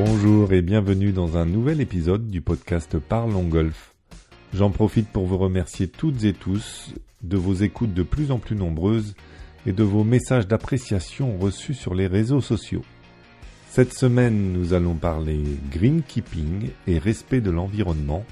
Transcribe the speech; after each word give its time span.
Bonjour 0.00 0.52
et 0.52 0.62
bienvenue 0.62 1.10
dans 1.10 1.36
un 1.36 1.44
nouvel 1.44 1.80
épisode 1.80 2.28
du 2.28 2.40
podcast 2.40 3.00
Parlons 3.00 3.42
Golf. 3.42 3.96
J'en 4.54 4.70
profite 4.70 5.08
pour 5.08 5.26
vous 5.26 5.38
remercier 5.38 5.88
toutes 5.88 6.22
et 6.22 6.34
tous 6.34 6.94
de 7.22 7.36
vos 7.36 7.54
écoutes 7.54 7.94
de 7.94 8.04
plus 8.04 8.30
en 8.30 8.38
plus 8.38 8.54
nombreuses 8.54 9.16
et 9.66 9.72
de 9.72 9.82
vos 9.82 10.04
messages 10.04 10.46
d'appréciation 10.46 11.36
reçus 11.36 11.74
sur 11.74 11.96
les 11.96 12.06
réseaux 12.06 12.40
sociaux. 12.40 12.84
Cette 13.70 13.92
semaine, 13.92 14.52
nous 14.52 14.72
allons 14.72 14.94
parler 14.94 15.42
greenkeeping 15.72 16.70
et 16.86 17.00
respect 17.00 17.40
de 17.40 17.50
l'environnement, 17.50 18.24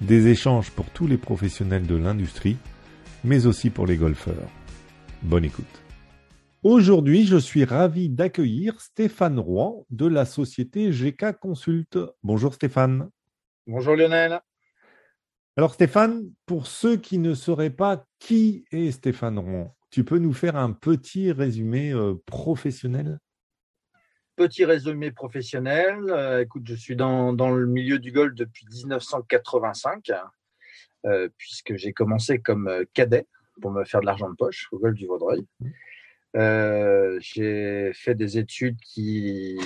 des 0.00 0.28
échanges 0.28 0.70
pour 0.70 0.90
tous 0.90 1.08
les 1.08 1.18
professionnels 1.18 1.88
de 1.88 1.96
l'industrie, 1.96 2.56
mais 3.24 3.46
aussi 3.46 3.70
pour 3.70 3.88
les 3.88 3.96
golfeurs. 3.96 4.48
Bonne 5.24 5.44
écoute. 5.44 5.82
Aujourd'hui, 6.62 7.24
je 7.24 7.38
suis 7.38 7.64
ravi 7.64 8.10
d'accueillir 8.10 8.82
Stéphane 8.82 9.38
Roy 9.38 9.82
de 9.88 10.06
la 10.06 10.26
société 10.26 10.90
GK 10.90 11.32
Consult. 11.32 11.98
Bonjour 12.22 12.52
Stéphane. 12.52 13.08
Bonjour 13.66 13.96
Lionel. 13.96 14.42
Alors 15.56 15.72
Stéphane, 15.72 16.30
pour 16.44 16.66
ceux 16.66 16.98
qui 16.98 17.16
ne 17.16 17.32
sauraient 17.32 17.70
pas 17.70 18.04
qui 18.18 18.66
est 18.72 18.90
Stéphane 18.90 19.38
Roy, 19.38 19.74
tu 19.88 20.04
peux 20.04 20.18
nous 20.18 20.34
faire 20.34 20.54
un 20.56 20.72
petit 20.72 21.32
résumé 21.32 21.94
euh, 21.94 22.16
professionnel? 22.26 23.20
Petit 24.36 24.66
résumé 24.66 25.12
professionnel. 25.12 26.10
Euh, 26.10 26.42
écoute, 26.42 26.64
je 26.66 26.74
suis 26.74 26.94
dans, 26.94 27.32
dans, 27.32 27.50
le 27.50 27.64
milieu 27.64 27.98
du 27.98 28.12
golf 28.12 28.34
depuis 28.34 28.66
1985, 28.66 30.12
euh, 31.06 31.30
puisque 31.38 31.76
j'ai 31.76 31.94
commencé 31.94 32.38
comme 32.38 32.84
cadet 32.92 33.26
pour 33.62 33.70
me 33.70 33.84
faire 33.84 34.02
de 34.02 34.06
l'argent 34.06 34.28
de 34.28 34.36
poche 34.36 34.68
au 34.72 34.78
golf 34.78 34.94
du 34.94 35.06
Vaudreuil. 35.06 35.46
Euh, 36.36 37.18
j'ai 37.20 37.92
fait 37.92 38.14
des 38.14 38.38
études 38.38 38.78
qui, 38.80 39.58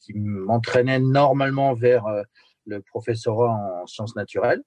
qui 0.00 0.14
m'entraînaient 0.14 0.98
normalement 0.98 1.74
vers 1.74 2.06
euh, 2.06 2.22
le 2.66 2.80
professorat 2.82 3.50
en 3.50 3.86
sciences 3.86 4.16
naturelles. 4.16 4.62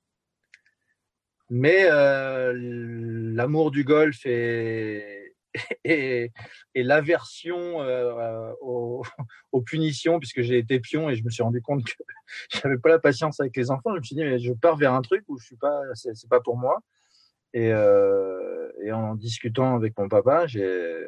Mais 1.50 1.86
euh, 1.92 2.54
l'amour 2.56 3.72
du 3.72 3.84
golf 3.84 4.26
et, 4.26 5.36
et, 5.84 6.32
et 6.76 6.84
l'aversion 6.84 7.82
euh, 7.82 8.54
aux, 8.62 9.04
aux, 9.52 9.62
punitions, 9.62 10.20
puisque 10.20 10.42
j'ai 10.42 10.58
été 10.58 10.80
pion 10.80 11.10
et 11.10 11.16
je 11.16 11.24
me 11.24 11.30
suis 11.30 11.44
rendu 11.44 11.62
compte 11.62 11.84
que 11.84 12.04
j'avais 12.50 12.78
pas 12.78 12.90
la 12.90 13.00
patience 13.00 13.40
avec 13.40 13.56
les 13.58 13.70
enfants, 13.72 13.92
je 13.94 14.00
me 14.00 14.04
suis 14.04 14.16
dit, 14.16 14.24
mais 14.24 14.40
je 14.40 14.54
pars 14.54 14.78
vers 14.78 14.94
un 14.94 15.02
truc 15.02 15.24
où 15.28 15.38
je 15.40 15.46
suis 15.46 15.58
pas, 15.58 15.82
c'est 15.94 16.30
pas 16.30 16.40
pour 16.40 16.58
moi. 16.58 16.80
Et, 17.54 17.74
euh, 17.74 18.72
et 18.82 18.94
en 18.94 19.16
discutant 19.16 19.76
avec 19.76 19.98
mon 19.98 20.08
papa, 20.08 20.48
j'ai 20.48 21.06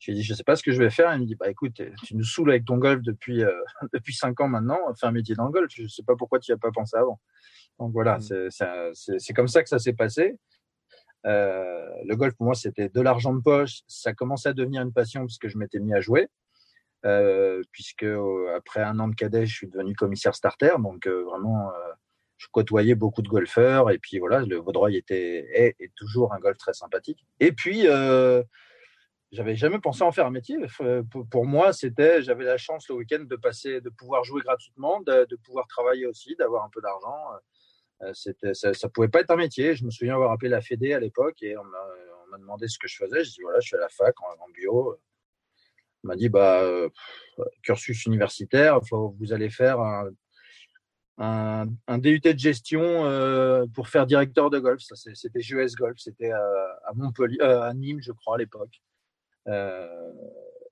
j'ai 0.00 0.12
dit, 0.14 0.22
je 0.22 0.34
sais 0.34 0.42
pas 0.42 0.56
ce 0.56 0.62
que 0.62 0.72
je 0.72 0.82
vais 0.82 0.90
faire. 0.90 1.14
Il 1.14 1.20
me 1.20 1.26
dit, 1.26 1.36
bah 1.36 1.48
écoute, 1.48 1.80
tu 2.04 2.16
nous 2.16 2.24
saoules 2.24 2.50
avec 2.50 2.64
ton 2.64 2.78
golf 2.78 3.02
depuis 3.02 3.44
euh, 3.44 3.52
depuis 3.92 4.14
cinq 4.14 4.40
ans 4.40 4.48
maintenant. 4.48 4.78
Fais 4.98 5.06
un 5.06 5.12
métier 5.12 5.34
dans 5.34 5.44
le 5.44 5.52
golf. 5.52 5.70
Je 5.72 5.86
sais 5.86 6.02
pas 6.02 6.16
pourquoi 6.16 6.40
tu 6.40 6.50
n'y 6.50 6.54
as 6.54 6.58
pas 6.58 6.72
pensé 6.72 6.96
avant. 6.96 7.20
Donc 7.78 7.92
voilà, 7.92 8.18
mmh. 8.18 8.50
c'est 9.18 9.32
comme 9.34 9.48
ça 9.48 9.62
que 9.62 9.68
ça 9.68 9.78
s'est 9.78 9.92
passé. 9.92 10.36
Euh, 11.26 11.86
le 12.06 12.16
golf 12.16 12.34
pour 12.34 12.46
moi 12.46 12.54
c'était 12.54 12.88
de 12.88 13.00
l'argent 13.00 13.34
de 13.34 13.40
poche. 13.40 13.80
Ça 13.86 14.12
commençait 14.14 14.50
à 14.50 14.52
devenir 14.54 14.82
une 14.82 14.92
passion 14.92 15.24
puisque 15.26 15.48
je 15.48 15.58
m'étais 15.58 15.78
mis 15.78 15.94
à 15.94 16.00
jouer. 16.00 16.28
Euh, 17.06 17.62
puisque 17.72 18.02
euh, 18.02 18.54
après 18.56 18.82
un 18.82 18.98
an 18.98 19.08
de 19.08 19.14
cadet, 19.14 19.46
je 19.46 19.54
suis 19.54 19.68
devenu 19.68 19.94
commissaire 19.94 20.34
starter. 20.34 20.76
Donc 20.78 21.06
euh, 21.06 21.24
vraiment, 21.24 21.70
je 22.36 22.46
côtoyais 22.50 22.94
beaucoup 22.94 23.22
de 23.22 23.28
golfeurs. 23.28 23.90
Et 23.90 23.98
puis 23.98 24.18
voilà, 24.18 24.40
le 24.40 24.56
Vaudreuil 24.56 24.96
était 24.96 25.46
est, 25.52 25.76
est 25.78 25.94
toujours 25.94 26.34
un 26.34 26.38
golf 26.38 26.58
très 26.58 26.74
sympathique. 26.74 27.24
Et 27.40 27.52
puis 27.52 27.86
j'avais 29.32 29.56
jamais 29.56 29.78
pensé 29.78 30.02
en 30.02 30.12
faire 30.12 30.26
un 30.26 30.30
métier. 30.30 30.56
Pour 31.30 31.46
moi, 31.46 31.72
c'était, 31.72 32.22
j'avais 32.22 32.44
la 32.44 32.58
chance 32.58 32.88
le 32.88 32.96
week-end 32.96 33.24
de 33.24 33.36
passer, 33.36 33.80
de 33.80 33.90
pouvoir 33.90 34.24
jouer 34.24 34.42
gratuitement, 34.42 35.00
de, 35.00 35.36
pouvoir 35.44 35.66
travailler 35.66 36.06
aussi, 36.06 36.34
d'avoir 36.36 36.64
un 36.64 36.70
peu 36.70 36.80
d'argent. 36.80 37.16
Euh, 38.02 38.12
c'était, 38.14 38.54
ça, 38.54 38.72
ça 38.74 38.88
pouvait 38.88 39.08
pas 39.08 39.20
être 39.20 39.30
un 39.30 39.36
métier. 39.36 39.74
Je 39.74 39.84
me 39.84 39.90
souviens 39.90 40.14
avoir 40.14 40.32
appelé 40.32 40.48
la 40.48 40.60
Fédé 40.60 40.94
à 40.94 41.00
l'époque 41.00 41.42
et 41.42 41.56
on 41.56 41.64
m'a, 41.64 42.38
demandé 42.38 42.68
ce 42.68 42.78
que 42.78 42.88
je 42.88 42.96
faisais. 42.96 43.24
Je 43.24 43.30
dis 43.30 43.42
voilà, 43.42 43.60
je 43.60 43.66
suis 43.66 43.76
à 43.76 43.80
la 43.80 43.88
fac 43.88 44.14
en, 44.22 44.48
bio. 44.54 44.96
On 46.02 46.08
m'a 46.08 46.16
dit 46.16 46.28
bah 46.28 46.62
euh, 46.62 46.88
cursus 47.62 48.06
universitaire, 48.06 48.80
faut, 48.88 49.14
vous 49.18 49.32
allez 49.32 49.50
faire 49.50 49.80
un, 49.80 50.10
un, 51.20 51.98
DUT 51.98 52.20
de 52.20 52.38
gestion 52.38 52.80
euh, 52.82 53.66
pour 53.74 53.88
faire 53.88 54.06
directeur 54.06 54.50
de 54.50 54.58
golf. 54.58 54.80
Ça, 54.80 54.94
c'était 54.96 55.40
GES 55.40 55.74
Golf, 55.76 55.98
c'était 55.98 56.30
à, 56.30 56.92
Montpellier, 56.94 57.38
euh, 57.42 57.62
à 57.62 57.74
Nîmes, 57.74 58.00
je 58.00 58.12
crois 58.12 58.36
à 58.36 58.38
l'époque. 58.38 58.80
Euh, 59.50 60.12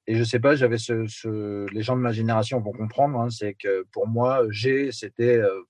et 0.07 0.15
je 0.15 0.25
sais 0.25 0.41
pas, 0.41 0.57
j'avais 0.57 0.79
ce, 0.79 1.67
les 1.73 1.83
gens 1.83 1.97
de 1.97 2.01
ma 2.01 2.13
génération 2.13 2.61
vont 2.61 2.73
comprendre, 2.73 3.19
hein, 3.21 3.29
c'est 3.31 3.55
que 3.55 3.85
pour 3.93 4.07
moi, 4.07 4.45
G, 4.49 4.91
c'était 4.91 5.37
euh, 5.37 5.61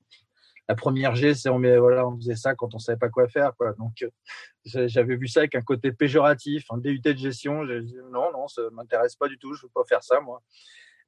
la 0.68 0.76
première 0.76 1.16
G, 1.16 1.34
c'est 1.34 1.48
on, 1.48 1.60
faisait 2.18 2.36
ça 2.36 2.54
quand 2.54 2.74
on 2.74 2.78
savait 2.78 2.98
pas 2.98 3.08
quoi 3.08 3.26
faire, 3.26 3.52
quoi. 3.56 3.72
Donc 3.72 4.04
j'avais 4.64 5.16
vu 5.16 5.26
ça 5.26 5.40
avec 5.40 5.54
un 5.54 5.62
côté 5.62 5.92
péjoratif, 5.92 6.66
un 6.70 6.78
DUT 6.78 7.00
de 7.00 7.16
gestion. 7.16 7.66
J'ai 7.66 7.80
dit 7.80 7.96
non, 8.12 8.30
non, 8.32 8.46
ça 8.46 8.62
m'intéresse 8.72 9.16
pas 9.16 9.28
du 9.28 9.38
tout, 9.38 9.54
je 9.54 9.62
veux 9.62 9.72
pas 9.74 9.84
faire 9.88 10.04
ça, 10.04 10.20
moi. 10.20 10.40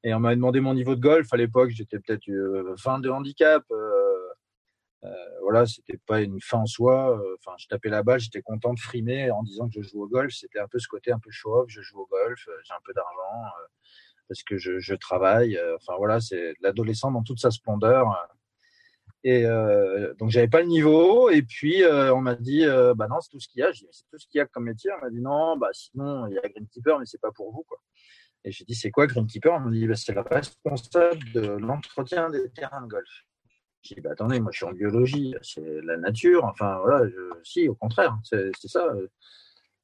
Et 0.03 0.15
on 0.15 0.21
m'avait 0.21 0.37
demandé 0.37 0.61
mon 0.61 0.75
niveau 0.75 0.97
de 0.97 1.01
golf 1.01 1.33
à 1.33 1.37
l'époque, 1.37 1.71
j'étais 1.71 1.99
peut-être 1.99 2.29
euh, 2.31 2.75
fin 2.79 2.99
de 2.99 3.11
handicap. 3.11 3.63
Euh, 3.71 4.10
euh, 4.10 4.10
voilà, 5.43 5.67
c'était 5.67 5.99
pas 6.07 6.21
une 6.21 6.41
fin 6.41 6.59
en 6.59 6.67
soi. 6.67 7.19
Euh, 7.19 7.37
enfin, 7.39 7.57
je 7.59 7.67
tapais 7.69 7.89
la 7.89 8.03
balle, 8.03 8.21
j'étais 8.21 8.43
content 8.43 8.75
de 8.75 8.81
frimer 8.81 9.31
en 9.31 9.43
disant 9.43 9.69
que 9.69 9.83
je 9.83 9.89
joue 9.89 10.03
au 10.03 10.09
golf. 10.09 10.33
C'était 10.33 10.61
un 10.61 10.69
peu 10.69 10.79
ce 10.79 10.89
côté 10.89 11.13
un 11.13 11.19
peu 11.19 11.31
show-off. 11.31 11.67
Je 11.69 11.81
joue 11.83 12.01
au 12.01 12.07
golf, 12.07 12.47
euh, 12.49 12.53
j'ai 12.65 12.75
un 12.75 12.83
peu 12.85 12.93
d'argent 12.93 13.51
parce 14.29 14.43
que 14.45 14.59
je, 14.59 14.95
travaille. 14.95 15.59
Enfin 15.77 15.95
voilà, 15.99 16.21
c'est 16.21 16.55
l'adolescent 16.61 17.11
dans 17.11 17.23
toute 17.23 17.41
sa 17.41 17.51
splendeur. 17.51 18.15
Et 19.23 19.45
euh, 19.45 20.15
donc 20.15 20.31
j'avais 20.31 20.49
pas 20.49 20.63
le 20.63 20.69
niveau. 20.69 21.31
Et 21.31 21.43
puis 21.43 21.83
euh, 21.83 22.15
on 22.15 22.21
m'a 22.21 22.35
dit, 22.35 22.65
euh, 22.65 22.95
bah 22.95 23.07
non, 23.09 23.21
c'est 23.21 23.31
tout 23.31 23.41
ce 23.41 23.49
qu'il 23.49 23.61
y 23.61 23.63
a. 23.63 23.73
J'ai 23.73 23.87
dit, 23.87 23.93
c'est 23.93 24.05
tout 24.11 24.19
ce 24.19 24.27
qu'il 24.27 24.39
y 24.39 24.41
a 24.41 24.47
comme 24.47 24.65
métier. 24.65 24.91
On 24.93 25.05
m'a 25.05 25.11
dit 25.11 25.21
non, 25.21 25.57
bah 25.57 25.69
sinon 25.73 26.27
il 26.27 26.35
y 26.35 26.39
a 26.39 26.49
Greenkeeper, 26.49 26.99
mais 26.99 27.07
c'est 27.07 27.21
pas 27.21 27.33
pour 27.33 27.53
vous 27.53 27.63
quoi. 27.65 27.79
Et 28.45 28.53
j'ai 28.53 28.65
dit 28.65 28.75
c'est 28.75 28.91
quoi 28.91 29.07
Greenkeeper? 29.07 29.53
On 29.53 29.61
m'a 29.61 29.71
dit 29.71 29.87
bah, 29.87 29.97
c'est 29.97 30.13
le 30.13 30.23
responsable 30.23 31.33
de 31.33 31.41
l'entretien 31.41 32.31
des 32.31 32.51
terrains 32.51 32.83
de 32.83 32.89
golf. 32.89 33.25
J'ai 33.83 33.95
dit, 33.95 34.01
bah, 34.01 34.11
attendez, 34.13 34.41
moi 34.41 34.51
je 34.53 34.59
suis 34.59 34.67
en 34.67 34.73
biologie, 34.73 35.35
c'est 35.43 35.81
la 35.83 35.97
nature, 35.97 36.45
enfin 36.45 36.79
voilà, 36.81 37.09
je, 37.09 37.17
si, 37.43 37.69
au 37.69 37.75
contraire, 37.75 38.17
c'est 38.25 38.53
ça, 38.67 38.95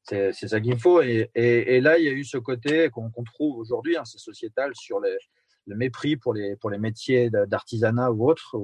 c'est 0.02 0.32
ça 0.32 0.60
qu'il 0.60 0.78
faut. 0.78 1.02
Et, 1.02 1.30
et, 1.34 1.80
là, 1.80 1.98
il 1.98 2.04
y 2.04 2.08
a 2.08 2.12
eu 2.12 2.24
ce 2.24 2.38
côté 2.38 2.90
qu'on 2.90 3.10
qu 3.10 3.24
trouve 3.24 3.58
aujourd'hui, 3.58 3.96
hein, 3.96 4.04
c'est 4.04 4.18
sociétal, 4.18 4.72
sur 4.74 5.00
le 5.00 5.76
mépris 5.76 6.16
pour 6.16 6.34
les, 6.34 6.56
pour 6.56 6.70
les 6.70 6.78
métiers 6.78 7.30
d'artisanat 7.30 8.12
ou 8.12 8.28
autres. 8.28 8.56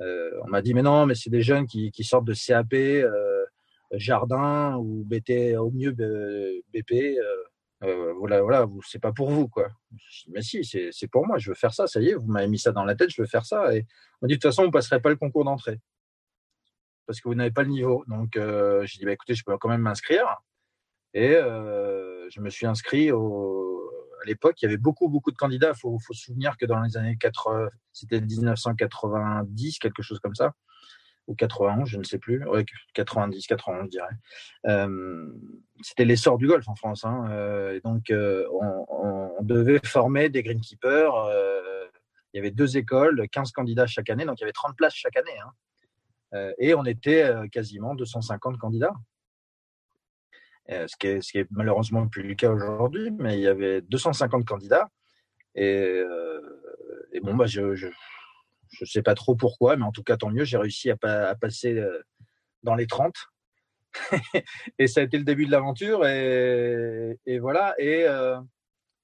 Euh, 0.00 0.30
on 0.44 0.48
m'a 0.48 0.62
dit, 0.62 0.74
mais 0.74 0.82
non, 0.82 1.06
mais 1.06 1.14
c'est 1.14 1.30
des 1.30 1.42
jeunes 1.42 1.66
qui, 1.66 1.92
sortent 2.02 2.24
de 2.24 2.34
CAP, 2.34 2.72
euh, 2.72 3.44
jardin 3.92 4.76
ou 4.76 5.04
BT, 5.04 5.56
au 5.56 5.70
mieux 5.70 5.92
BP. 5.92 7.18
Voilà, 7.80 8.42
voilà, 8.42 8.66
c'est 8.86 8.98
pas 8.98 9.12
pour 9.12 9.30
vous, 9.30 9.48
quoi. 9.48 9.68
Dis, 9.90 10.26
mais 10.28 10.42
si, 10.42 10.64
c'est 10.64 11.08
pour 11.08 11.26
moi, 11.26 11.38
je 11.38 11.50
veux 11.50 11.54
faire 11.54 11.72
ça, 11.72 11.86
ça 11.86 12.00
y 12.00 12.08
est, 12.10 12.14
vous 12.14 12.26
m'avez 12.26 12.48
mis 12.48 12.58
ça 12.58 12.72
dans 12.72 12.84
la 12.84 12.94
tête, 12.94 13.10
je 13.10 13.22
veux 13.22 13.28
faire 13.28 13.46
ça. 13.46 13.74
Et 13.74 13.86
on 14.20 14.26
dit, 14.26 14.34
de 14.34 14.36
toute 14.36 14.50
façon, 14.50 14.64
vous 14.64 14.70
passerez 14.70 15.00
pas 15.00 15.08
le 15.08 15.16
concours 15.16 15.44
d'entrée. 15.44 15.80
Parce 17.06 17.20
que 17.20 17.28
vous 17.28 17.34
n'avez 17.34 17.50
pas 17.50 17.62
le 17.62 17.70
niveau. 17.70 18.04
Donc, 18.06 18.36
euh, 18.36 18.84
j'ai 18.86 18.98
dit, 18.98 19.04
bah, 19.04 19.12
écoutez, 19.12 19.34
je 19.34 19.44
peux 19.44 19.56
quand 19.58 19.68
même 19.68 19.80
m'inscrire. 19.80 20.42
Et 21.14 21.32
je 21.32 22.40
me 22.40 22.50
suis 22.50 22.66
inscrit 22.66 23.10
au... 23.10 23.90
à 24.22 24.26
l'époque, 24.26 24.60
il 24.62 24.66
y 24.66 24.68
avait 24.68 24.76
beaucoup, 24.76 25.08
beaucoup 25.08 25.32
de 25.32 25.36
candidats. 25.36 25.72
Il 25.74 25.80
faut, 25.80 25.98
faut 25.98 26.12
se 26.12 26.26
souvenir 26.26 26.56
que 26.56 26.66
dans 26.66 26.80
les 26.80 26.96
années 26.96 27.16
80, 27.18 27.68
c'était 27.92 28.20
1990, 28.20 29.78
quelque 29.78 30.02
chose 30.02 30.20
comme 30.20 30.34
ça 30.34 30.54
ou 31.26 31.34
91, 31.34 31.88
je 31.88 31.98
ne 31.98 32.04
sais 32.04 32.18
plus, 32.18 32.46
ouais, 32.46 32.64
90, 32.94 33.46
91, 33.46 33.84
je 33.84 33.90
dirais. 33.90 34.86
C'était 35.82 36.04
l'essor 36.04 36.38
du 36.38 36.46
golf 36.46 36.68
en 36.68 36.74
France. 36.74 37.04
Hein, 37.04 37.26
euh, 37.30 37.80
donc, 37.84 38.10
euh, 38.10 38.46
on, 38.50 39.42
devait 39.42 39.80
former 39.82 40.28
des 40.28 40.42
greenkeepers. 40.42 41.14
Euh, 41.14 41.86
il 42.32 42.36
y 42.36 42.40
avait 42.40 42.50
deux 42.50 42.76
écoles, 42.76 43.26
15 43.30 43.52
candidats 43.52 43.86
chaque 43.86 44.10
année, 44.10 44.26
donc 44.26 44.38
il 44.38 44.42
y 44.42 44.44
avait 44.44 44.52
30 44.52 44.76
places 44.76 44.94
chaque 44.94 45.16
année. 45.16 45.38
Hein. 46.32 46.52
et 46.58 46.74
on 46.74 46.84
était 46.84 47.32
quasiment 47.50 47.94
250 47.94 48.58
candidats. 48.58 48.92
ce, 50.68 50.96
qui 50.96 51.38
est, 51.38 51.46
malheureusement 51.50 52.06
plus 52.06 52.22
le 52.22 52.34
cas 52.34 52.50
aujourd'hui, 52.50 53.10
mais 53.10 53.38
il 53.38 53.40
y 53.40 53.48
avait 53.48 53.80
250 53.80 54.44
candidats. 54.44 54.88
Et, 55.54 56.02
bon, 57.22 57.34
bah, 57.34 57.46
je 57.46 57.90
je 58.70 58.84
ne 58.84 58.86
sais 58.86 59.02
pas 59.02 59.14
trop 59.14 59.34
pourquoi, 59.34 59.76
mais 59.76 59.84
en 59.84 59.92
tout 59.92 60.02
cas, 60.02 60.16
tant 60.16 60.30
mieux. 60.30 60.44
J'ai 60.44 60.58
réussi 60.58 60.90
à, 60.90 60.96
à, 61.02 61.34
passer 61.34 61.74
euh, 61.78 62.00
dans 62.62 62.74
les 62.74 62.86
30. 62.86 63.14
et 64.78 64.86
ça 64.86 65.00
a 65.00 65.02
été 65.04 65.18
le 65.18 65.24
début 65.24 65.46
de 65.46 65.50
l'aventure. 65.50 66.06
Et, 66.06 67.18
et, 67.26 67.38
voilà. 67.38 67.74
Et 67.78 68.04
euh, 68.06 68.40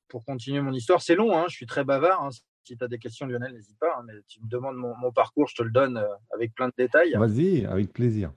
pour 0.08 0.24
continuer 0.24 0.60
mon 0.60 0.72
histoire, 0.72 1.02
c'est 1.02 1.14
long. 1.14 1.36
Hein, 1.36 1.46
je 1.48 1.56
suis 1.56 1.66
très 1.66 1.84
bavard. 1.84 2.24
Hein. 2.24 2.30
Si 2.64 2.76
tu 2.76 2.84
as 2.84 2.88
des 2.88 2.98
questions, 2.98 3.26
Lionel, 3.26 3.52
n'hésite 3.52 3.78
pas. 3.78 3.96
Hein, 3.98 4.04
mais 4.06 4.14
tu 4.28 4.42
me 4.42 4.48
demandes 4.48 4.76
mon, 4.76 4.96
mon, 4.96 5.12
parcours, 5.12 5.48
je 5.48 5.54
te 5.56 5.62
le 5.62 5.70
donne 5.70 5.96
euh, 5.98 6.08
avec 6.32 6.54
plein 6.54 6.68
de 6.68 6.74
détails. 6.76 7.14
Vas-y, 7.14 7.66
avec 7.66 7.92
plaisir. 7.92 8.32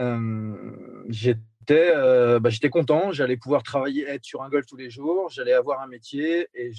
Euh, 0.00 1.04
J'étais 1.08 1.40
j'étais 1.68 1.92
euh, 1.94 2.40
bah, 2.40 2.50
j'étais 2.50 2.70
content, 2.70 3.12
j'allais 3.12 3.36
pouvoir 3.36 3.62
travailler, 3.62 4.06
être 4.06 4.24
sur 4.24 4.42
un 4.42 4.48
golf 4.48 4.66
tous 4.66 4.76
les 4.76 4.90
jours, 4.90 5.28
j'allais 5.28 5.52
avoir 5.52 5.80
un 5.80 5.86
métier 5.86 6.48
et 6.54 6.72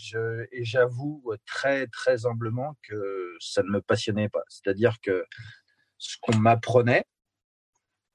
j'avoue 0.63 1.23
très 1.45 1.87
très 1.87 2.25
humblement 2.25 2.75
que 2.81 3.35
ça 3.39 3.61
ne 3.63 3.69
me 3.69 3.81
passionnait 3.81 4.29
pas. 4.29 4.41
C'est-à-dire 4.47 4.99
que 5.01 5.25
ce 5.97 6.17
qu'on 6.21 6.37
m'apprenait, 6.37 7.05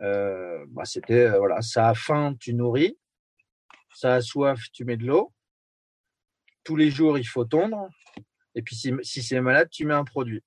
euh, 0.02 0.64
bah, 0.68 0.84
c'était 0.84 1.26
euh, 1.26 1.38
voilà, 1.38 1.60
ça 1.62 1.88
a 1.88 1.94
faim, 1.94 2.34
tu 2.40 2.54
nourris, 2.54 2.98
ça 3.94 4.14
a 4.14 4.20
soif, 4.20 4.60
tu 4.72 4.84
mets 4.84 4.96
de 4.96 5.06
l'eau. 5.06 5.32
Tous 6.64 6.76
les 6.76 6.90
jours, 6.90 7.18
il 7.18 7.24
faut 7.24 7.44
tondre. 7.44 7.88
Et 8.54 8.62
puis 8.62 8.74
si, 8.74 8.92
si 9.02 9.22
c'est 9.22 9.40
malade, 9.40 9.68
tu 9.70 9.84
mets 9.84 9.94
un 9.94 10.04
produit 10.04 10.42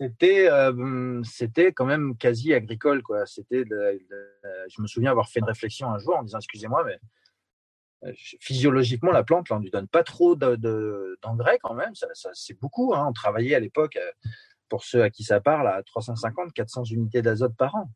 c'était 0.00 0.48
euh, 0.48 1.22
c'était 1.24 1.72
quand 1.72 1.84
même 1.84 2.16
quasi 2.16 2.54
agricole 2.54 3.02
quoi. 3.02 3.26
C'était 3.26 3.64
je 3.68 4.80
me 4.82 4.86
souviens 4.86 5.10
avoir 5.10 5.28
fait 5.28 5.40
une 5.40 5.46
réflexion 5.46 5.90
un 5.90 5.98
jour 5.98 6.16
en 6.16 6.22
disant 6.22 6.38
excusez-moi 6.38 6.84
mais 6.84 6.98
euh, 8.04 8.12
physiologiquement 8.40 9.10
la 9.10 9.24
plante 9.24 9.48
là, 9.48 9.56
on 9.56 9.58
lui 9.58 9.70
donne 9.70 9.88
pas 9.88 10.04
trop 10.04 10.36
d'engrais 10.36 11.58
quand 11.60 11.74
même. 11.74 11.94
Ça, 11.96 12.06
c'est 12.32 12.58
beaucoup 12.60 12.94
hein. 12.94 13.06
on 13.08 13.12
travaillait 13.12 13.56
à 13.56 13.60
l'époque 13.60 13.96
euh, 13.96 14.28
pour 14.68 14.84
ceux 14.84 15.02
à 15.02 15.10
qui 15.10 15.24
ça 15.24 15.40
parle 15.40 15.66
à 15.66 15.82
350 15.82 16.52
400 16.52 16.84
unités 16.84 17.22
d'azote 17.22 17.56
par 17.56 17.74
an. 17.74 17.90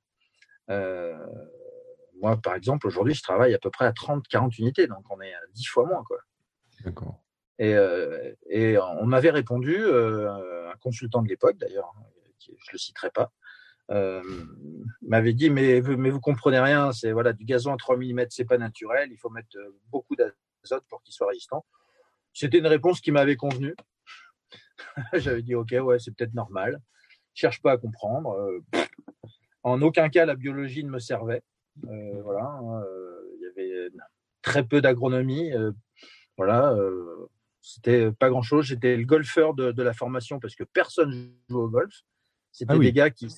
Moi 2.21 2.37
par 2.37 2.55
exemple 2.55 2.87
aujourd'hui 2.89 3.15
je 3.15 3.23
travaille 3.23 3.55
à 3.55 3.59
peu 3.59 3.71
près 3.71 3.85
à 3.85 3.93
30 3.93 4.27
40 4.27 4.59
unités 4.59 4.87
donc 4.89 5.05
on 5.11 5.21
est 5.21 5.35
à 5.35 5.41
10 5.53 5.65
fois 5.67 5.87
moins 5.87 6.03
quoi. 6.03 6.19
D'accord 6.85 7.23
et, 7.59 7.75
et 8.49 8.79
on 8.79 9.07
m'avait 9.07 9.31
répondu 9.31 9.77
un 9.85 10.77
consultant 10.81 11.23
de 11.23 11.29
l'époque 11.29 11.59
d'ailleurs, 11.59 11.93
hein, 11.99 12.05
je 12.39 12.73
le 12.73 12.79
citerai 12.79 13.11
pas, 13.11 13.33
euh, 13.91 14.23
m'avait 15.03 15.35
dit 15.35 15.51
mais, 15.51 15.81
mais 15.83 16.11
vous 16.11 16.21
comprenez 16.21 16.61
rien, 16.61 16.93
c'est 16.93 17.13
voilà 17.13 17.33
du 17.33 17.45
gazon 17.45 17.75
à 17.75 17.77
3 17.77 17.97
mm, 17.97 18.27
c'est 18.31 18.45
pas 18.45 18.59
naturel, 18.59 19.11
il 19.11 19.19
faut 19.19 19.29
mettre 19.29 19.57
euh, 19.57 19.77
beaucoup 19.91 20.17
d'azote 20.17 20.85
pour 20.89 21.03
qu'il 21.03 21.13
soit 21.13 21.29
résistant. 21.29 21.67
C'était 22.33 22.59
une 22.59 22.67
réponse 22.67 23.01
qui 23.01 23.13
m'avait 23.13 23.37
convenu. 23.37 23.75
J'avais 25.13 25.43
dit 25.43 25.55
ok 25.55 25.75
ouais 25.83 25.99
c'est 25.99 26.15
peut-être 26.15 26.35
normal. 26.35 26.81
cherche 27.35 27.61
pas 27.61 27.73
à 27.73 27.77
comprendre. 27.77 28.31
Euh, 28.33 28.61
en 29.63 29.83
aucun 29.83 30.09
cas 30.09 30.25
la 30.25 30.37
biologie 30.37 30.85
ne 30.85 30.91
me 30.91 30.99
servait. 30.99 31.43
voilà, 31.83 32.45
hein, 32.45 32.85
il 33.37 33.43
y 33.43 33.47
avait 33.47 33.91
très 34.43 34.65
peu 34.65 34.81
d'agronomie. 34.81 35.53
voilà, 36.37 36.75
c'était 37.63 38.11
pas 38.11 38.29
grand 38.29 38.43
chose. 38.43 38.67
J'étais 38.67 38.97
le 38.97 39.05
golfeur 39.05 39.55
de, 39.55 39.83
la 39.83 39.95
formation 39.95 40.41
parce 40.41 40.57
que 40.57 40.65
personne 40.65 41.33
joue 41.49 41.61
au 41.61 41.69
golf. 41.69 41.95
C'était 42.51 42.75
ah 42.75 42.79
des 42.79 42.93
gars 42.93 43.09
qui, 43.09 43.29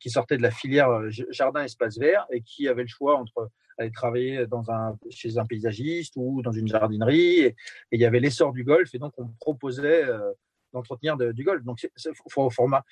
qui 0.00 0.08
sortaient 0.08 0.38
de 0.38 0.42
la 0.42 0.50
filière 0.50 0.88
euh, 0.88 1.10
jardin 1.30 1.62
espace 1.62 1.98
vert 1.98 2.26
et 2.30 2.40
qui 2.40 2.68
avaient 2.68 2.82
le 2.82 2.88
choix 2.88 3.18
entre 3.18 3.50
aller 3.76 3.90
travailler 3.90 4.46
dans 4.46 4.70
un, 4.70 4.96
chez 5.10 5.36
un 5.36 5.44
paysagiste 5.44 6.14
ou 6.16 6.40
dans 6.40 6.52
une 6.52 6.66
jardinerie. 6.66 7.40
Et, 7.40 7.56
il 7.90 8.00
y 8.00 8.06
avait 8.06 8.20
l'essor 8.20 8.52
du 8.52 8.64
golf 8.64 8.94
et 8.94 8.98
donc 8.98 9.12
on 9.18 9.28
proposait 9.40 10.04
euh, 10.04 10.32
d'entretenir 10.72 11.18
du 11.18 11.44
golf. 11.44 11.62
Donc 11.64 11.86
c'est 11.96 12.12
format. 12.50 12.84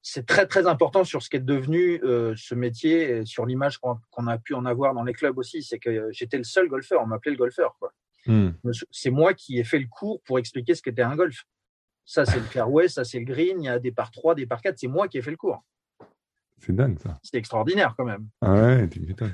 C'est 0.00 0.26
très 0.26 0.46
très 0.46 0.66
important 0.66 1.04
sur 1.04 1.22
ce 1.22 1.28
qui 1.28 1.36
est 1.36 1.40
devenu 1.40 2.00
euh, 2.04 2.34
ce 2.36 2.54
métier, 2.54 3.10
et 3.10 3.24
sur 3.24 3.46
l'image 3.46 3.78
qu'on 3.78 4.26
a 4.26 4.38
pu 4.38 4.54
en 4.54 4.64
avoir 4.64 4.94
dans 4.94 5.02
les 5.02 5.14
clubs 5.14 5.36
aussi. 5.36 5.62
C'est 5.62 5.78
que 5.78 6.08
j'étais 6.12 6.38
le 6.38 6.44
seul 6.44 6.68
golfeur. 6.68 7.02
On 7.02 7.06
m'appelait 7.06 7.32
le 7.32 7.38
golfeur. 7.38 7.76
Quoi. 7.78 7.92
Hmm. 8.26 8.50
C'est 8.90 9.10
moi 9.10 9.34
qui 9.34 9.58
ai 9.58 9.64
fait 9.64 9.78
le 9.78 9.86
cours 9.86 10.22
pour 10.22 10.38
expliquer 10.38 10.74
ce 10.74 10.82
qu'était 10.82 11.02
un 11.02 11.16
golf. 11.16 11.44
Ça, 12.06 12.26
c'est 12.26 12.38
le 12.38 12.44
fairway, 12.44 12.88
ça, 12.88 13.04
c'est 13.04 13.18
le 13.18 13.24
green. 13.24 13.62
Il 13.62 13.64
y 13.64 13.68
a 13.68 13.78
des 13.78 13.92
par 13.92 14.10
3, 14.10 14.34
des 14.34 14.46
par 14.46 14.60
4. 14.60 14.78
C'est 14.78 14.88
moi 14.88 15.08
qui 15.08 15.18
ai 15.18 15.22
fait 15.22 15.30
le 15.30 15.36
cours. 15.36 15.64
C'est 16.58 16.74
dingue, 16.74 16.98
ça. 16.98 17.18
C'est 17.22 17.36
extraordinaire, 17.36 17.94
quand 17.96 18.04
même. 18.04 18.28
Ah 18.40 18.54
ouais, 18.54 18.88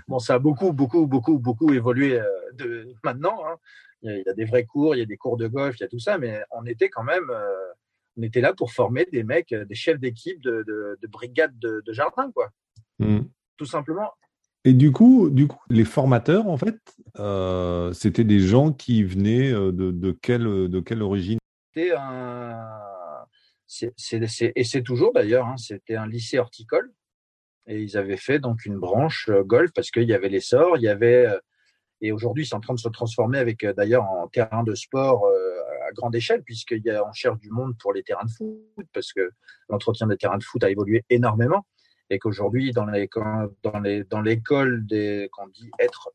bon, 0.09 0.19
ça 0.19 0.35
a 0.35 0.39
beaucoup, 0.39 0.73
beaucoup, 0.73 1.07
beaucoup, 1.07 1.39
beaucoup 1.39 1.73
évolué 1.73 2.19
euh, 2.19 2.27
de, 2.55 2.93
maintenant. 3.05 3.41
Hein. 3.47 3.57
Il, 4.03 4.23
y 4.25 4.29
a, 4.29 4.33
des 4.33 4.45
vrais 4.45 4.65
cours, 4.65 4.95
il 4.95 4.99
y 4.99 5.03
a 5.03 5.07
des 5.07 5.17
cours 5.17 5.37
de 5.37 5.47
golf, 5.47 5.77
il 5.79 5.83
y 5.83 5.85
a 5.85 5.89
tout 5.89 5.99
ça, 5.99 6.19
mais 6.19 6.41
on 6.51 6.65
était 6.65 6.89
quand 6.89 7.05
même. 7.05 7.29
Euh, 7.31 7.73
on 8.17 8.23
était 8.23 8.41
là 8.41 8.53
pour 8.55 8.73
former 8.73 9.07
des 9.13 9.23
mecs, 9.23 9.55
des 9.55 9.75
chefs 9.75 10.01
d'équipe 10.01 10.41
de, 10.43 10.65
de, 10.67 11.07
brigade 11.07 11.57
de, 11.59 11.93
jardin, 11.93 12.31
quoi. 12.33 12.51
Hmm. 12.99 13.21
Tout 13.57 13.67
simplement. 13.67 14.11
Et 14.65 14.75
du 14.75 14.93
coup, 14.93 15.31
du 15.31 15.47
coup, 15.47 15.61
les 15.71 15.85
formateurs, 15.85 16.47
en 16.47 16.59
fait, 16.59 16.79
euh, 17.19 17.93
c'était 17.93 18.25
des 18.25 18.41
gens 18.41 18.73
qui 18.73 19.03
venaient 19.03 19.53
euh, 19.53 19.73
de, 19.73 20.13
quelle, 20.13 20.69
de 20.69 20.81
quelle 20.81 21.03
origine? 21.03 21.39
C'était 21.73 21.95
un. 21.97 22.69
et 24.55 24.65
c'est 24.65 24.83
toujours 24.83 25.13
d'ailleurs, 25.15 25.47
hein, 25.47 25.57
c'était 25.57 25.97
un 25.97 26.07
lycée 26.07 26.39
horticole. 26.39 26.93
Et 27.67 27.81
ils 27.83 27.97
avaient 27.97 28.17
fait 28.17 28.39
donc 28.39 28.67
une 28.67 28.79
branche 28.79 29.29
euh, 29.31 29.43
golf 29.45 29.71
parce 29.75 29.91
qu'il 29.91 30.05
y 30.05 30.13
avait 30.13 30.29
l'essor, 30.29 30.77
il 30.77 30.83
y 30.83 30.89
avait. 30.89 31.27
Et 32.03 32.13
aujourd'hui, 32.13 32.45
c'est 32.45 32.55
en 32.55 32.61
train 32.61 32.75
de 32.75 32.81
se 32.81 32.89
transformer 32.89 33.39
avec 33.39 33.65
d'ailleurs 33.77 34.05
en 34.05 34.27
terrain 34.29 34.63
de 34.63 34.75
sport 34.75 35.27
à 35.27 35.93
grande 35.93 36.15
échelle, 36.15 36.43
puisqu'il 36.43 36.83
y 36.83 36.89
a, 36.89 37.07
on 37.07 37.13
cherche 37.13 37.39
du 37.39 37.51
monde 37.51 37.75
pour 37.79 37.93
les 37.93 38.03
terrains 38.03 38.25
de 38.25 38.31
foot, 38.31 38.87
parce 38.95 39.13
que 39.13 39.31
l'entretien 39.69 40.07
des 40.07 40.17
terrains 40.17 40.39
de 40.39 40.43
foot 40.43 40.65
a 40.65 40.71
évolué 40.71 41.05
énormément 41.11 41.67
et 42.11 42.19
qu'aujourd'hui, 42.19 42.73
dans 42.73 42.87
l'école 42.87 43.55
dans 43.63 43.79
les, 43.79 44.05
dans 44.05 44.23
des, 44.23 45.29
qu'on 45.33 45.47
dit 45.49 45.71
être 45.79 46.11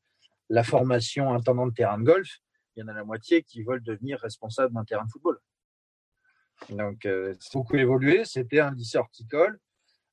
la 0.49 0.63
formation 0.63 1.33
intendant 1.33 1.65
de 1.65 1.73
terrain 1.73 1.97
de 1.97 2.03
golf, 2.03 2.41
il 2.75 2.81
y 2.81 2.83
en 2.83 2.89
a 2.89 2.93
la 2.93 3.05
moitié 3.05 3.41
qui 3.41 3.63
veulent 3.63 3.81
devenir 3.81 4.19
responsable 4.19 4.73
d'un 4.73 4.83
terrain 4.83 5.05
de 5.05 5.09
football. 5.09 5.39
Donc, 6.69 7.05
euh, 7.05 7.33
c'est 7.39 7.53
beaucoup 7.53 7.77
évolué. 7.77 8.25
C'était 8.25 8.59
un 8.59 8.71
lycée 8.71 8.97
horticole. 8.97 9.59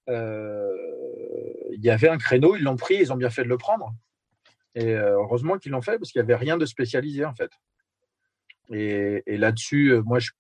Euh, 0.09 0.71
il 1.73 1.85
y 1.85 1.91
avait 1.91 2.09
un 2.09 2.19
créneau, 2.19 2.57
ils 2.57 2.63
l'ont 2.63 2.77
pris, 2.77 2.97
ils 2.97 3.13
ont 3.13 3.17
bien 3.17 3.31
fait 3.31 3.45
de 3.45 3.49
le 3.49 3.59
prendre. 3.59 3.93
Et 4.75 4.95
euh, 4.95 5.17
heureusement 5.19 5.59
qu'ils 5.59 5.73
l'ont 5.73 5.83
fait 5.83 5.99
parce 5.99 6.13
qu'il 6.13 6.21
n'y 6.21 6.25
avait 6.25 6.37
rien 6.37 6.57
de 6.57 6.65
spécialisé 6.65 7.25
en 7.25 7.35
fait. 7.35 7.51
Et, 8.71 9.23
et 9.27 9.37
là-dessus, 9.37 10.01
moi, 10.05 10.19
je 10.19 10.31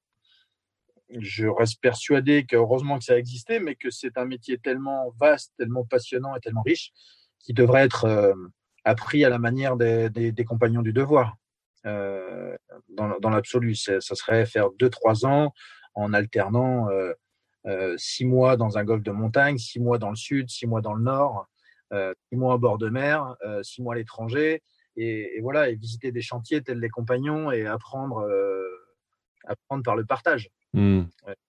je 1.20 1.46
reste 1.46 1.80
persuadé 1.80 2.44
que 2.44 2.56
heureusement 2.56 2.98
que 2.98 3.04
ça 3.04 3.18
existait, 3.18 3.60
mais 3.60 3.74
que 3.74 3.90
c'est 3.90 4.16
un 4.16 4.24
métier 4.24 4.58
tellement 4.58 5.12
vaste, 5.20 5.52
tellement 5.58 5.84
passionnant 5.84 6.34
et 6.36 6.40
tellement 6.40 6.62
riche 6.62 6.92
qui 7.38 7.52
devrait 7.52 7.82
être 7.82 8.04
euh, 8.04 8.34
appris 8.84 9.24
à 9.24 9.28
la 9.28 9.38
manière 9.38 9.76
des, 9.76 10.44
compagnons 10.46 10.82
du 10.82 10.92
devoir. 10.92 11.36
Euh, 11.86 12.56
dans, 12.90 13.30
l'absolu, 13.30 13.74
ça 13.74 14.00
serait 14.00 14.46
faire 14.46 14.70
deux 14.78 14.90
trois 14.90 15.26
ans 15.26 15.52
en 15.94 16.12
alternant 16.12 16.88
euh, 16.90 17.94
six 17.96 18.24
mois 18.24 18.56
dans 18.56 18.78
un 18.78 18.84
golfe 18.84 19.02
de 19.02 19.10
montagne, 19.10 19.58
six 19.58 19.80
mois 19.80 19.98
dans 19.98 20.10
le 20.10 20.16
sud, 20.16 20.48
six 20.48 20.66
mois 20.66 20.80
dans 20.80 20.94
le 20.94 21.02
nord, 21.02 21.46
six 21.90 22.36
mois 22.36 22.54
à 22.54 22.58
bord 22.58 22.78
de 22.78 22.88
mer, 22.88 23.36
six 23.62 23.82
mois 23.82 23.94
à 23.94 23.98
l'étranger, 23.98 24.62
et, 24.96 25.36
et, 25.36 25.40
voilà, 25.40 25.68
et 25.68 25.74
visiter 25.74 26.12
des 26.12 26.22
chantiers 26.22 26.62
tels 26.62 26.78
les 26.78 26.88
compagnons 26.88 27.50
et 27.50 27.66
apprendre 27.66 28.26
apprendre 29.44 29.82
par 29.82 29.96
le 29.96 30.04
partage. 30.04 30.48
Hmm. 30.74 31.02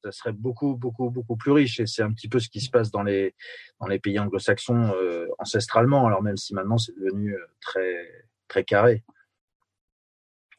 Ça 0.03 0.11
serait 0.11 0.33
beaucoup, 0.33 0.75
beaucoup, 0.75 1.09
beaucoup 1.09 1.37
plus 1.37 1.51
riche. 1.51 1.79
Et 1.79 1.87
c'est 1.87 2.03
un 2.03 2.11
petit 2.11 2.27
peu 2.27 2.39
ce 2.39 2.49
qui 2.49 2.59
se 2.59 2.69
passe 2.69 2.91
dans 2.91 3.03
les, 3.03 3.33
dans 3.79 3.87
les 3.87 3.99
pays 3.99 4.19
anglo-saxons 4.19 4.93
euh, 4.95 5.27
ancestralement, 5.39 6.05
alors 6.05 6.21
même 6.21 6.37
si 6.37 6.53
maintenant 6.53 6.77
c'est 6.77 6.95
devenu 6.97 7.33
euh, 7.33 7.47
très, 7.61 8.25
très 8.47 8.63
carré. 8.63 9.03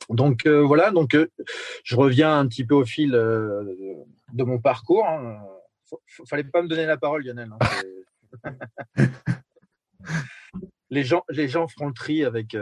Donc 0.09 0.47
euh, 0.47 0.61
voilà, 0.61 0.91
donc 0.91 1.17
je 1.85 1.97
reviens 1.97 2.39
un 2.39 2.47
petit 2.47 2.65
peu 2.65 2.75
au 2.75 2.85
fil 2.85 3.13
de 3.13 4.45
mon 4.45 4.59
parcours. 4.59 5.07
Hein. 5.07 5.43
Fallait 6.27 6.45
pas 6.45 6.63
me 6.63 6.69
donner 6.69 6.87
la 6.87 6.97
parole, 6.97 7.25
Lionel. 7.25 7.51
Hein, 7.53 9.07
les 10.91 11.05
gens, 11.05 11.25
les 11.31 11.49
gens 11.49 11.69
feront 11.69 11.89
le 11.89 11.95
tri 11.95 12.25
avec, 12.25 12.57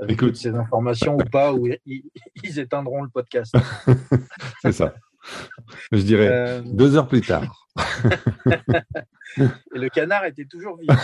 avec 0.00 0.18
toutes 0.18 0.36
ces 0.36 0.54
informations 0.54 1.16
ou 1.16 1.24
pas, 1.24 1.52
ou 1.52 1.68
ils 1.86 2.58
éteindront 2.58 3.02
le 3.02 3.08
podcast. 3.08 3.54
c'est 4.62 4.72
ça. 4.72 4.94
Je 5.92 6.02
dirais 6.02 6.28
euh, 6.28 6.60
deux 6.62 6.96
heures 6.96 7.08
plus 7.08 7.22
tard. 7.22 7.68
et 9.36 9.78
le 9.78 9.88
canard 9.88 10.24
était 10.24 10.44
toujours 10.44 10.78
vivant. 10.78 10.94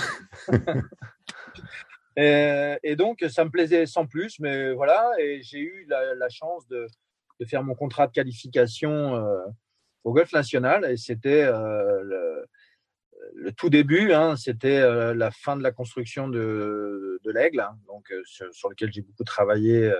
et, 2.17 2.97
donc, 2.97 3.25
ça 3.29 3.45
me 3.45 3.51
plaisait 3.51 3.87
sans 3.87 4.07
plus, 4.07 4.39
mais 4.41 4.73
voilà. 4.73 5.11
Et 5.19 5.43
j'ai 5.43 5.61
eu 5.61 5.87
la, 5.89 6.29
chance 6.29 6.67
de, 6.69 6.87
faire 7.49 7.63
mon 7.63 7.75
contrat 7.75 8.07
de 8.07 8.13
qualification 8.13 9.17
euh, 9.17 9.45
au 10.05 10.13
Golf 10.13 10.33
National. 10.33 10.85
Et 10.91 10.97
c'était 10.97 11.45
euh, 11.45 12.45
le, 13.35 13.53
tout 13.53 13.71
début, 13.71 14.13
hein, 14.13 14.37
c'était 14.37 14.81
la 15.15 15.31
fin 15.31 15.57
de 15.57 15.63
la 15.63 15.73
construction 15.73 16.29
de, 16.29 17.21
l'Aigle, 17.25 17.61
hein, 17.61 17.79
donc, 17.87 18.13
sur, 18.25 18.69
lequel 18.69 18.93
j'ai 18.93 19.03
beaucoup 19.03 19.25
travaillé 19.25 19.93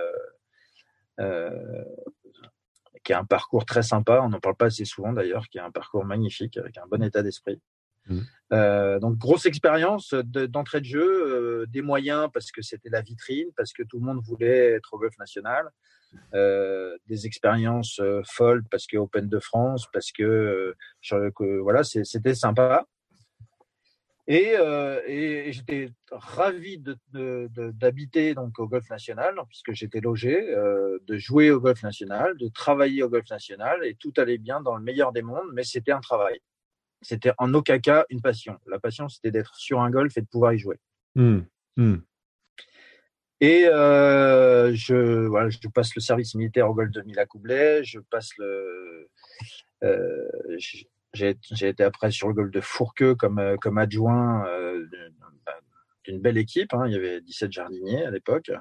qui 3.03 3.13
a 3.13 3.19
un 3.19 3.25
parcours 3.25 3.65
très 3.65 3.83
sympa, 3.83 4.21
on 4.21 4.29
n'en 4.29 4.39
parle 4.39 4.55
pas 4.55 4.67
assez 4.67 4.85
souvent 4.85 5.13
d'ailleurs, 5.13 5.47
qui 5.49 5.59
a 5.59 5.65
un 5.65 5.71
parcours 5.71 6.05
magnifique 6.05 6.57
avec 6.57 6.77
un 6.77 6.85
bon 6.89 7.01
état 7.03 7.23
d'esprit. 7.23 7.61
Mmh. 8.07 8.19
Euh, 8.53 8.99
donc 8.99 9.17
grosse 9.17 9.45
expérience 9.45 10.13
d'entrée 10.13 10.81
de, 10.81 10.85
jeu, 10.85 11.03
euh, 11.03 11.65
des 11.67 11.81
moyens 11.81 12.29
parce 12.33 12.51
que 12.51 12.61
c'était 12.61 12.89
la 12.89 13.01
vitrine, 13.01 13.47
parce 13.55 13.73
que 13.73 13.83
tout 13.83 13.99
le 13.99 14.05
monde 14.05 14.21
voulait 14.23 14.73
être 14.73 14.93
au 14.93 14.99
golf 14.99 15.17
national, 15.19 15.69
euh, 16.33 16.97
des 17.07 17.25
expériences 17.25 18.01
folles 18.25 18.63
parce 18.69 18.87
que 18.87 18.97
Open 18.97 19.29
de 19.29 19.39
France, 19.39 19.87
parce 19.93 20.11
que, 20.11 20.75
que 21.09 21.59
voilà, 21.59 21.83
c'était 21.83 22.35
sympa. 22.35 22.85
Et, 24.27 24.53
euh, 24.55 25.01
et 25.07 25.51
j'étais 25.51 25.89
ravi 26.11 26.81
d'habiter 27.11 28.33
donc 28.33 28.59
au 28.59 28.67
Golf 28.67 28.89
National, 28.89 29.35
puisque 29.49 29.73
j'étais 29.73 29.99
logé, 29.99 30.53
euh, 30.53 30.99
de 31.07 31.17
jouer 31.17 31.51
au 31.51 31.59
Golf 31.59 31.81
National, 31.83 32.37
de 32.37 32.47
travailler 32.47 33.03
au 33.03 33.09
Golf 33.09 33.29
National, 33.29 33.83
et 33.83 33.95
tout 33.95 34.13
allait 34.17 34.37
bien 34.37 34.61
dans 34.61 34.75
le 34.75 34.83
meilleur 34.83 35.11
des 35.11 35.21
mondes, 35.21 35.49
mais 35.53 35.63
c'était 35.63 35.91
un 35.91 36.01
travail. 36.01 36.39
C'était 37.01 37.33
en 37.39 37.53
aucun 37.53 37.79
cas 37.79 38.05
une 38.09 38.21
passion. 38.21 38.57
La 38.67 38.79
passion, 38.79 39.09
c'était 39.09 39.31
d'être 39.31 39.55
sur 39.55 39.81
un 39.81 39.89
golf 39.89 40.15
et 40.17 40.21
de 40.21 40.27
pouvoir 40.27 40.53
y 40.53 40.59
jouer. 40.59 40.77
Mmh. 41.15 41.39
Mmh. 41.77 41.97
Et 43.41 43.65
euh, 43.65 44.71
je, 44.75 45.25
voilà, 45.25 45.49
je 45.49 45.57
passe 45.73 45.95
le 45.95 46.01
service 46.01 46.35
militaire 46.35 46.69
au 46.69 46.75
golf 46.75 46.91
de 46.91 47.01
Mila-Coublet, 47.01 47.83
je 47.83 47.99
passe 47.99 48.29
le. 48.37 49.09
Euh, 49.83 50.29
j'ai 51.13 51.67
été 51.67 51.83
après 51.83 52.11
sur 52.11 52.27
le 52.27 52.33
golf 52.33 52.51
de 52.51 52.61
Fourqueux 52.61 53.15
comme, 53.15 53.39
euh, 53.39 53.57
comme 53.57 53.77
adjoint 53.77 54.45
euh, 54.47 54.87
d'une 56.05 56.21
belle 56.21 56.37
équipe. 56.37 56.73
Hein. 56.73 56.87
Il 56.87 56.93
y 56.93 56.95
avait 56.95 57.21
17 57.21 57.51
jardiniers 57.51 58.05
à 58.05 58.11
l'époque. 58.11 58.51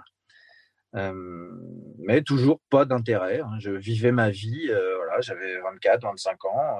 Euh, 0.97 1.51
mais 1.99 2.23
toujours 2.23 2.61
pas 2.69 2.85
d'intérêt. 2.85 3.41
Hein. 3.41 3.59
Je 3.61 3.71
vivais 3.71 4.13
ma 4.13 4.31
vie. 4.31 4.69
Euh, 4.71 4.97
voilà, 4.97 5.21
J'avais 5.21 5.61
24, 5.61 6.03
25 6.03 6.45
ans. 6.47 6.79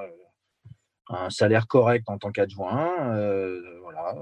un 1.09 1.29
salaire 1.29 1.67
correct 1.67 2.09
en 2.09 2.17
tant 2.17 2.31
qu'adjoint. 2.31 3.15
voilà. 3.81 4.15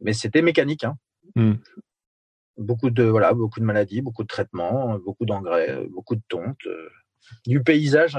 Mais 0.00 0.12
c'était 0.12 0.42
mécanique. 0.42 0.84
Hein. 0.84 0.96
Mmh. 1.36 1.54
Beaucoup 2.58 2.90
de 2.90 3.04
voilà, 3.04 3.32
beaucoup 3.32 3.60
de 3.60 3.64
maladies, 3.64 4.02
beaucoup 4.02 4.24
de 4.24 4.28
traitements, 4.28 4.98
beaucoup 4.98 5.24
d'engrais, 5.24 5.86
beaucoup 5.88 6.16
de 6.16 6.22
tontes, 6.28 6.68
du 7.46 7.62
paysage 7.62 8.16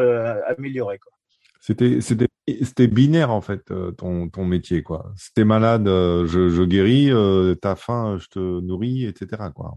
amélioré. 0.48 0.98
Quoi. 0.98 1.14
C'était, 1.66 2.02
c'était, 2.02 2.28
c'était 2.62 2.88
binaire 2.88 3.32
en 3.32 3.40
fait 3.40 3.72
euh, 3.72 3.92
ton, 3.92 4.28
ton 4.28 4.44
métier 4.44 4.84
quoi. 4.84 5.14
Si 5.16 5.46
malade, 5.46 5.88
euh, 5.88 6.28
je, 6.28 6.50
je 6.50 6.62
guéris. 6.62 7.10
Euh, 7.10 7.56
t'as 7.56 7.78
faim, 7.78 8.18
je 8.20 8.28
te 8.28 8.40
nourris, 8.60 9.06
etc. 9.06 9.44
Quoi. 9.56 9.72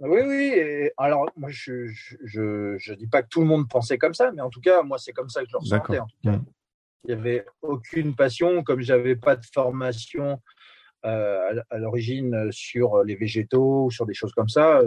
Oui, 0.00 0.20
oui. 0.26 0.90
alors 0.98 1.26
moi, 1.34 1.48
je, 1.50 1.86
je, 1.86 2.76
je, 2.76 2.92
dis 2.92 3.06
pas 3.06 3.22
que 3.22 3.28
tout 3.30 3.40
le 3.40 3.46
monde 3.46 3.66
pensait 3.66 3.96
comme 3.96 4.12
ça, 4.12 4.30
mais 4.30 4.42
en 4.42 4.50
tout 4.50 4.60
cas, 4.60 4.82
moi, 4.82 4.98
c'est 4.98 5.12
comme 5.12 5.30
ça 5.30 5.40
que 5.40 5.46
je 5.48 5.54
le 5.54 5.58
ressentais. 5.60 5.98
En 5.98 6.06
tout 6.06 6.18
cas. 6.22 6.38
Il 7.04 7.14
n'y 7.14 7.18
avait 7.18 7.46
aucune 7.62 8.14
passion, 8.14 8.62
comme 8.62 8.82
j'avais 8.82 9.16
pas 9.16 9.36
de 9.36 9.46
formation 9.54 10.42
à, 11.02 11.78
l'origine 11.78 12.52
sur 12.52 13.02
les 13.04 13.14
végétaux 13.14 13.86
ou 13.86 13.90
sur 13.90 14.04
des 14.04 14.12
choses 14.12 14.32
comme 14.32 14.50
ça. 14.50 14.82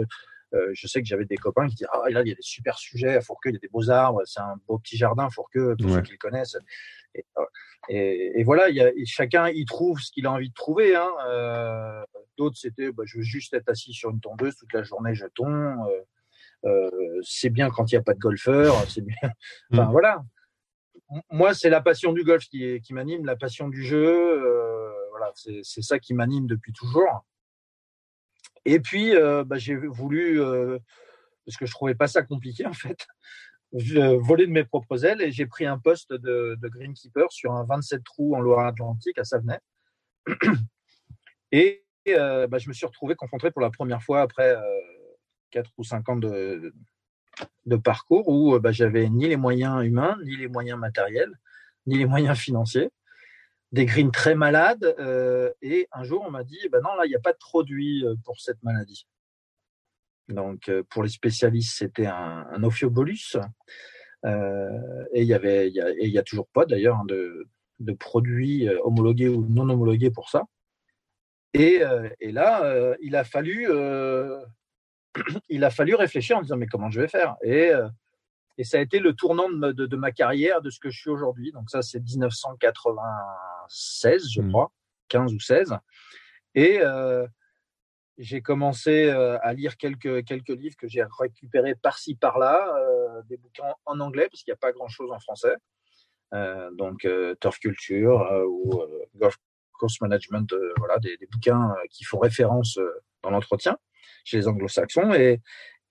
Euh, 0.54 0.70
je 0.72 0.86
sais 0.86 1.00
que 1.00 1.06
j'avais 1.06 1.26
des 1.26 1.36
copains 1.36 1.68
qui 1.68 1.76
disaient 1.76 1.90
ah 1.92 2.10
là 2.10 2.22
il 2.22 2.28
y 2.28 2.32
a 2.32 2.34
des 2.34 2.42
super 2.42 2.76
sujets 2.76 3.14
à 3.14 3.20
Fourqueux, 3.20 3.50
il 3.50 3.52
y 3.52 3.56
a 3.56 3.60
des 3.60 3.68
beaux 3.68 3.88
arbres, 3.88 4.22
c'est 4.24 4.40
un 4.40 4.56
beau 4.66 4.78
petit 4.78 4.96
jardin 4.96 5.30
Fourqueux 5.30 5.76
pour 5.80 5.90
ceux 5.90 6.02
qui 6.02 6.12
le 6.12 6.18
connaissent. 6.18 6.56
Et, 7.14 7.24
euh, 7.38 7.44
et, 7.88 8.40
et 8.40 8.44
voilà, 8.44 8.68
il 8.68 8.76
y 8.76 8.80
a, 8.80 8.90
chacun 9.04 9.48
y 9.48 9.64
trouve 9.64 10.00
ce 10.00 10.12
qu'il 10.12 10.26
a 10.26 10.32
envie 10.32 10.50
de 10.50 10.54
trouver. 10.54 10.94
Hein. 10.94 11.10
Euh, 11.26 12.04
D'autres 12.36 12.56
c'était 12.56 12.90
bah, 12.92 13.02
je 13.04 13.18
veux 13.18 13.22
juste 13.22 13.52
être 13.54 13.68
assis 13.68 13.92
sur 13.92 14.10
une 14.10 14.20
tondeuse 14.20 14.56
toute 14.56 14.72
la 14.72 14.82
journée, 14.82 15.14
je 15.14 15.26
tombe. 15.26 15.50
Euh, 15.88 16.00
euh, 16.66 17.20
c'est 17.22 17.50
bien 17.50 17.70
quand 17.70 17.90
il 17.90 17.94
n'y 17.94 17.98
a 17.98 18.02
pas 18.02 18.14
de 18.14 18.18
golfeur, 18.18 18.74
c'est 18.88 19.04
bien. 19.04 19.16
enfin 19.72 19.86
mm. 19.86 19.90
voilà. 19.90 20.24
Moi, 21.30 21.54
c'est 21.54 21.70
la 21.70 21.80
passion 21.80 22.12
du 22.12 22.22
golf 22.22 22.44
qui, 22.44 22.80
qui 22.82 22.94
m'anime, 22.94 23.26
la 23.26 23.34
passion 23.34 23.68
du 23.68 23.82
jeu. 23.82 24.40
voilà, 25.10 25.32
c'est 25.34 25.82
ça 25.82 25.98
qui 25.98 26.14
m'anime 26.14 26.46
depuis 26.46 26.72
toujours. 26.72 27.24
Et 28.64 28.80
puis, 28.80 29.14
euh, 29.14 29.44
bah, 29.44 29.58
j'ai 29.58 29.76
voulu, 29.76 30.40
euh, 30.40 30.78
parce 31.44 31.56
que 31.56 31.66
je 31.66 31.72
trouvais 31.72 31.94
pas 31.94 32.08
ça 32.08 32.22
compliqué 32.22 32.66
en 32.66 32.72
fait, 32.72 33.06
voler 33.72 34.46
de 34.46 34.52
mes 34.52 34.64
propres 34.64 35.04
ailes 35.04 35.22
et 35.22 35.30
j'ai 35.30 35.46
pris 35.46 35.66
un 35.66 35.78
poste 35.78 36.12
de, 36.12 36.56
de, 36.60 36.68
greenkeeper 36.68 37.30
sur 37.30 37.52
un 37.52 37.64
27 37.64 38.02
trous 38.04 38.34
en 38.34 38.40
Loire-Atlantique 38.40 39.18
à 39.18 39.24
Savenay. 39.24 39.58
Et 41.52 41.84
euh, 42.08 42.46
bah, 42.46 42.58
je 42.58 42.68
me 42.68 42.74
suis 42.74 42.86
retrouvé 42.86 43.14
confronté 43.14 43.50
pour 43.50 43.60
la 43.60 43.70
première 43.70 44.02
fois 44.02 44.22
après 44.22 44.56
euh, 44.56 44.80
4 45.50 45.70
ou 45.78 45.84
5 45.84 46.08
ans 46.08 46.16
de, 46.16 46.72
parcours 47.84 48.28
où 48.28 48.58
bah, 48.58 48.72
j'avais 48.72 49.08
ni 49.08 49.28
les 49.28 49.36
moyens 49.36 49.84
humains, 49.84 50.18
ni 50.24 50.36
les 50.36 50.48
moyens 50.48 50.78
matériels, 50.78 51.32
ni 51.86 51.98
les 51.98 52.06
moyens 52.06 52.38
financiers 52.38 52.90
des 53.72 53.86
greens 53.86 54.10
très 54.10 54.34
malades. 54.34 54.94
Euh, 54.98 55.50
et 55.62 55.88
un 55.92 56.04
jour, 56.04 56.24
on 56.26 56.30
m'a 56.30 56.44
dit, 56.44 56.58
ben 56.70 56.80
non, 56.82 56.94
là, 56.96 57.06
il 57.06 57.08
n'y 57.08 57.16
a 57.16 57.20
pas 57.20 57.32
de 57.32 57.38
produit 57.38 58.04
euh, 58.04 58.14
pour 58.24 58.40
cette 58.40 58.62
maladie. 58.62 59.06
Donc, 60.28 60.68
euh, 60.68 60.82
pour 60.90 61.02
les 61.02 61.08
spécialistes, 61.08 61.76
c'était 61.76 62.06
un, 62.06 62.46
un 62.50 62.62
ophiobolus. 62.62 63.36
Et 64.24 65.22
il 65.22 65.26
y 65.26 65.32
avait, 65.32 65.70
il 65.70 66.18
a 66.18 66.22
toujours 66.22 66.46
pas 66.48 66.66
d'ailleurs 66.66 66.96
hein, 66.98 67.04
de, 67.08 67.48
de 67.78 67.92
produits 67.94 68.68
homologués 68.68 69.30
ou 69.30 69.46
non 69.48 69.70
homologués 69.70 70.10
pour 70.10 70.28
ça. 70.28 70.44
Et, 71.54 71.80
et 72.20 72.30
là, 72.30 72.94
il 73.00 73.16
a 73.16 73.24
fallu, 73.24 73.66
il 75.48 75.64
a 75.64 75.70
fallu 75.70 75.94
réfléchir 75.94 76.36
en 76.36 76.42
disant 76.42 76.58
mais 76.58 76.66
comment 76.66 76.90
je 76.90 77.00
vais 77.00 77.08
faire? 77.08 77.36
Et 77.42 77.72
et 78.58 78.64
ça 78.64 78.78
a 78.78 78.80
été 78.80 78.98
le 78.98 79.14
tournant 79.14 79.48
de, 79.48 79.70
de, 79.72 79.86
de, 79.86 79.96
ma 79.96 80.10
carrière, 80.12 80.60
de 80.60 80.68
ce 80.70 80.80
que 80.80 80.90
je 80.90 81.00
suis 81.00 81.10
aujourd'hui. 81.10 81.52
Donc 81.52 81.70
ça, 81.70 81.82
c'est 81.82 82.00
1996, 82.00 84.28
je 84.30 84.42
mmh. 84.42 84.50
crois, 84.50 84.72
15 85.08 85.34
ou 85.34 85.40
16. 85.40 85.76
Et 86.54 86.80
euh, 86.80 87.26
j'ai 88.18 88.42
commencé 88.42 89.08
euh, 89.08 89.38
à 89.42 89.52
lire 89.52 89.76
quelques, 89.76 90.24
quelques 90.24 90.48
livres 90.48 90.76
que 90.76 90.88
j'ai 90.88 91.04
récupérés 91.18 91.74
par-ci, 91.74 92.16
par-là, 92.16 92.74
euh, 92.76 93.22
des 93.28 93.36
bouquins 93.36 93.74
en 93.86 94.00
anglais, 94.00 94.28
parce 94.30 94.42
qu'il 94.42 94.52
n'y 94.52 94.56
a 94.56 94.60
pas 94.60 94.72
grand-chose 94.72 95.10
en 95.10 95.20
français. 95.20 95.54
Donc 96.74 97.08
Turf 97.40 97.58
Culture 97.58 98.44
ou 98.46 98.84
Golf 99.16 99.36
Course 99.72 100.00
Management, 100.00 100.54
voilà, 100.76 101.00
des, 101.00 101.16
des, 101.16 101.26
bouquins 101.26 101.74
qui 101.90 102.04
font 102.04 102.20
référence 102.20 102.78
dans 103.22 103.30
l'entretien 103.30 103.76
chez 104.24 104.36
les 104.36 104.46
anglo-saxons. 104.46 105.12
Et, 105.12 105.40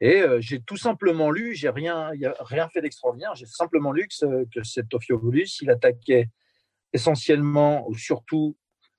et 0.01 0.21
euh, 0.21 0.39
j'ai 0.39 0.61
tout 0.61 0.77
simplement 0.77 1.31
lu, 1.31 1.55
j'ai 1.55 1.69
rien, 1.69 2.11
rien 2.39 2.69
fait 2.69 2.81
d'extraordinaire, 2.81 3.35
j'ai 3.35 3.45
simplement 3.45 3.91
lu 3.91 4.07
que, 4.07 4.45
que 4.45 4.63
cet 4.63 4.93
Ophiobolus, 4.93 5.61
il 5.61 5.69
attaquait 5.69 6.29
essentiellement 6.93 7.87
ou 7.87 7.95
surtout 7.95 8.55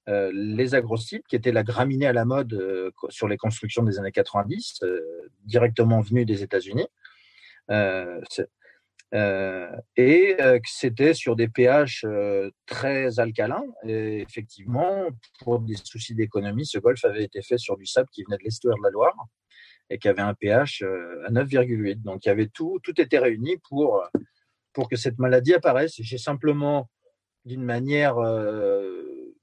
euh, 0.08 0.30
les 0.34 0.74
agrocypes, 0.74 1.26
qui 1.28 1.36
étaient 1.36 1.52
la 1.52 1.62
graminée 1.62 2.06
à 2.06 2.12
la 2.12 2.24
mode 2.24 2.54
euh, 2.54 2.90
sur 3.10 3.28
les 3.28 3.36
constructions 3.36 3.82
des 3.82 3.98
années 3.98 4.10
90, 4.10 4.80
euh, 4.82 5.00
directement 5.44 6.00
venue 6.00 6.24
des 6.24 6.42
États-Unis. 6.42 6.88
Et 9.96 10.36
que 10.36 10.68
c'était 10.68 11.14
sur 11.14 11.36
des 11.36 11.48
pH 11.48 12.04
très 12.66 13.18
alcalins. 13.20 13.64
Et 13.84 14.20
effectivement, 14.20 15.08
pour 15.40 15.60
des 15.60 15.76
soucis 15.76 16.14
d'économie, 16.14 16.66
ce 16.66 16.78
golf 16.78 17.04
avait 17.04 17.24
été 17.24 17.42
fait 17.42 17.58
sur 17.58 17.76
du 17.76 17.86
sable 17.86 18.08
qui 18.12 18.24
venait 18.24 18.38
de 18.38 18.44
l'estuaire 18.44 18.76
de 18.76 18.82
la 18.82 18.90
Loire 18.90 19.16
et 19.90 19.98
qui 19.98 20.08
avait 20.08 20.22
un 20.22 20.34
pH 20.34 20.82
euh, 20.82 21.26
à 21.26 21.30
9,8. 21.30 22.02
Donc 22.02 22.24
il 22.24 22.28
y 22.28 22.32
avait 22.32 22.48
tout, 22.48 22.78
tout 22.82 22.98
était 23.00 23.18
réuni 23.18 23.56
pour, 23.68 24.02
pour 24.72 24.88
que 24.88 24.96
cette 24.96 25.18
maladie 25.18 25.54
apparaisse. 25.54 25.94
J'ai 25.98 26.18
simplement, 26.18 26.88
d'une 27.44 27.64
manière 27.64 28.18
euh, 28.18 29.34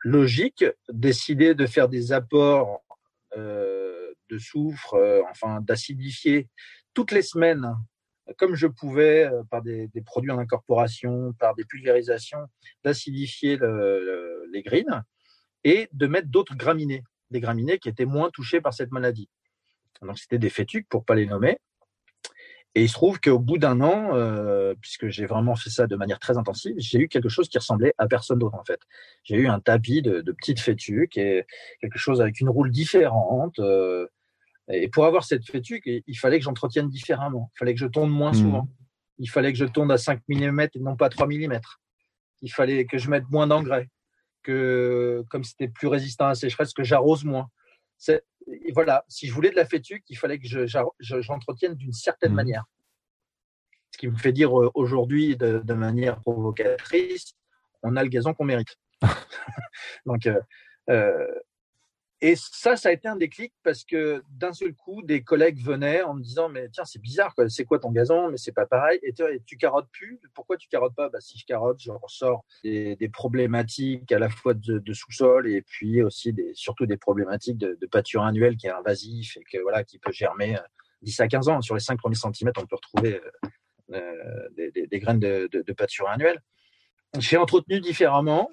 logique, 0.00 0.64
décidé 0.88 1.54
de 1.54 1.66
faire 1.66 1.88
des 1.88 2.12
apports 2.12 2.82
euh, 3.36 4.12
de 4.28 4.38
soufre, 4.38 4.94
euh, 4.94 5.22
enfin 5.30 5.60
d'acidifier 5.60 6.48
toutes 6.94 7.12
les 7.12 7.22
semaines, 7.22 7.74
comme 8.38 8.54
je 8.54 8.66
pouvais, 8.66 9.24
euh, 9.24 9.42
par 9.50 9.62
des, 9.62 9.90
produits 10.04 10.30
en 10.30 10.38
incorporation, 10.38 11.32
par 11.38 11.54
des 11.54 11.64
pulvérisations, 11.64 12.46
d'acidifier 12.84 13.56
le, 13.56 14.44
les 14.52 14.62
greens 14.62 15.02
et 15.64 15.88
de 15.92 16.06
mettre 16.06 16.28
d'autres 16.28 16.56
graminées, 16.56 17.04
des 17.30 17.40
graminées 17.40 17.78
qui 17.78 17.88
étaient 17.88 18.06
moins 18.06 18.30
touchées 18.30 18.60
par 18.60 18.74
cette 18.74 18.90
maladie. 18.90 19.28
Donc 20.02 20.18
c'était 20.18 20.38
des 20.38 20.50
fétuques 20.50 20.88
pour 20.88 21.04
pas 21.04 21.14
les 21.14 21.26
nommer. 21.26 21.58
Et 22.74 22.84
il 22.84 22.88
se 22.88 22.94
trouve 22.94 23.20
qu'au 23.20 23.38
bout 23.38 23.58
d'un 23.58 23.82
an, 23.82 24.14
euh, 24.14 24.74
puisque 24.80 25.08
j'ai 25.08 25.26
vraiment 25.26 25.56
fait 25.56 25.68
ça 25.68 25.86
de 25.86 25.94
manière 25.94 26.18
très 26.18 26.38
intensive, 26.38 26.74
j'ai 26.78 27.00
eu 27.00 27.08
quelque 27.08 27.28
chose 27.28 27.48
qui 27.48 27.58
ressemblait 27.58 27.92
à 27.98 28.06
personne 28.06 28.38
d'autre 28.38 28.56
en 28.56 28.64
fait. 28.64 28.80
J'ai 29.24 29.36
eu 29.36 29.46
un 29.46 29.60
tapis 29.60 30.00
de, 30.00 30.22
de 30.22 30.32
petites 30.32 30.60
fétuques 30.60 31.18
et 31.18 31.44
quelque 31.80 31.98
chose 31.98 32.22
avec 32.22 32.40
une 32.40 32.48
roule 32.48 32.70
différente. 32.70 33.58
Euh, 33.58 34.06
et 34.68 34.88
pour 34.88 35.04
avoir 35.04 35.24
cette 35.24 35.44
fétuque, 35.44 35.84
il 35.84 36.18
fallait 36.18 36.38
que 36.38 36.44
j'entretienne 36.44 36.88
différemment. 36.88 37.50
Il 37.54 37.58
fallait 37.58 37.74
que 37.74 37.80
je 37.80 37.86
tourne 37.86 38.10
moins 38.10 38.30
mmh. 38.30 38.36
souvent. 38.36 38.68
Il 39.18 39.28
fallait 39.28 39.52
que 39.52 39.58
je 39.58 39.66
tourne 39.66 39.90
à 39.90 39.98
5 39.98 40.20
mm 40.28 40.60
et 40.60 40.78
non 40.80 40.96
pas 40.96 41.10
3 41.10 41.26
mm. 41.26 41.60
Il 42.40 42.50
fallait 42.50 42.86
que 42.86 42.96
je 42.96 43.10
mette 43.10 43.28
moins 43.28 43.46
d'engrais. 43.46 43.88
Que 44.42 45.24
comme 45.28 45.44
c'était 45.44 45.68
plus 45.68 45.88
résistant 45.88 46.24
à 46.24 46.28
la 46.28 46.34
sécheresse, 46.36 46.72
que 46.72 46.84
j'arrose 46.84 47.24
moins 47.24 47.48
et 48.46 48.72
voilà, 48.72 49.04
si 49.08 49.26
je 49.26 49.32
voulais 49.32 49.50
de 49.50 49.56
la 49.56 49.64
fétuque, 49.64 50.04
il 50.08 50.16
fallait 50.16 50.38
que 50.38 50.46
j'entretienne 51.00 51.74
d'une 51.74 51.92
certaine 51.92 52.32
mmh. 52.32 52.36
manière. 52.36 52.64
Ce 53.92 53.98
qui 53.98 54.08
me 54.08 54.16
fait 54.16 54.32
dire 54.32 54.58
euh, 54.58 54.70
aujourd'hui 54.74 55.36
de, 55.36 55.60
de, 55.62 55.74
manière 55.74 56.18
provocatrice, 56.20 57.34
on 57.82 57.96
a 57.96 58.02
le 58.02 58.08
gazon 58.08 58.32
qu'on 58.32 58.44
mérite. 58.44 58.78
Donc, 60.06 60.26
euh, 60.26 60.40
euh, 60.88 61.26
et 62.24 62.36
ça, 62.36 62.76
ça 62.76 62.90
a 62.90 62.92
été 62.92 63.08
un 63.08 63.16
déclic 63.16 63.52
parce 63.64 63.82
que 63.82 64.22
d'un 64.30 64.52
seul 64.52 64.74
coup, 64.74 65.02
des 65.02 65.24
collègues 65.24 65.60
venaient 65.60 66.02
en 66.02 66.14
me 66.14 66.22
disant 66.22 66.48
mais 66.48 66.68
tiens 66.68 66.84
c'est 66.84 67.00
bizarre 67.00 67.34
c'est 67.48 67.64
quoi 67.64 67.80
ton 67.80 67.90
gazon? 67.90 68.30
Mais 68.30 68.36
c'est 68.36 68.52
pas 68.52 68.64
pareil. 68.64 69.00
Et 69.02 69.12
tu, 69.12 69.24
tu 69.44 69.56
carottes 69.56 69.88
plus? 69.90 70.20
Pourquoi 70.32 70.56
tu 70.56 70.68
carottes 70.68 70.94
pas? 70.94 71.08
Bah, 71.08 71.18
si 71.20 71.36
je 71.36 71.44
carotte 71.44 71.80
je 71.80 71.90
ressors 71.90 72.44
des, 72.62 72.96
problématiques 73.12 74.12
à 74.12 74.20
la 74.20 74.28
fois 74.28 74.54
de, 74.54 74.92
sous-sol 74.92 75.50
et 75.50 75.62
puis 75.62 76.00
aussi 76.00 76.32
surtout 76.54 76.86
des 76.86 76.96
problématiques 76.96 77.58
de, 77.58 77.86
pâture 77.90 78.22
annuelle 78.22 78.56
qui 78.56 78.68
est 78.68 78.70
invasif 78.70 79.36
et 79.36 79.42
que 79.42 79.60
voilà 79.60 79.82
qui 79.82 79.98
peut 79.98 80.12
germer 80.12 80.56
10 81.02 81.18
euh, 81.20 81.24
à 81.24 81.26
15 81.26 81.48
ans. 81.48 81.60
Sur 81.60 81.74
les 81.74 81.80
5 81.80 81.98
premiers 81.98 82.14
centimètres 82.14 82.62
on 82.62 82.66
peut 82.66 82.76
retrouver 82.76 83.20
euh, 83.94 83.98
euh, 83.98 84.70
des, 84.70 84.98
graines 85.00 85.18
de, 85.18 85.72
pâture 85.72 86.08
annuelle. 86.08 86.40
J'ai 87.18 87.36
entretenu 87.36 87.80
différemment 87.80 88.48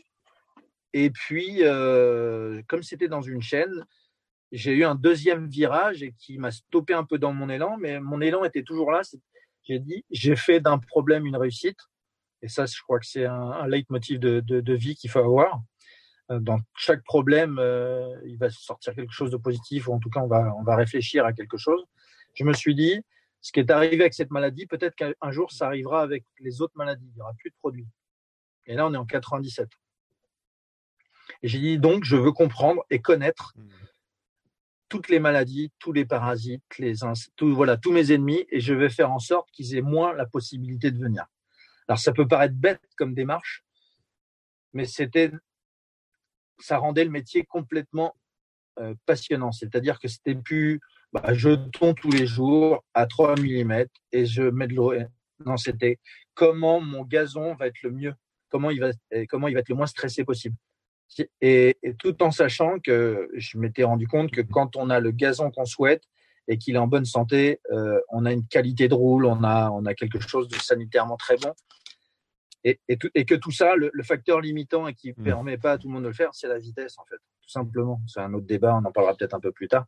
et 0.94 1.10
puis, 1.10 1.60
euh, 1.62 2.62
comme 2.68 2.84
c'était 2.84 3.08
dans 3.08 3.22
une 3.22 3.42
chaîne, 3.42 3.86
j'ai 4.52 4.74
eu 4.74 4.84
un 4.84 4.96
deuxième 4.96 5.48
virage 5.48 6.02
et 6.02 6.14
qui 6.14 6.38
m'a 6.38 6.52
stoppé 6.52 6.94
un 6.94 7.04
peu 7.04 7.20
dans 7.20 7.34
mon 7.34 7.50
élan, 7.50 7.78
mais 7.78 8.00
mon 8.00 8.22
élan 8.22 8.44
était 8.44 8.64
toujours 8.64 8.92
là. 8.92 9.02
J'ai 9.64 9.80
dit, 9.80 10.04
j'ai 10.10 10.36
fait 10.36 10.60
d'un 10.60 10.80
problème 10.80 11.28
une 11.28 11.38
réussite. 11.38 11.78
Et 12.42 12.48
ça, 12.48 12.66
je 12.66 12.82
crois 12.82 13.00
que 13.00 13.06
c'est 13.06 13.26
un, 13.26 13.68
leitmotiv 13.68 14.20
de 14.20 14.74
vie 14.74 14.96
qu'il 14.96 15.10
faut 15.10 15.20
avoir. 15.20 15.62
Euh, 16.32 16.40
dans 16.40 16.60
chaque 16.76 17.04
problème, 17.04 17.58
euh, 17.60 18.16
il 18.26 18.38
va 18.38 18.50
sortir 18.50 18.94
quelque 18.94 19.14
chose 19.14 19.32
de 19.32 19.38
positif, 19.38 19.88
ou 19.88 19.94
en 19.94 20.00
tout 20.00 20.10
cas, 20.10 20.22
on 20.22 20.28
va, 20.28 20.54
on 20.58 20.64
va 20.64 20.76
réfléchir 20.76 21.26
à 21.26 21.34
quelque 21.34 21.58
chose. 21.58 21.84
Je 22.36 22.44
me 22.44 22.54
suis 22.54 22.76
dit, 22.76 23.02
ce 23.42 23.52
qui 23.52 23.60
est 23.60 23.72
arrivé 23.72 24.02
avec 24.02 24.14
cette 24.14 24.32
maladie, 24.32 24.68
peut-être 24.68 24.96
qu'un 24.96 25.32
jour, 25.32 25.52
ça 25.52 25.68
arrivera 25.68 26.02
avec 26.02 26.26
les 26.40 26.62
autres 26.62 26.74
maladies. 26.76 27.08
Il 27.08 27.16
n'y 27.16 27.22
aura 27.22 27.34
plus 27.34 27.50
de 27.50 27.56
produits. 27.60 27.88
Et 28.66 28.76
là, 28.76 28.86
on 28.86 28.94
est 28.94 28.98
en 28.98 29.06
97. 29.06 29.68
Et 31.42 31.48
j'ai 31.48 31.60
dit 31.60 31.80
donc, 31.80 32.04
je 32.04 32.16
veux 32.16 32.32
comprendre 32.32 32.84
et 32.90 33.00
connaître 33.00 33.54
mmh. 33.56 33.70
toutes 34.90 35.10
les 35.10 35.20
maladies, 35.20 35.72
tous 35.80 35.94
les 35.94 36.06
parasites, 36.06 36.64
les 36.78 36.96
tout, 37.36 37.56
voilà, 37.56 37.78
tous 37.78 37.92
mes 37.92 38.12
ennemis, 38.12 38.46
et 38.50 38.60
je 38.60 38.74
vais 38.74 38.90
faire 38.90 39.12
en 39.12 39.20
sorte 39.20 39.50
qu'ils 39.52 39.76
aient 39.76 39.82
moins 39.82 40.14
la 40.14 40.26
possibilité 40.26 40.92
de 40.92 41.00
venir. 41.00 41.26
Alors 41.88 42.00
ça 42.00 42.12
peut 42.12 42.28
paraître 42.28 42.56
bête 42.56 42.82
comme 42.98 43.14
démarche, 43.14 43.64
mais 44.74 44.86
c'était, 44.86 45.32
ça 46.60 46.78
rendait 46.78 47.04
le 47.04 47.10
métier 47.10 47.46
complètement 47.46 48.16
euh, 48.80 48.94
passionnant. 49.06 49.52
C'est-à-dire 49.52 50.00
que 50.00 50.08
c'était 50.08 50.36
plus, 50.36 50.80
bah, 51.14 51.34
je 51.34 51.56
tombe 51.72 51.96
tous 51.96 52.12
les 52.12 52.28
jours 52.28 52.84
à 52.94 53.08
3 53.08 53.38
mm 53.38 53.86
et 54.12 54.26
je 54.26 54.44
mets 54.44 54.68
de 54.68 54.76
l'eau. 54.76 54.94
Non, 55.46 55.58
c'était 55.58 55.98
comment 56.34 56.80
mon 56.80 57.04
gazon 57.04 57.56
va 57.56 57.68
être 57.68 57.82
le 57.82 57.92
mieux, 57.92 58.14
comment 58.50 58.70
il 58.70 58.80
va, 58.80 58.92
comment 59.28 59.48
il 59.48 59.54
va 59.54 59.62
être 59.62 59.70
le 59.70 59.76
moins 59.76 59.88
stressé 59.88 60.24
possible. 60.24 60.56
Et, 61.42 61.78
tout 61.98 62.22
en 62.24 62.32
sachant 62.32 62.80
que 62.80 63.30
je 63.34 63.58
m'étais 63.58 63.84
rendu 63.84 64.08
compte 64.08 64.32
que 64.32 64.42
quand 64.42 64.76
on 64.76 64.90
a 64.90 65.00
le 65.00 65.12
gazon 65.12 65.52
qu'on 65.52 65.66
souhaite 65.66 66.04
et 66.48 66.58
qu'il 66.58 66.76
est 66.76 66.80
en 66.80 66.88
bonne 66.88 67.06
santé, 67.06 67.60
euh, 67.72 68.00
on 68.10 68.26
a 68.26 68.32
une 68.32 68.48
qualité 68.48 68.88
de 68.88 68.94
roule, 68.94 69.26
on 69.26 69.44
a, 69.44 69.70
on 69.72 69.86
a 69.86 69.94
quelque 69.94 70.20
chose 70.20 70.48
de 70.48 70.56
sanitairement 70.56 71.18
très 71.18 71.38
bon. 71.38 71.54
Et, 72.64 72.80
et, 72.90 72.98
et 73.16 73.26
que 73.26 73.36
tout 73.36 73.52
ça, 73.52 73.76
le, 73.76 73.92
facteur 74.04 74.42
limitant 74.42 74.88
et 74.88 74.94
qui 74.94 75.10
ne 75.10 75.22
mmh. 75.22 75.24
permet 75.24 75.58
pas 75.58 75.74
à 75.74 75.78
tout 75.78 75.88
le 75.88 75.94
monde 75.94 76.04
de 76.04 76.10
le 76.10 76.14
faire, 76.14 76.30
c'est 76.34 76.48
la 76.48 76.60
vitesse, 76.60 76.98
en 77.00 77.06
fait, 77.06 77.18
tout 77.42 77.50
simplement. 77.50 78.02
C'est 78.08 78.20
un 78.20 78.34
autre 78.34 78.48
débat, 78.48 78.76
on 78.76 78.86
en 78.86 78.92
parlera 78.92 79.16
peut-être 79.16 79.34
un 79.34 79.40
peu 79.40 79.52
plus 79.52 79.68
tard. 79.68 79.86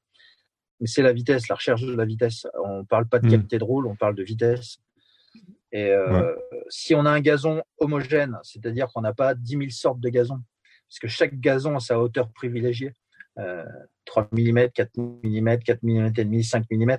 Mais 0.80 0.88
c'est 0.88 1.02
la 1.02 1.14
vitesse, 1.14 1.48
la 1.48 1.56
recherche 1.56 1.82
de 1.82 1.94
la 1.94 2.06
vitesse. 2.06 2.48
On 2.64 2.80
ne 2.80 2.84
parle 2.84 3.08
pas 3.08 3.20
de 3.20 3.28
mmh. 3.28 3.32
qualité 3.32 3.58
de 3.58 3.64
roule, 3.64 3.88
on 3.88 3.96
parle 3.96 4.16
de 4.16 4.24
vitesse. 4.24 4.78
Et 5.74 5.92
euh, 5.92 6.36
si 6.70 6.96
on 6.96 7.06
a 7.06 7.12
un 7.12 7.22
gazon 7.22 7.64
homogène, 7.78 8.38
c'est-à-dire 8.44 8.88
qu'on 8.88 9.02
n'a 9.02 9.14
pas 9.14 9.36
10 9.36 9.52
000 9.52 9.70
sortes 9.70 10.00
de 10.00 10.10
gazon, 10.10 10.42
puisque 10.92 11.08
chaque 11.08 11.40
gazon 11.40 11.78
a 11.78 11.80
sa 11.80 12.00
hauteur 12.00 12.30
privilégiée. 12.34 12.94
3 14.06 14.28
mm, 14.34 14.70
4 14.74 14.98
mm, 14.98 15.60
4 15.60 15.84
mm 15.84 16.06
et 16.18 16.26
demi, 16.26 16.44
5 16.44 16.66
mm. 16.70 16.98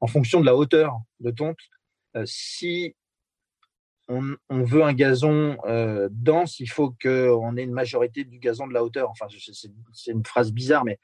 En 0.00 0.06
fonction 0.06 0.40
de 0.40 0.46
la 0.46 0.56
hauteur 0.56 0.98
de 1.20 1.30
tonte, 1.30 1.58
euh, 2.16 2.24
si 2.24 2.96
on, 4.08 4.36
veut 4.50 4.82
un 4.82 4.94
gazon 4.94 5.58
euh, 5.66 6.08
dense, 6.10 6.60
il 6.60 6.68
faut 6.68 6.94
qu'on 7.02 7.56
ait 7.56 7.62
une 7.62 7.72
majorité 7.72 8.24
du 8.24 8.38
gazon 8.38 8.66
de 8.66 8.72
la 8.72 8.82
hauteur. 8.82 9.10
Enfin, 9.10 9.26
c'est 9.92 10.12
une 10.12 10.24
phrase 10.24 10.50
bizarre, 10.52 10.84
mais 10.84 10.98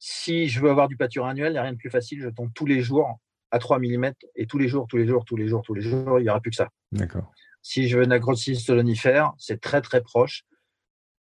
si 0.00 0.48
je 0.48 0.60
veux 0.60 0.70
avoir 0.70 0.88
du 0.88 0.96
pâture 0.96 1.26
annuel, 1.26 1.50
il 1.50 1.52
n'y 1.52 1.58
a 1.58 1.62
rien 1.62 1.74
de 1.74 1.78
plus 1.78 1.90
facile. 1.90 2.20
Je 2.22 2.28
tombe 2.28 2.50
tous 2.54 2.66
les 2.66 2.80
jours 2.80 3.20
à 3.52 3.60
3 3.60 3.78
mm 3.78 4.12
et 4.34 4.46
tous 4.46 4.58
les 4.58 4.66
jours, 4.66 4.88
tous 4.88 4.96
les 4.96 5.06
jours, 5.06 5.24
tous 5.24 5.36
les 5.36 5.46
jours, 5.46 5.62
tous 5.62 5.74
les 5.74 5.82
jours, 5.82 6.18
il 6.18 6.22
n'y 6.22 6.28
aura 6.28 6.40
plus 6.40 6.50
que 6.50 6.56
ça. 6.56 6.70
D'accord. 6.90 7.30
Si 7.60 7.86
je 7.86 7.98
veux 7.98 8.04
une 8.04 8.12
agrostis 8.12 8.56
solonifère, 8.56 9.32
c'est 9.38 9.60
très 9.60 9.80
très 9.80 10.00
proche. 10.02 10.44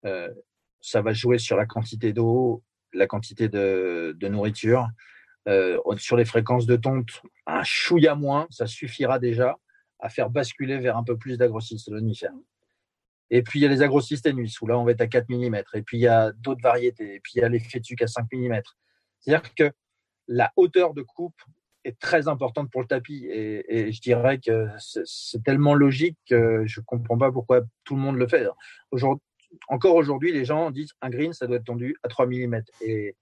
Euh, 0.05 0.29
ça 0.81 1.01
va 1.01 1.13
jouer 1.13 1.37
sur 1.37 1.57
la 1.57 1.65
quantité 1.65 2.13
d'eau, 2.13 2.63
la 2.93 3.07
quantité 3.07 3.49
de, 3.49 4.15
nourriture. 4.27 4.87
Euh, 5.47 5.79
sur 5.97 6.15
les 6.15 6.25
fréquences 6.25 6.65
de 6.65 6.75
tonte, 6.75 7.21
un 7.47 7.63
chouïa 7.63 8.15
moins, 8.15 8.47
ça 8.49 8.67
suffira 8.67 9.19
déjà 9.19 9.57
à 9.99 10.09
faire 10.09 10.29
basculer 10.29 10.77
vers 10.77 10.97
un 10.97 11.03
peu 11.03 11.17
plus 11.17 11.37
l'agrocysténifère. 11.37 12.33
Et 13.31 13.41
puis 13.43 13.59
il 13.59 13.63
y 13.63 13.65
a 13.65 13.69
les 13.69 13.81
agrocysténus, 13.81 14.59
où 14.61 14.67
là 14.67 14.77
on 14.77 14.83
va 14.83 14.91
être 14.91 15.01
à 15.01 15.07
4 15.07 15.29
mm. 15.29 15.55
Et 15.73 15.81
puis 15.81 15.97
il 15.97 16.01
y 16.01 16.07
a 16.07 16.31
d'autres 16.31 16.61
variétés. 16.61 17.15
Et 17.15 17.19
puis 17.19 17.33
il 17.35 17.39
y 17.39 17.43
a 17.43 17.49
les 17.49 17.59
fétuques 17.59 18.01
à 18.01 18.07
5 18.07 18.25
mm. 18.31 18.61
C'est-à-dire 19.19 19.53
que 19.53 19.71
la 20.27 20.51
hauteur 20.55 20.93
de 20.93 21.01
coupe 21.01 21.41
est 21.83 21.99
très 21.99 22.27
importante 22.27 22.71
pour 22.71 22.81
le 22.81 22.87
tapis. 22.87 23.25
Et, 23.25 23.87
et 23.87 23.91
je 23.91 24.01
dirais 24.01 24.39
que 24.39 24.67
c'est 24.77 25.43
tellement 25.43 25.73
logique 25.73 26.17
que 26.27 26.63
je 26.65 26.79
ne 26.79 26.85
comprends 26.85 27.17
pas 27.17 27.31
pourquoi 27.31 27.61
tout 27.83 27.95
le 27.95 28.01
monde 28.01 28.17
le 28.17 28.27
fait. 28.27 28.47
Aujourd'hui, 28.91 29.23
encore 29.67 29.95
aujourd'hui, 29.95 30.31
les 30.31 30.45
gens 30.45 30.71
disent 30.71 30.93
un 31.01 31.09
green, 31.09 31.33
ça 31.33 31.47
doit 31.47 31.57
être 31.57 31.65
tendu 31.65 31.95
à 32.03 32.07
3 32.07 32.27
mm. 32.27 32.61
Et, 32.81 33.15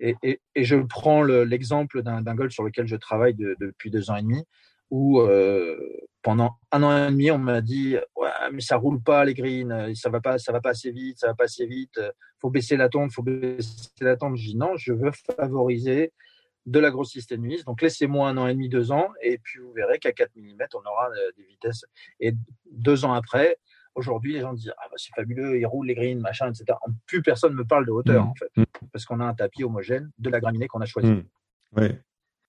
et, 0.00 0.40
et, 0.54 0.64
je 0.64 0.76
prends 0.76 1.22
l'exemple 1.22 2.02
d'un 2.02 2.34
golf 2.34 2.52
sur 2.52 2.64
lequel 2.64 2.86
je 2.86 2.96
travaille 2.96 3.34
depuis 3.34 3.90
deux 3.90 4.10
ans 4.10 4.16
et 4.16 4.22
demi, 4.22 4.44
où 4.90 5.20
euh, 5.20 5.78
pendant 6.22 6.56
un 6.70 6.82
an 6.82 7.08
et 7.08 7.10
demi, 7.10 7.30
on 7.30 7.38
m'a 7.38 7.62
dit 7.62 7.96
mais 8.52 8.60
ça 8.60 8.76
roule 8.76 9.02
pas 9.02 9.24
les 9.24 9.34
greens, 9.34 9.94
ça 9.94 10.10
va 10.10 10.20
pas, 10.20 10.38
ça 10.38 10.52
va 10.52 10.60
pas 10.60 10.70
assez 10.70 10.90
vite, 10.90 11.18
ça 11.18 11.28
va 11.28 11.34
pas 11.34 11.44
assez 11.44 11.66
vite, 11.66 11.98
faut 12.40 12.50
baisser 12.50 12.76
la 12.76 12.88
tombe, 12.88 13.10
faut 13.10 13.22
baisser 13.22 13.88
la 14.00 14.16
tombe. 14.16 14.36
Je 14.36 14.48
dis 14.48 14.56
non, 14.56 14.76
je 14.76 14.92
veux 14.92 15.12
favoriser 15.36 16.12
de 16.66 16.78
la 16.80 16.90
grosse. 16.90 17.16
Donc 17.64 17.80
laissez-moi 17.80 18.28
un 18.28 18.36
an 18.36 18.46
et 18.48 18.54
demi, 18.54 18.68
deux 18.68 18.92
ans, 18.92 19.10
et 19.22 19.38
puis 19.38 19.60
vous 19.60 19.72
verrez 19.72 19.98
qu'à 19.98 20.12
4 20.12 20.32
mm, 20.36 20.58
on 20.74 20.78
aura 20.78 21.08
euh, 21.10 21.30
des 21.36 21.44
vitesses. 21.44 21.84
Et 22.20 22.32
deux 22.70 23.04
ans 23.04 23.12
après, 23.12 23.58
Aujourd'hui, 23.96 24.34
les 24.34 24.40
gens 24.40 24.52
disent 24.52 24.72
ah 24.76 24.84
bah, 24.90 24.96
c'est 24.96 25.14
fabuleux, 25.14 25.58
ils 25.58 25.66
roulent 25.66 25.86
les 25.86 25.94
greens, 25.94 26.20
machin, 26.20 26.50
etc. 26.50 26.78
Plus 27.06 27.22
personne 27.22 27.52
ne 27.52 27.58
me 27.58 27.64
parle 27.64 27.86
de 27.86 27.90
hauteur 27.90 28.24
mmh. 28.24 28.28
en 28.28 28.34
fait, 28.34 28.50
mmh. 28.56 28.64
parce 28.92 29.06
qu'on 29.06 29.20
a 29.20 29.24
un 29.24 29.34
tapis 29.34 29.64
homogène 29.64 30.10
de 30.18 30.30
la 30.30 30.38
graminée 30.38 30.68
qu'on 30.68 30.80
a 30.82 30.86
choisi. 30.86 31.08
Mmh. 31.08 31.24
Ouais. 31.76 32.00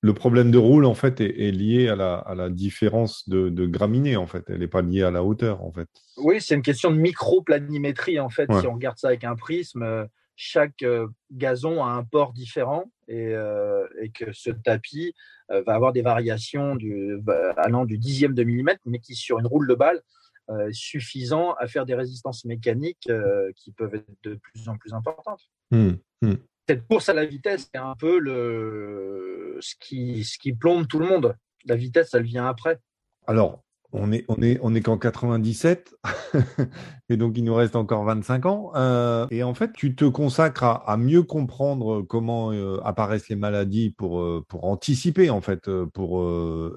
Le 0.01 0.13
problème 0.13 0.51
de 0.51 0.57
roule 0.57 0.85
en 0.85 0.93
fait 0.93 1.21
est, 1.21 1.51
lié 1.51 1.87
à 1.89 1.95
la, 1.95 2.15
à 2.15 2.35
la 2.35 2.49
différence 2.49 3.27
de, 3.27 3.49
de, 3.49 3.65
graminée 3.65 4.15
en 4.15 4.27
fait. 4.27 4.43
Elle 4.47 4.59
n'est 4.59 4.67
pas 4.67 4.83
liée 4.83 5.01
à 5.01 5.09
la 5.09 5.23
hauteur 5.23 5.63
en 5.63 5.71
fait. 5.71 5.89
Oui, 6.17 6.39
c'est 6.39 6.53
une 6.53 6.61
question 6.61 6.91
de 6.91 6.97
micro-planimétrie 6.97 8.19
en 8.19 8.29
fait. 8.29 8.47
Si 8.59 8.67
on 8.67 8.73
regarde 8.73 8.97
ça 8.97 9.07
avec 9.07 9.23
un 9.23 9.35
prisme, 9.35 9.81
euh, 9.81 10.05
chaque 10.35 10.83
euh, 10.83 11.07
gazon 11.31 11.83
a 11.83 11.87
un 11.87 12.03
port 12.03 12.33
différent 12.33 12.85
et, 13.07 13.33
euh, 13.33 13.87
et 13.99 14.11
que 14.11 14.31
ce 14.33 14.51
tapis 14.51 15.13
va 15.49 15.73
avoir 15.73 15.93
des 15.93 16.01
variations 16.01 16.75
du, 16.75 17.17
allant 17.55 17.85
du 17.85 17.97
dixième 17.97 18.33
de 18.33 18.43
millimètre, 18.43 18.81
mais 18.85 18.99
qui 18.99 19.15
sur 19.15 19.39
une 19.39 19.47
roule 19.47 19.65
de 19.65 19.75
balle 19.75 20.01
euh, 20.49 20.69
suffisant 20.71 21.55
à 21.59 21.67
faire 21.67 21.85
des 21.85 21.93
résistances 21.93 22.45
mécaniques 22.45 23.09
euh, 23.09 23.51
qui 23.57 23.73
peuvent 23.73 23.93
être 23.95 24.07
de 24.23 24.35
plus 24.35 24.69
en 24.69 24.77
plus 24.77 24.93
importantes. 24.93 25.41
Mmh, 25.71 25.91
mmh. 26.21 26.33
Cette 26.69 26.87
course 26.87 27.09
à 27.09 27.13
la 27.13 27.25
vitesse, 27.25 27.69
c'est 27.69 27.79
un 27.79 27.95
peu 27.99 28.17
le, 28.17 29.57
ce, 29.59 29.75
qui, 29.77 30.23
ce 30.23 30.37
qui 30.37 30.53
plombe 30.53 30.87
tout 30.87 30.99
le 30.99 31.05
monde. 31.05 31.35
La 31.65 31.75
vitesse, 31.75 32.13
elle 32.13 32.23
vient 32.23 32.47
après. 32.47 32.79
Alors, 33.25 33.61
on 33.91 34.13
est, 34.13 34.23
on 34.29 34.41
est, 34.41 34.57
on 34.61 34.73
est 34.73 34.79
qu'en 34.79 34.97
97, 34.97 35.95
et 37.09 37.17
donc 37.17 37.37
il 37.37 37.43
nous 37.43 37.55
reste 37.55 37.75
encore 37.75 38.05
25 38.05 38.45
ans. 38.45 38.71
Euh, 38.75 39.27
et 39.29 39.43
en 39.43 39.53
fait, 39.53 39.73
tu 39.73 39.95
te 39.95 40.05
consacres 40.05 40.63
à, 40.63 40.95
mieux 40.95 41.23
comprendre 41.23 42.03
comment 42.03 42.51
apparaissent 42.85 43.27
les 43.27 43.35
maladies 43.35 43.89
pour, 43.89 44.45
pour 44.45 44.63
anticiper, 44.63 45.29
en 45.29 45.41
fait, 45.41 45.69
pour 45.93 46.25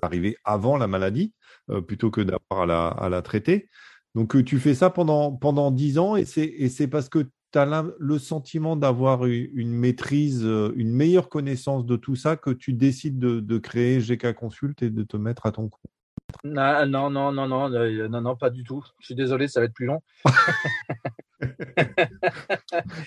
arriver 0.02 0.36
avant 0.44 0.76
la 0.76 0.88
maladie. 0.88 1.34
Euh, 1.68 1.80
plutôt 1.80 2.10
que 2.10 2.20
d'avoir 2.20 2.98
à 3.00 3.08
la, 3.08 3.22
traiter. 3.22 3.68
Donc 4.14 4.34
euh, 4.34 4.42
tu 4.42 4.58
fais 4.58 4.74
ça 4.74 4.90
pendant, 4.90 5.30
pendant 5.30 5.70
10 5.70 5.98
ans 5.98 6.16
et 6.16 6.24
c'est 6.24 6.88
parce 6.88 7.08
que 7.08 7.28
tu 7.52 7.58
as 7.58 7.84
le 7.98 8.18
sentiment 8.18 8.74
d'avoir 8.76 9.26
une 9.26 9.72
maîtrise, 9.72 10.44
euh, 10.44 10.72
une 10.76 10.92
meilleure 10.92 11.28
connaissance 11.28 11.86
de 11.86 11.96
tout 11.96 12.16
ça 12.16 12.36
que 12.36 12.50
tu 12.50 12.72
décides 12.72 13.18
de, 13.18 13.58
créer 13.58 14.00
GK 14.00 14.32
Consult 14.32 14.82
et 14.82 14.90
de 14.90 15.02
te 15.04 15.16
mettre 15.16 15.46
à 15.46 15.52
ton 15.52 15.68
compte. 15.68 15.80
Non, 16.44 16.86
non, 16.86 17.10
non, 17.10 17.30
non, 17.30 17.46
non, 17.46 17.68
non, 17.68 18.20
non, 18.20 18.36
pas 18.36 18.50
du 18.50 18.64
tout. 18.64 18.84
Je 19.00 19.06
suis 19.06 19.14
désolé, 19.14 19.46
ça 19.46 19.60
va 19.60 19.66
être 19.66 19.74
plus 19.74 19.86
long. 19.86 20.00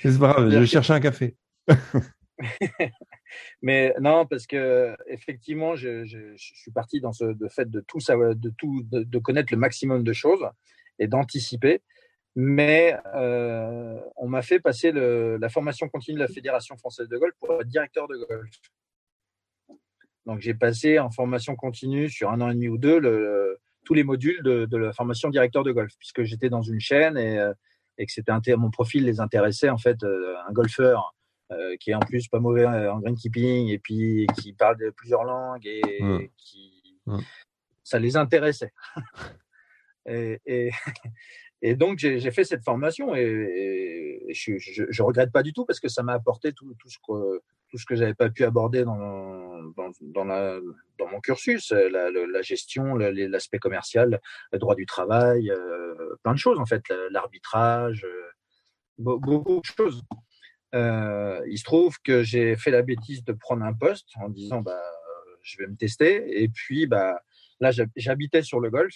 c'est 0.02 0.20
pas 0.20 0.34
grave, 0.34 0.50
je 0.50 0.58
vais 0.60 0.66
chercher 0.66 0.94
un 0.94 1.00
café. 1.00 1.36
Mais 3.62 3.94
non, 4.00 4.26
parce 4.26 4.48
que 4.48 4.96
effectivement, 5.08 5.76
je, 5.76 6.34
suis 6.38 6.72
parti 6.72 7.02
dans 7.02 7.14
ce 7.14 7.34
fait 7.50 7.70
de 7.70 7.82
tout 7.82 8.00
savoir, 8.00 8.36
de 8.36 8.50
tout, 8.58 8.84
de, 8.92 9.20
connaître 9.20 9.54
le 9.54 9.60
maximum 9.60 10.04
de 10.04 10.14
choses 10.14 10.46
et 11.00 11.08
d'anticiper. 11.08 11.82
Mais 12.36 12.98
on 13.14 14.28
m'a 14.28 14.42
fait 14.42 14.60
passer 14.60 14.92
la 14.92 15.50
formation 15.50 15.88
continue 15.90 16.16
de 16.16 16.24
la 16.24 16.28
Fédération 16.28 16.78
française 16.78 17.08
de 17.08 17.18
golf 17.18 17.34
pour 17.40 17.62
être 17.62 17.68
directeur 17.68 18.08
de 18.08 18.16
golf. 18.16 18.50
Donc 20.26 20.40
j'ai 20.40 20.54
passé 20.54 21.00
en 21.00 21.12
formation 21.12 21.56
continue 21.56 22.10
sur 22.10 22.32
un 22.32 22.40
an 22.40 22.50
et 22.50 22.54
demi 22.54 22.70
ou 22.70 22.78
deux 22.78 23.00
tous 23.86 23.94
les 23.94 24.04
modules 24.04 24.42
de, 24.42 24.78
la 24.78 24.94
formation 24.94 25.30
directeur 25.30 25.64
de 25.64 25.72
golf, 25.72 25.92
puisque 26.00 26.24
j'étais 26.24 26.50
dans 26.50 26.62
une 26.62 26.80
chaîne 26.80 27.18
et, 27.18 27.52
et 27.98 28.06
que 28.06 28.12
c'était 28.12 28.56
mon 28.56 28.72
profil 28.72 29.06
les 29.06 29.20
intéressait 29.20 29.70
en 29.70 29.78
fait 29.78 30.04
un 30.04 30.52
golfeur 30.52 31.00
euh, 31.00 31.23
qui 31.80 31.92
est 31.92 31.96
en 31.96 32.00
plus 32.00 32.28
pas 32.28 32.40
mauvais 32.40 32.66
euh, 32.66 32.94
en 32.94 33.00
greenkeeping 33.00 33.70
et 33.70 33.80
puis 33.80 34.28
qui 34.40 34.54
parle 34.54 34.78
de 34.78 34.90
plusieurs 34.90 35.24
langues 35.24 35.66
et 35.66 36.02
mmh. 36.02 36.28
qui 36.38 37.00
mmh. 37.06 37.20
ça 37.84 38.00
les 38.00 38.18
intéressait. 38.18 38.72
et, 40.06 40.40
et, 40.46 40.72
donc 41.76 42.00
j'ai 42.00 42.32
fait 42.32 42.44
cette 42.44 42.64
formation 42.64 43.16
et, 43.16 44.26
je, 44.34 44.58
je, 44.58 45.04
regrette 45.04 45.32
pas 45.32 45.44
du 45.44 45.54
tout 45.54 45.66
parce 45.66 45.80
que 45.80 45.88
ça 45.88 46.02
m'a 46.04 46.14
apporté 46.14 46.54
tout, 46.54 46.74
tout, 46.80 46.90
ce 46.90 46.98
que 46.98 47.42
tout 47.70 47.78
ce 47.78 47.86
que 47.86 47.96
j'avais 47.96 48.14
pas 48.14 48.30
pu 48.30 48.44
aborder 48.44 48.84
dans 48.84 49.44
dans, 49.76 49.92
dans, 50.02 50.26
la, 50.26 50.60
dans 51.00 51.08
mon 51.08 51.20
cursus, 51.20 51.72
la, 51.72 52.10
la 52.12 52.42
gestion, 52.42 52.96
l'aspect 52.96 53.60
commercial, 53.60 54.20
le 54.52 54.60
droit 54.60 54.76
du 54.76 54.86
travail, 54.86 55.52
euh, 55.52 56.16
plein 56.24 56.34
de 56.34 56.40
choses 56.40 56.60
en 56.60 56.66
fait, 56.66 56.84
l'arbitrage, 57.12 58.06
beaucoup 58.98 59.62
de 59.62 59.66
choses. 59.66 60.04
Euh, 60.74 61.40
il 61.48 61.58
se 61.58 61.64
trouve 61.64 62.00
que 62.04 62.24
j'ai 62.24 62.56
fait 62.56 62.72
la 62.72 62.82
bêtise 62.82 63.24
de 63.24 63.34
prendre 63.34 63.64
un 63.64 63.74
poste 63.74 64.10
en 64.16 64.30
disant 64.30 64.62
bah 64.62 64.82
je 65.42 65.58
vais 65.60 65.68
me 65.68 65.76
tester. 65.76 66.42
Et 66.42 66.50
puis 66.50 66.88
bah 66.88 67.22
là 67.60 67.72
j'habitais 67.96 68.42
sur 68.42 68.60
le 68.60 68.70
golf. 68.70 68.96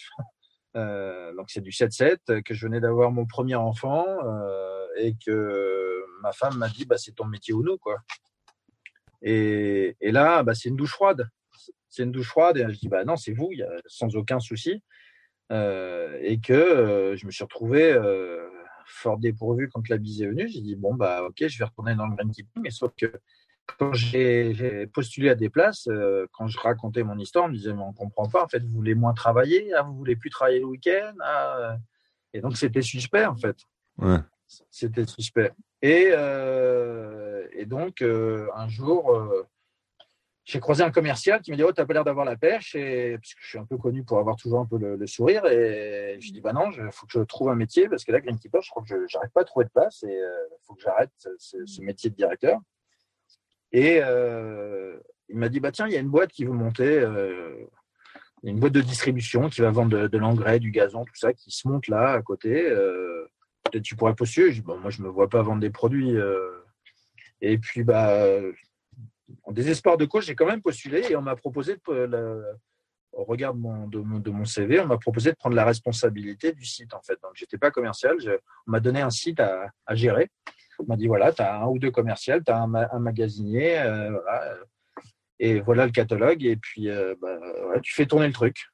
Euh, 0.75 1.33
donc 1.35 1.49
c'est 1.49 1.61
du 1.61 1.71
7-7 1.71 2.43
que 2.43 2.53
je 2.53 2.65
venais 2.65 2.79
d'avoir 2.79 3.11
mon 3.11 3.25
premier 3.25 3.55
enfant 3.55 4.05
euh, 4.25 4.85
et 4.97 5.15
que 5.25 6.03
ma 6.21 6.31
femme 6.31 6.57
m'a 6.57 6.69
dit 6.69 6.85
bah 6.85 6.97
c'est 6.97 7.15
ton 7.15 7.25
métier 7.25 7.53
ou 7.53 7.63
nous 7.63 7.77
quoi. 7.77 7.97
Et, 9.21 9.95
et 10.01 10.11
là 10.11 10.43
bah 10.43 10.55
c'est 10.55 10.69
une 10.69 10.75
douche 10.75 10.93
froide. 10.93 11.27
C'est 11.89 12.03
une 12.03 12.11
douche 12.11 12.29
froide. 12.29 12.57
Et 12.57 12.65
je 12.73 12.79
dis 12.79 12.89
bah 12.89 13.05
non 13.05 13.17
c'est 13.17 13.33
vous 13.33 13.49
y 13.51 13.61
a, 13.61 13.69
sans 13.85 14.15
aucun 14.15 14.39
souci. 14.39 14.81
Euh, 15.49 16.17
et 16.21 16.41
que 16.41 17.15
je 17.15 17.25
me 17.25 17.31
suis 17.31 17.43
retrouvé 17.43 17.93
fort 18.87 19.17
dépourvu 19.17 19.69
quand 19.69 19.87
la 19.89 19.97
bise 19.97 20.21
est 20.21 20.27
venue. 20.27 20.47
J'ai 20.47 20.61
dit, 20.61 20.75
bon, 20.75 20.95
bah, 20.95 21.23
ok, 21.23 21.47
je 21.47 21.59
vais 21.59 21.65
retourner 21.65 21.95
dans 21.95 22.07
le 22.07 22.15
greenkeeping. 22.15 22.63
Mais 22.63 22.71
sauf 22.71 22.91
que 22.97 23.11
quand 23.77 23.93
j'ai 23.93 24.87
postulé 24.87 25.29
à 25.29 25.35
des 25.35 25.49
places, 25.49 25.87
euh, 25.87 26.25
quand 26.31 26.47
je 26.47 26.57
racontais 26.57 27.03
mon 27.03 27.17
histoire, 27.17 27.45
on 27.45 27.49
me 27.49 27.53
disait, 27.53 27.73
mais 27.73 27.81
on 27.81 27.93
comprend 27.93 28.29
pas. 28.29 28.43
En 28.43 28.47
fait, 28.47 28.63
vous 28.63 28.73
voulez 28.73 28.95
moins 28.95 29.13
travailler, 29.13 29.73
ah, 29.73 29.83
vous 29.83 29.95
voulez 29.95 30.15
plus 30.15 30.29
travailler 30.29 30.59
le 30.59 30.65
week-end. 30.65 31.13
Ah, 31.21 31.57
euh. 31.59 31.75
et 32.33 32.41
donc, 32.41 32.57
c'était 32.57 32.81
suspect, 32.81 33.25
en 33.25 33.35
fait. 33.35 33.57
Ouais. 33.97 34.19
C'était 34.69 35.05
suspect. 35.05 35.51
Et, 35.81 36.09
euh, 36.11 37.45
et 37.51 37.65
donc, 37.65 38.01
un 38.01 38.67
jour, 38.69 39.11
j'ai 40.47 40.61
croisé 40.61 40.81
un 40.81 40.91
commercial 40.91 41.41
qui 41.41 41.51
m'a 41.51 41.57
dit 41.57 41.63
Oh, 41.63 41.73
t'as 41.73 41.85
pas 41.85 41.93
l'air 41.93 42.05
d'avoir 42.05 42.25
la 42.25 42.37
pêche, 42.37 42.73
et, 42.73 43.17
parce 43.17 43.33
que 43.33 43.41
je 43.41 43.47
suis 43.49 43.57
un 43.59 43.65
peu 43.65 43.77
connu 43.77 44.05
pour 44.05 44.17
avoir 44.17 44.37
toujours 44.37 44.61
un 44.61 44.65
peu 44.65 44.77
le, 44.77 45.05
sourire. 45.05 45.45
Et 45.45 46.17
je 46.21 46.31
dis 46.31 46.39
Bah 46.39 46.53
non, 46.53 46.71
il 46.71 46.89
faut 46.93 47.05
que 47.05 47.11
je 47.11 47.19
trouve 47.19 47.49
un 47.49 47.55
métier, 47.55 47.89
parce 47.89 48.05
que 48.05 48.13
là, 48.13 48.21
Greenkeeper, 48.21 48.61
je 48.61 48.69
crois 48.69 48.81
que 48.81 48.87
je 48.87 49.17
n'arrive 49.17 49.31
pas 49.31 49.41
à 49.41 49.43
trouver 49.43 49.65
de 49.65 49.71
place, 49.71 50.03
et 50.03 50.07
il 50.07 50.15
euh, 50.15 50.47
faut 50.65 50.73
que 50.73 50.81
j'arrête 50.81 51.11
ce, 51.37 51.81
métier 51.81 52.09
de 52.09 52.15
directeur. 52.15 52.61
Et 53.73 53.99
euh, 54.01 54.97
il 55.27 55.37
m'a 55.37 55.49
dit 55.49 55.59
Bah 55.59 55.73
tiens, 55.73 55.85
il 55.85 55.93
y 55.93 55.97
a 55.97 55.99
une 55.99 56.07
boîte 56.07 56.31
qui 56.31 56.45
veut 56.45 56.53
monter, 56.53 56.97
euh, 56.97 57.67
une 58.43 58.57
boîte 58.57 58.73
de 58.73 58.81
distribution 58.81 59.49
qui 59.49 59.59
va 59.59 59.71
vendre 59.71 60.07
de, 60.07 60.17
l'engrais, 60.17 60.59
du 60.59 60.71
gazon, 60.71 61.03
tout 61.03 61.15
ça, 61.15 61.33
qui 61.33 61.51
se 61.51 61.67
monte 61.67 61.89
là 61.89 62.13
à 62.13 62.21
côté. 62.21 62.69
Peut-être 63.65 63.83
tu 63.83 63.97
pourrais 63.97 64.15
postuler. 64.15 64.51
Je 64.53 64.61
dis, 64.61 64.65
bah, 64.65 64.77
moi, 64.81 64.91
je 64.91 65.01
me 65.01 65.09
vois 65.09 65.27
pas 65.27 65.41
vendre 65.41 65.59
des 65.59 65.71
produits. 65.71 66.15
Et 67.41 67.57
puis, 67.57 67.83
bah, 67.83 68.15
en 69.47 69.53
désespoir 69.53 69.97
de 69.97 70.03
cause, 70.03 70.25
j'ai 70.25 70.35
quand 70.35 70.45
même 70.45 70.61
postulé 70.61 71.05
et 71.09 71.15
on 71.15 71.21
m'a 71.21 71.37
proposé, 71.37 71.77
de, 71.87 72.43
au 73.13 73.23
regard 73.23 73.53
de 73.53 73.59
mon, 73.59 73.87
de, 73.87 74.29
mon, 74.29 74.43
CV, 74.43 74.81
on 74.81 74.87
m'a 74.87 74.97
proposé 74.97 75.31
de 75.31 75.37
prendre 75.37 75.55
la 75.55 75.63
responsabilité 75.63 76.51
du 76.51 76.65
site 76.65 76.93
en 76.93 77.01
fait. 77.01 77.17
Donc 77.23 77.31
j'étais 77.33 77.57
pas 77.57 77.71
commercial, 77.71 78.17
on 78.67 78.71
m'a 78.71 78.81
donné 78.81 78.99
un 78.99 79.09
site 79.09 79.39
à, 79.39 79.71
gérer. 79.91 80.29
On 80.79 80.85
m'a 80.85 80.97
dit 80.97 81.07
voilà, 81.07 81.31
tu 81.31 81.41
as 81.41 81.61
un 81.61 81.65
ou 81.67 81.79
deux 81.79 81.91
commerciaux, 81.91 82.41
tu 82.45 82.51
as 82.51 82.61
un, 82.61 82.99
magasinier, 82.99 83.79
euh, 83.79 84.11
voilà, 84.11 84.57
et 85.39 85.61
voilà 85.61 85.85
le 85.85 85.93
catalogue, 85.93 86.43
et 86.43 86.57
puis 86.57 86.89
euh, 86.89 87.15
bah, 87.21 87.39
tu 87.81 87.95
fais 87.95 88.05
tourner 88.05 88.27
le 88.27 88.33
truc. 88.33 88.65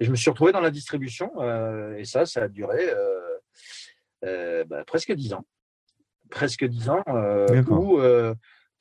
Et 0.00 0.04
je 0.04 0.10
me 0.10 0.16
suis 0.16 0.28
retrouvé 0.28 0.50
dans 0.50 0.60
la 0.60 0.72
distribution, 0.72 1.30
euh, 1.38 1.96
et 1.96 2.04
ça, 2.04 2.26
ça 2.26 2.42
a 2.42 2.48
duré 2.48 2.92
bah, 4.22 4.84
presque 4.86 5.12
dix 5.12 5.32
ans. 5.34 5.44
Presque 6.30 6.64
dix 6.64 6.90
ans, 6.90 7.04
où 7.68 8.00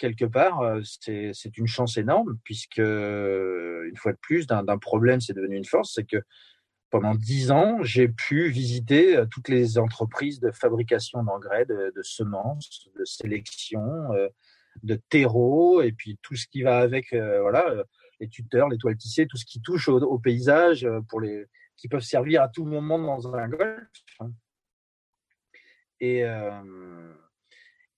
quelque 0.04 0.26
part, 0.26 0.60
euh, 0.60 0.82
c'est 0.84 1.58
une 1.58 1.68
chance 1.68 1.96
énorme, 1.96 2.38
puisque, 2.44 2.80
euh, 2.80 3.88
une 3.88 3.96
fois 3.96 4.12
de 4.12 4.18
plus, 4.22 4.48
d'un 4.48 4.78
problème, 4.78 5.22
c'est 5.22 5.32
devenu 5.32 5.56
une 5.56 5.64
force, 5.64 5.94
c'est 5.96 6.04
que 6.04 6.18
pendant 6.90 7.16
dix 7.16 7.52
ans, 7.52 7.82
j'ai 7.84 8.10
pu 8.10 8.50
visiter 8.50 9.16
euh, 9.16 9.26
toutes 9.26 9.48
les 9.48 9.78
entreprises 9.78 10.42
de 10.42 10.52
fabrication 10.52 11.24
d'engrais, 11.24 11.66
de, 11.66 11.94
semences, 12.02 12.90
de 13.00 13.06
sélection, 13.06 14.10
de 14.84 14.96
terreau, 15.08 15.82
et 15.82 15.94
puis 15.94 16.20
tout 16.22 16.36
ce 16.36 16.48
qui 16.48 16.64
va 16.64 16.80
avec, 16.80 17.16
voilà, 17.16 17.66
les 18.20 18.28
tuteurs, 18.28 18.68
les 18.68 18.78
toiles 18.78 18.98
tissées, 18.98 19.26
tout 19.26 19.38
ce 19.38 19.46
qui 19.46 19.62
touche 19.62 19.88
au, 19.88 20.20
paysage, 20.20 20.86
pour 21.08 21.22
les, 21.22 21.46
qui 21.78 21.88
peuvent 21.88 22.02
servir 22.02 22.42
à 22.42 22.50
tout 22.50 22.66
moment 22.66 23.00
dans 23.00 23.34
un 23.34 23.48
golf. 23.48 23.88
Et, 26.02 26.26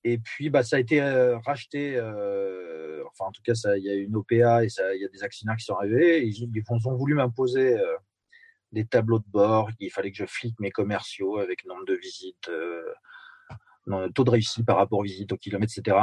et 0.08 0.20
puis, 0.20 0.52
bah, 0.52 0.62
ça 0.62 0.76
a 0.76 0.80
été 0.80 1.02
euh, 1.02 1.40
racheté. 1.40 1.96
Euh, 1.98 3.04
enfin, 3.08 3.26
en 3.26 3.32
tout 3.32 3.42
cas, 3.42 3.54
il 3.76 3.84
y 3.84 3.90
a 3.90 3.96
eu 3.96 4.04
une 4.04 4.16
OPA 4.16 4.64
et 4.64 4.68
il 4.68 5.02
y 5.02 5.06
a 5.06 5.08
des 5.08 5.24
actionnaires 5.24 5.58
qui 5.58 5.66
sont 5.66 5.74
arrivés. 5.74 6.24
Ils, 6.24 6.48
ils, 6.54 6.64
ont 6.70 6.96
voulu 6.96 7.16
m'imposer 7.16 7.80
euh, 7.80 7.96
des 8.72 8.86
tableaux 8.86 9.18
de 9.18 9.26
bord. 9.28 9.72
Il 9.80 9.90
fallait 9.90 10.12
que 10.12 10.18
je 10.18 10.28
flique 10.28 10.60
mes 10.60 10.70
commerciaux 10.70 11.40
avec 11.40 11.66
nombre 11.66 11.86
de 11.86 11.96
visites, 11.96 12.52
taux 14.14 14.24
de 14.24 14.30
réussite 14.30 14.64
par 14.64 14.78
rapport 14.78 15.00
aux 15.00 15.04
visites 15.04 15.32
au 15.32 15.38
kilomètre, 15.38 15.74
etc. 15.76 15.98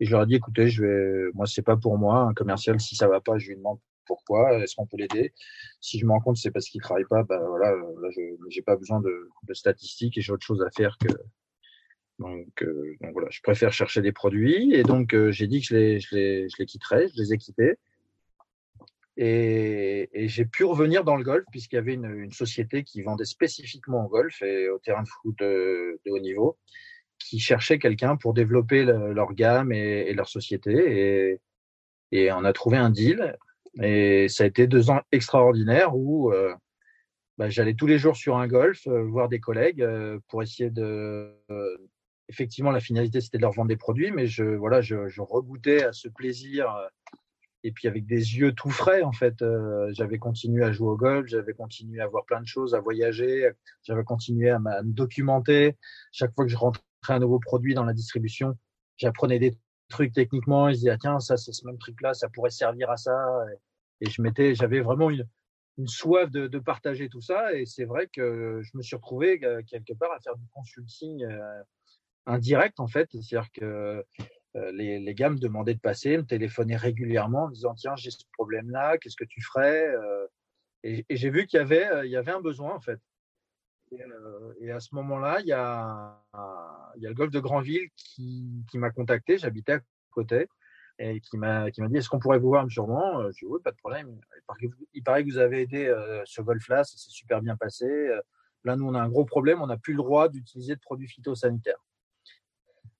Et 0.00 0.06
je 0.06 0.12
leur 0.12 0.22
ai 0.22 0.26
dit, 0.26 0.36
écoutez, 0.36 0.68
je 0.68 0.82
vais, 0.82 1.32
moi, 1.34 1.44
c'est 1.44 1.60
pas 1.60 1.76
pour 1.76 1.98
moi. 1.98 2.20
Un 2.20 2.32
commercial, 2.32 2.80
si 2.80 2.96
ça 2.96 3.08
va 3.08 3.20
pas, 3.20 3.36
je 3.36 3.48
lui 3.48 3.56
demande 3.56 3.78
pourquoi, 4.06 4.58
est-ce 4.58 4.74
qu'on 4.74 4.86
peut 4.86 4.96
l'aider? 4.96 5.34
Si 5.82 5.98
je 5.98 6.06
me 6.06 6.12
rends 6.12 6.20
compte 6.20 6.36
c'est 6.38 6.50
parce 6.50 6.66
qu'il 6.66 6.80
travaille 6.80 7.04
pas, 7.10 7.24
bah 7.24 7.38
voilà, 7.46 7.72
là, 7.72 8.08
je 8.10 8.20
j'ai 8.48 8.62
pas 8.62 8.76
besoin 8.76 9.00
de 9.00 9.54
statistiques 9.54 10.16
et 10.16 10.22
j'ai 10.22 10.32
autre 10.32 10.46
chose 10.46 10.62
à 10.62 10.70
faire 10.70 10.96
que 10.98 11.08
euh, 12.20 12.44
donc, 13.00 13.12
voilà, 13.12 13.28
je 13.30 13.40
préfère 13.42 13.72
chercher 13.72 14.02
des 14.02 14.12
produits. 14.12 14.74
Et 14.74 14.82
donc 14.82 15.14
euh, 15.14 15.30
j'ai 15.30 15.46
dit 15.46 15.60
que 15.60 15.66
je 15.66 16.14
les, 16.14 16.66
quitterais, 16.66 17.08
je 17.08 17.20
les 17.20 17.32
ai 17.32 17.38
quittés. 17.38 17.74
Et, 19.16 20.08
j'ai 20.28 20.44
pu 20.46 20.64
revenir 20.64 21.04
dans 21.04 21.16
le 21.16 21.24
golf 21.24 21.44
puisqu'il 21.50 21.76
y 21.76 21.78
avait 21.78 21.94
une, 21.94 22.32
société 22.32 22.82
qui 22.84 23.02
vendait 23.02 23.24
spécifiquement 23.24 24.06
au 24.06 24.08
golf 24.08 24.40
et 24.42 24.68
au 24.68 24.78
terrain 24.78 25.02
de 25.02 25.08
foot 25.08 25.36
de, 25.38 26.00
haut 26.08 26.18
niveau, 26.18 26.58
qui 27.18 27.38
cherchait 27.38 27.78
quelqu'un 27.78 28.16
pour 28.16 28.34
développer 28.34 28.84
leur 28.84 29.34
gamme 29.34 29.72
et, 29.72 30.12
leur 30.14 30.28
société. 30.28 30.72
Et, 30.72 31.40
et, 32.12 32.32
on 32.32 32.44
a 32.44 32.52
trouvé 32.52 32.78
un 32.78 32.90
deal. 32.90 33.36
Et 33.82 34.28
ça 34.28 34.44
a 34.44 34.46
été 34.46 34.66
deux 34.66 34.90
ans 34.90 35.00
extraordinaires 35.12 35.96
où 35.96 36.30
euh, 36.32 36.54
bah, 37.38 37.48
j'allais 37.48 37.74
tous 37.74 37.86
les 37.86 37.98
jours 37.98 38.16
sur 38.16 38.36
un 38.36 38.46
golf, 38.46 38.86
voir 38.86 39.28
des 39.28 39.40
collègues 39.40 39.86
pour 40.28 40.42
essayer 40.42 40.70
de, 40.70 41.34
effectivement, 42.32 42.70
la 42.70 42.80
finalité, 42.80 43.20
c'était 43.20 43.36
de 43.36 43.42
leur 43.42 43.52
vendre 43.52 43.68
des 43.68 43.76
produits, 43.76 44.10
mais 44.10 44.26
je, 44.26 44.44
voilà, 44.44 44.80
je, 44.80 45.08
je 45.08 45.20
à 45.84 45.92
ce 45.92 46.08
plaisir. 46.08 46.74
Euh, 46.74 46.88
et 47.64 47.70
puis 47.70 47.86
avec 47.86 48.06
des 48.06 48.38
yeux 48.38 48.52
tout 48.52 48.70
frais, 48.70 49.02
en 49.02 49.12
fait, 49.12 49.40
euh, 49.40 49.88
j'avais 49.92 50.18
continué 50.18 50.64
à 50.64 50.72
jouer 50.72 50.88
au 50.88 50.96
golf, 50.96 51.28
j'avais 51.28 51.52
continué 51.52 52.00
à 52.00 52.08
voir 52.08 52.24
plein 52.24 52.40
de 52.40 52.46
choses, 52.46 52.74
à 52.74 52.80
voyager, 52.80 53.48
j'avais 53.84 54.02
continué 54.02 54.50
à, 54.50 54.58
me 54.58 54.92
documenter. 54.92 55.76
Chaque 56.10 56.34
fois 56.34 56.44
que 56.44 56.50
je 56.50 56.56
rentrais 56.56 56.82
un 57.08 57.20
nouveau 57.20 57.38
produit 57.38 57.74
dans 57.74 57.84
la 57.84 57.92
distribution, 57.92 58.58
j'apprenais 58.96 59.38
des 59.38 59.56
trucs 59.88 60.12
techniquement. 60.12 60.68
Ils 60.68 60.74
disaient, 60.74 60.90
ah, 60.90 60.98
tiens, 60.98 61.20
ça, 61.20 61.36
c'est 61.36 61.52
ce 61.52 61.64
même 61.64 61.78
truc-là, 61.78 62.14
ça 62.14 62.28
pourrait 62.28 62.50
servir 62.50 62.90
à 62.90 62.96
ça. 62.96 63.14
Et, 64.00 64.10
je 64.10 64.20
m'étais, 64.22 64.56
j'avais 64.56 64.80
vraiment 64.80 65.10
une, 65.10 65.24
soif 65.86 66.30
de, 66.32 66.48
de, 66.48 66.58
partager 66.58 67.08
tout 67.08 67.20
ça. 67.20 67.52
Et 67.54 67.64
c'est 67.64 67.84
vrai 67.84 68.08
que 68.12 68.60
je 68.62 68.76
me 68.76 68.82
suis 68.82 68.96
retrouvé 68.96 69.38
euh, 69.44 69.62
quelque 69.68 69.92
part 69.92 70.10
à 70.12 70.18
faire 70.18 70.36
du 70.36 70.46
consulting 70.52 71.24
indirect 72.26 72.80
en 72.80 72.86
fait. 72.86 73.08
C'est-à-dire 73.12 73.50
que 73.52 74.04
euh, 74.56 74.72
les, 74.72 75.14
gars 75.14 75.30
me 75.30 75.38
demandaient 75.38 75.74
de 75.74 75.80
passer, 75.80 76.16
me 76.16 76.24
téléphonaient 76.24 76.76
régulièrement 76.76 77.44
en 77.44 77.48
disant 77.48 77.74
tiens 77.74 77.96
j'ai 77.96 78.10
ce 78.10 78.24
problème-là, 78.32 78.98
qu'est-ce 78.98 79.16
que 79.16 79.24
tu 79.24 79.42
ferais 79.42 79.88
euh, 79.88 80.26
Et, 80.82 81.04
j'ai 81.10 81.30
vu 81.30 81.46
qu'il 81.46 81.58
y 81.58 81.62
avait 81.62 81.86
euh, 81.86 82.06
y 82.06 82.16
avait 82.16 82.32
un 82.32 82.40
besoin 82.40 82.74
en 82.74 82.80
fait. 82.80 83.00
Et, 84.60 84.70
à 84.70 84.80
ce 84.80 84.94
moment-là, 84.94 85.40
il 85.40 85.46
y 85.48 85.52
a 85.52 86.18
le 86.96 87.12
golf 87.12 87.30
de 87.30 87.40
Granville 87.40 87.90
qui, 87.94 88.64
m'a 88.74 88.90
contacté. 88.90 89.36
J'habitais 89.36 89.74
à 89.74 89.80
côté 90.10 90.48
et 90.98 91.20
qui 91.20 91.36
m'a 91.36 91.70
qui 91.70 91.82
m'a 91.82 91.88
dit 91.88 91.96
est-ce 91.98 92.08
qu'on 92.08 92.18
pourrait 92.18 92.38
vous 92.38 92.48
voir 92.48 92.64
Monsieur 92.64 92.82
Roman 92.82 93.30
Je 93.30 93.38
dis 93.40 93.44
oui, 93.44 93.60
pas 93.62 93.70
de 93.70 93.76
problème. 93.76 94.18
Il 94.94 95.02
paraît 95.02 95.24
que 95.24 95.30
vous 95.30 95.38
avez 95.38 95.62
aidé 95.62 95.94
ce 96.24 96.40
golf-là, 96.40 96.84
ça 96.84 96.96
s'est 96.96 97.10
super 97.10 97.42
bien 97.42 97.56
passé. 97.56 97.86
Là, 98.64 98.76
nous, 98.76 98.86
on 98.86 98.94
a 98.94 99.00
un 99.00 99.08
gros 99.08 99.24
problème, 99.24 99.60
on 99.60 99.66
n'a 99.66 99.76
plus 99.76 99.92
le 99.92 99.98
droit 99.98 100.28
d'utiliser 100.28 100.74
de 100.74 100.80
produits 100.80 101.08
phytosanitaires. 101.08 101.82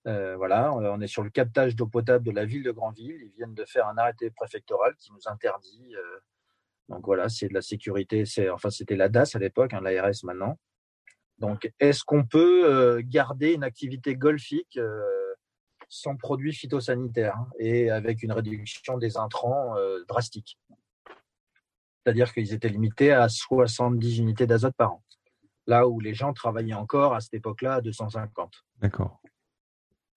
Euh, 0.05 0.35
voilà, 0.35 0.73
on 0.73 0.99
est 0.99 1.07
sur 1.07 1.23
le 1.23 1.29
captage 1.29 1.75
d'eau 1.75 1.87
potable 1.87 2.25
de 2.25 2.31
la 2.31 2.45
ville 2.45 2.63
de 2.63 2.71
Granville. 2.71 3.17
Ils 3.21 3.31
viennent 3.37 3.53
de 3.53 3.65
faire 3.65 3.87
un 3.87 3.97
arrêté 3.97 4.29
préfectoral 4.31 4.95
qui 4.97 5.11
nous 5.13 5.27
interdit. 5.27 5.95
Euh, 5.95 6.19
donc 6.89 7.05
voilà, 7.05 7.29
c'est 7.29 7.47
de 7.47 7.53
la 7.53 7.61
sécurité. 7.61 8.25
C'est 8.25 8.49
enfin 8.49 8.69
c'était 8.69 8.97
la 8.97 9.07
DAS 9.07 9.35
à 9.35 9.39
l'époque, 9.39 9.73
hein, 9.73 9.81
l'ARS 9.81 10.23
maintenant. 10.23 10.59
Donc 11.37 11.71
est-ce 11.79 12.03
qu'on 12.03 12.25
peut 12.25 12.65
euh, 12.65 13.01
garder 13.03 13.53
une 13.53 13.63
activité 13.63 14.15
golfique 14.15 14.79
sans 15.87 16.17
produits 16.17 16.53
phytosanitaires 16.53 17.37
hein, 17.37 17.47
et 17.59 17.89
avec 17.89 18.23
une 18.23 18.31
réduction 18.31 18.97
des 18.97 19.17
intrants 19.17 19.75
drastique 20.07 20.59
C'est-à-dire 22.03 22.33
qu'ils 22.33 22.53
étaient 22.53 22.69
limités 22.69 23.13
à 23.13 23.29
70 23.29 24.17
unités 24.17 24.47
d'azote 24.47 24.75
par 24.75 24.93
an, 24.93 25.03
là 25.65 25.87
où 25.87 25.99
les 25.99 26.13
gens 26.13 26.33
travaillaient 26.33 26.73
encore 26.73 27.13
à 27.13 27.21
cette 27.21 27.35
époque-là 27.35 27.75
à 27.75 27.81
250. 27.81 28.65
D'accord. 28.79 29.22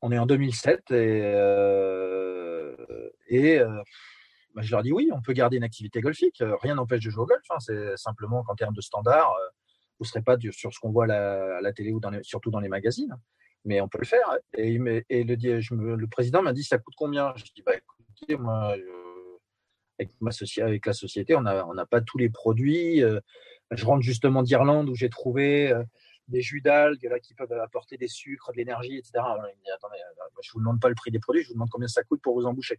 On 0.02 0.12
est 0.12 0.18
en 0.18 0.26
2007 0.26 0.90
et, 0.90 1.22
euh, 1.24 2.76
euh, 3.32 3.82
bah, 4.54 4.62
je 4.62 4.70
leur 4.70 4.82
dis 4.82 4.92
oui, 4.92 5.10
on 5.12 5.22
peut 5.22 5.32
garder 5.32 5.56
une 5.56 5.64
activité 5.64 6.00
golfique. 6.00 6.42
Rien 6.62 6.74
n'empêche 6.74 7.04
de 7.04 7.10
jouer 7.10 7.22
au 7.22 7.26
golf. 7.26 7.42
Hein. 7.50 7.58
C'est 7.60 7.96
simplement 7.96 8.42
qu'en 8.42 8.54
termes 8.54 8.74
de 8.74 8.80
standards, 8.80 9.32
euh, 9.32 9.48
vous 9.98 10.04
ne 10.04 10.08
serez 10.08 10.22
pas 10.22 10.36
sur 10.50 10.72
ce 10.72 10.78
qu'on 10.78 10.90
voit 10.90 11.04
à 11.04 11.60
la, 11.60 11.72
télé 11.72 11.92
ou 11.92 12.00
surtout 12.22 12.50
dans 12.50 12.60
les 12.60 12.68
magazines. 12.68 13.16
Mais 13.64 13.80
on 13.80 13.88
peut 13.88 13.98
le 13.98 14.06
faire. 14.06 14.36
Et, 14.54 14.78
le, 14.78 16.06
président 16.06 16.42
m'a 16.42 16.52
dit 16.52 16.62
ça 16.62 16.78
coûte 16.78 16.94
combien? 16.96 17.32
Je 17.36 17.44
dis 17.44 17.62
bah 17.64 17.72
écoutez, 17.74 18.36
moi, 18.36 18.76
avec, 19.98 20.86
la 20.86 20.92
société, 20.92 21.34
on 21.34 21.42
n'a 21.42 21.86
pas 21.86 22.00
tous 22.02 22.18
les 22.18 22.28
produits. 22.28 23.02
je 23.70 23.84
rentre 23.84 24.02
justement 24.02 24.42
d'Irlande 24.42 24.88
où 24.88 24.94
j'ai 24.94 25.08
trouvé 25.08 25.74
des 26.28 26.42
jus 26.42 26.60
d'algues 26.60 27.20
qui 27.22 27.34
peuvent 27.34 27.52
apporter 27.52 27.96
des 27.96 28.08
sucres, 28.08 28.52
de 28.52 28.56
l'énergie, 28.56 28.96
etc. 28.96 29.12
il 29.16 29.60
dit, 29.62 29.70
attendez, 29.70 29.96
euh, 29.96 30.24
je 30.42 30.50
ne 30.50 30.52
vous 30.54 30.60
demande 30.60 30.80
pas 30.80 30.88
le 30.88 30.94
prix 30.94 31.10
des 31.10 31.20
produits, 31.20 31.42
je 31.42 31.48
vous 31.48 31.54
demande 31.54 31.70
combien 31.70 31.88
ça 31.88 32.02
coûte 32.02 32.20
pour 32.22 32.34
vous 32.34 32.46
emboucher. 32.46 32.78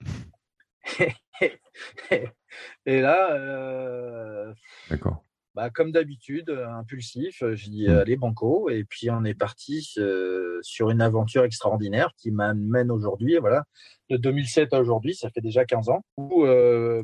et 2.86 3.00
là, 3.00 3.32
euh, 3.32 4.52
D'accord. 4.90 5.24
Bah, 5.54 5.70
comme 5.70 5.92
d'habitude, 5.92 6.50
euh, 6.50 6.66
impulsif, 6.68 7.44
euh, 7.44 7.54
dis 7.54 7.86
mm. 7.86 7.98
allez 7.98 8.16
banco, 8.16 8.68
et 8.70 8.82
puis 8.82 9.08
on 9.10 9.24
est 9.24 9.34
parti 9.34 9.88
euh, 9.98 10.58
sur 10.62 10.90
une 10.90 11.00
aventure 11.00 11.44
extraordinaire 11.44 12.10
qui 12.16 12.32
m'amène 12.32 12.90
aujourd'hui, 12.90 13.36
voilà, 13.38 13.62
de 14.10 14.16
2007 14.16 14.74
à 14.74 14.80
aujourd'hui, 14.80 15.14
ça 15.14 15.30
fait 15.30 15.40
déjà 15.40 15.64
15 15.64 15.90
ans, 15.90 16.04
où 16.16 16.44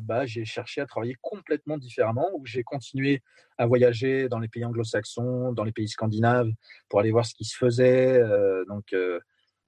bah, 0.03 0.25
j'ai 0.25 0.45
cherché 0.45 0.81
à 0.81 0.85
travailler 0.85 1.15
complètement 1.21 1.77
différemment, 1.77 2.27
où 2.33 2.45
j'ai 2.45 2.63
continué 2.63 3.23
à 3.57 3.65
voyager 3.65 4.27
dans 4.27 4.39
les 4.39 4.49
pays 4.49 4.65
anglo-saxons, 4.65 5.53
dans 5.53 5.63
les 5.63 5.71
pays 5.71 5.87
scandinaves, 5.87 6.51
pour 6.89 6.99
aller 6.99 7.11
voir 7.11 7.25
ce 7.25 7.33
qui 7.33 7.45
se 7.45 7.57
faisait, 7.57 8.21
donc 8.67 8.93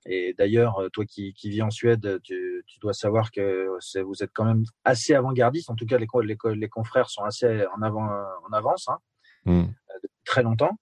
et 0.06 0.34
d'ailleurs, 0.38 0.80
euh, 0.80 0.90
toi 0.90 1.06
qui, 1.06 1.34
qui, 1.34 1.50
vis 1.50 1.62
en 1.62 1.70
Suède, 1.70 2.20
tu, 2.24 2.64
tu 2.68 2.80
dois 2.80 2.94
savoir 2.94 3.32
que 3.32 3.70
vous 4.02 4.24
êtes 4.24 4.32
quand 4.34 4.46
même 4.46 4.64
assez 4.84 5.14
avant-gardiste. 5.14 5.70
En 5.70 5.76
tout 5.76 5.86
cas, 5.86 5.98
les, 5.98 6.08
les, 6.24 6.38
les, 6.56 6.70
confrères 6.70 7.10
sont 7.10 7.24
assez 7.24 7.66
en, 7.76 7.82
avant, 7.82 8.06
en 8.06 8.54
avance 8.54 8.88
hein, 8.90 8.98
mmh. 9.46 9.60
Euh, 9.62 10.00
depuis 10.02 10.24
très 10.26 10.44
longtemps. 10.44 10.78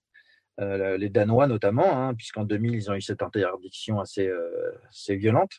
Euh, 0.60 0.97
les 0.97 1.10
Danois 1.10 1.47
notamment, 1.47 1.97
hein, 1.97 2.13
puisqu'en 2.13 2.43
2000, 2.43 2.75
ils 2.75 2.91
ont 2.91 2.93
eu 2.93 3.01
cette 3.01 3.23
interdiction 3.23 3.99
assez, 3.99 4.27
euh, 4.27 4.71
assez 4.89 5.15
violente. 5.15 5.51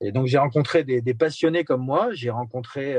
Et 0.00 0.12
donc, 0.12 0.26
j'ai 0.26 0.38
rencontré 0.38 0.82
des, 0.84 1.02
des, 1.02 1.14
passionnés 1.14 1.64
comme 1.64 1.84
moi. 1.84 2.10
J'ai 2.12 2.30
rencontré 2.30 2.98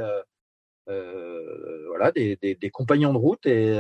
euh, 0.88 1.88
voilà, 1.88 2.12
des, 2.12 2.38
des, 2.42 2.56
des, 2.56 2.70
compagnons 2.70 3.14
de 3.14 3.18
route 3.18 3.46
et 3.46 3.74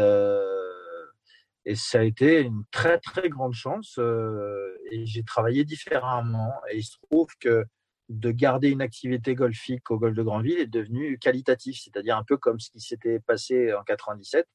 et 1.70 1.76
ça 1.76 2.00
a 2.00 2.04
été 2.04 2.42
une 2.42 2.64
très 2.72 2.98
très 2.98 3.30
grande 3.30 3.54
chance. 3.54 3.98
Euh, 4.00 4.76
et 4.90 5.06
j'ai 5.06 5.24
travaillé 5.24 5.66
différemment. 5.66 6.52
Et 6.72 6.78
il 6.78 6.84
se 6.84 6.98
trouve 7.04 7.28
que 7.40 7.64
de 8.10 8.32
garder 8.32 8.72
une 8.72 8.82
activité 8.82 9.36
golfique 9.36 9.92
au 9.92 10.00
golf 10.00 10.16
de 10.16 10.24
Grandville 10.24 10.58
est 10.58 10.66
devenu 10.66 11.20
qualitatif, 11.20 11.80
c'est-à-dire 11.84 12.18
un 12.18 12.24
peu 12.24 12.38
comme 12.38 12.60
ce 12.60 12.72
qui 12.72 12.80
s'était 12.80 13.20
passé 13.20 13.72
en 13.72 13.84
97. 13.84 14.48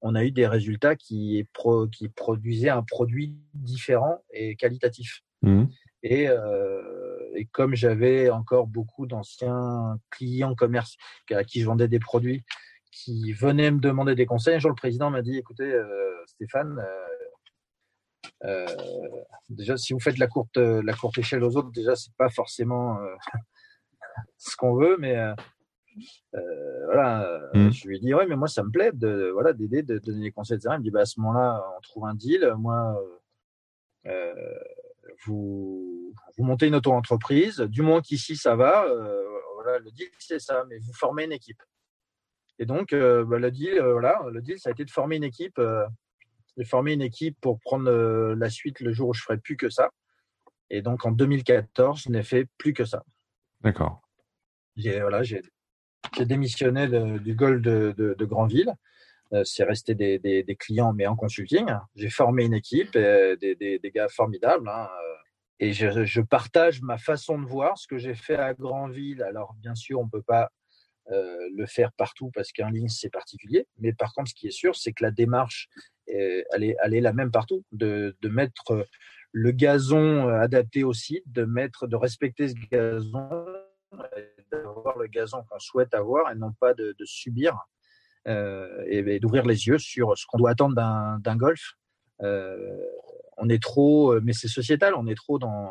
On 0.00 0.16
a 0.16 0.24
eu 0.24 0.32
des 0.32 0.48
résultats 0.48 0.96
qui, 0.96 1.46
pro, 1.52 1.86
qui 1.86 2.08
produisaient 2.08 2.70
un 2.70 2.82
produit 2.82 3.36
différent 3.54 4.24
et 4.32 4.56
qualitatif. 4.56 5.20
Mmh. 5.42 5.66
Et, 6.02 6.28
euh, 6.28 7.30
et, 7.36 7.44
comme 7.44 7.76
j'avais 7.76 8.28
encore 8.28 8.66
beaucoup 8.66 9.06
d'anciens 9.06 10.00
clients 10.10 10.56
commerce 10.56 10.96
à 11.30 11.44
qui 11.44 11.60
je 11.60 11.66
vendais 11.66 11.86
des 11.86 12.00
produits 12.00 12.42
qui 12.96 13.32
venaient 13.34 13.70
me 13.70 13.78
demander 13.78 14.14
des 14.14 14.24
conseils. 14.24 14.54
Un 14.54 14.58
jour, 14.58 14.70
le 14.70 14.76
président 14.76 15.10
m'a 15.10 15.20
dit, 15.20 15.36
écoutez, 15.36 15.70
euh, 15.70 16.24
Stéphane, 16.26 16.78
euh, 16.78 18.66
euh, 18.66 18.66
déjà, 19.50 19.76
si 19.76 19.92
vous 19.92 20.00
faites 20.00 20.18
la 20.18 20.26
courte, 20.26 20.56
la 20.56 20.94
courte 20.94 21.18
échelle 21.18 21.44
aux 21.44 21.56
autres, 21.56 21.70
déjà, 21.72 21.94
c'est 21.94 22.14
pas 22.16 22.30
forcément 22.30 22.98
ce 24.38 24.56
qu'on 24.56 24.74
veut, 24.74 24.96
mais 24.98 25.14
voilà, 26.86 27.50
mmh. 27.52 27.70
je 27.70 27.88
lui 27.88 27.96
ai 27.96 28.00
dit, 28.00 28.14
ouais, 28.14 28.26
mais 28.26 28.36
moi, 28.36 28.48
ça 28.48 28.62
me 28.62 28.70
plaît 28.70 28.92
de, 28.94 29.30
voilà, 29.32 29.52
d'aider, 29.52 29.82
de, 29.82 29.98
donner 29.98 30.22
des 30.22 30.32
conseils, 30.32 30.56
etc. 30.56 30.74
Il 30.76 30.78
me 30.78 30.84
dit, 30.84 30.90
bah, 30.90 31.00
à 31.00 31.06
ce 31.06 31.20
moment-là, 31.20 31.62
on 31.76 31.80
trouve 31.82 32.06
un 32.06 32.14
deal. 32.14 32.50
Moi, 32.56 32.98
vous, 35.26 36.14
vous 36.38 36.44
montez 36.44 36.68
une 36.68 36.76
auto-entreprise. 36.76 37.58
Du 37.60 37.82
moins 37.82 38.00
qu'ici, 38.00 38.36
ça 38.36 38.56
va. 38.56 38.86
voilà, 39.54 39.80
le 39.80 39.90
deal, 39.90 40.08
c'est 40.18 40.38
ça, 40.38 40.64
mais 40.66 40.78
vous 40.78 40.94
formez 40.94 41.24
une 41.24 41.32
équipe. 41.32 41.62
Et 42.58 42.66
donc, 42.66 42.92
euh, 42.92 43.24
bah, 43.24 43.38
le 43.38 43.50
deal, 43.50 43.78
euh, 43.78 43.92
voilà, 43.92 44.20
le 44.30 44.40
deal, 44.40 44.58
ça 44.58 44.70
a 44.70 44.72
été 44.72 44.84
de 44.84 44.90
former 44.90 45.16
une 45.16 45.24
équipe, 45.24 45.58
euh, 45.58 45.86
de 46.56 46.64
former 46.64 46.92
une 46.94 47.02
équipe 47.02 47.36
pour 47.40 47.60
prendre 47.60 47.90
la 47.90 48.50
suite 48.50 48.80
le 48.80 48.92
jour 48.92 49.10
où 49.10 49.14
je 49.14 49.22
ferai 49.22 49.38
plus 49.38 49.56
que 49.56 49.68
ça. 49.68 49.90
Et 50.70 50.82
donc, 50.82 51.04
en 51.04 51.12
2014, 51.12 52.02
je 52.04 52.10
n'ai 52.10 52.22
fait 52.22 52.48
plus 52.56 52.72
que 52.72 52.84
ça. 52.84 53.04
D'accord. 53.60 54.00
J'ai 54.76 55.00
voilà, 55.00 55.22
j'ai 55.22 55.42
démissionné 56.18 56.88
du 57.18 57.34
Gold 57.34 57.62
de, 57.62 57.94
de, 57.96 58.14
de 58.14 58.24
Grandville. 58.24 58.72
c'est 59.44 59.64
resté 59.64 59.94
des, 59.94 60.18
des, 60.18 60.42
des, 60.42 60.56
clients, 60.56 60.92
mais 60.92 61.06
en 61.06 61.14
consulting. 61.14 61.66
J'ai 61.94 62.10
formé 62.10 62.44
une 62.44 62.54
équipe, 62.54 62.92
des, 62.94 63.36
des, 63.54 63.92
gars 63.94 64.08
formidables. 64.08 64.68
Hein, 64.68 64.88
et 65.60 65.72
je, 65.72 66.04
je, 66.04 66.20
partage 66.20 66.82
ma 66.82 66.98
façon 66.98 67.38
de 67.38 67.46
voir 67.46 67.78
ce 67.78 67.86
que 67.86 67.98
j'ai 67.98 68.14
fait 68.14 68.36
à 68.36 68.54
Grandville. 68.54 69.22
Alors, 69.22 69.54
bien 69.60 69.74
sûr, 69.74 70.00
on 70.00 70.08
peut 70.08 70.22
pas 70.22 70.50
euh, 71.12 71.48
le 71.54 71.66
faire 71.66 71.92
partout 71.92 72.30
parce 72.34 72.52
qu'en 72.52 72.70
ligne 72.70 72.88
c'est 72.88 73.10
particulier. 73.10 73.66
Mais 73.78 73.92
par 73.92 74.12
contre, 74.12 74.30
ce 74.30 74.34
qui 74.34 74.48
est 74.48 74.52
sûr, 74.52 74.76
c'est 74.76 74.92
que 74.92 75.04
la 75.04 75.10
démarche, 75.10 75.68
elle, 76.08 76.64
est, 76.64 76.76
elle 76.82 76.94
est 76.94 77.00
la 77.00 77.12
même 77.12 77.30
partout, 77.30 77.64
de, 77.72 78.16
de 78.20 78.28
mettre 78.28 78.86
le 79.32 79.50
gazon 79.50 80.28
euh, 80.28 80.40
adapté 80.40 80.82
au 80.82 80.94
site, 80.94 81.30
de 81.30 81.44
mettre, 81.44 81.86
de 81.86 81.96
respecter 81.96 82.48
ce 82.48 82.54
gazon, 82.70 83.28
d'avoir 84.50 84.96
le 84.96 85.06
gazon 85.08 85.44
qu'on 85.48 85.58
souhaite 85.58 85.92
avoir 85.92 86.30
et 86.30 86.34
non 86.34 86.52
pas 86.58 86.72
de, 86.72 86.94
subir 87.04 87.58
euh, 88.28 88.82
et, 88.86 89.20
d'ouvrir 89.20 89.44
les 89.44 89.66
yeux 89.66 89.78
sur 89.78 90.16
ce 90.16 90.24
qu'on 90.26 90.38
doit 90.38 90.50
attendre 90.50 90.74
d'un 90.74 91.36
golf. 91.36 91.74
Euh, 92.22 92.80
on 93.36 93.50
est 93.50 93.62
trop, 93.62 94.18
mais 94.22 94.32
c'est 94.32 94.48
sociétal, 94.48 94.94
on 94.94 95.06
est 95.06 95.14
trop 95.14 95.38
dans 95.38 95.70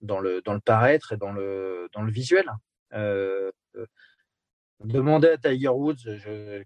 dans 0.00 0.20
le 0.20 0.40
dans 0.42 0.54
le 0.54 0.60
paraître 0.60 1.12
et 1.12 1.16
dans 1.16 1.32
le 1.32 1.88
dans 1.92 2.02
le 2.02 2.12
visuel. 2.12 2.46
Euh, 2.94 3.50
Demandez 4.84 5.28
à 5.28 5.36
Tiger 5.36 5.68
Woods, 5.68 6.04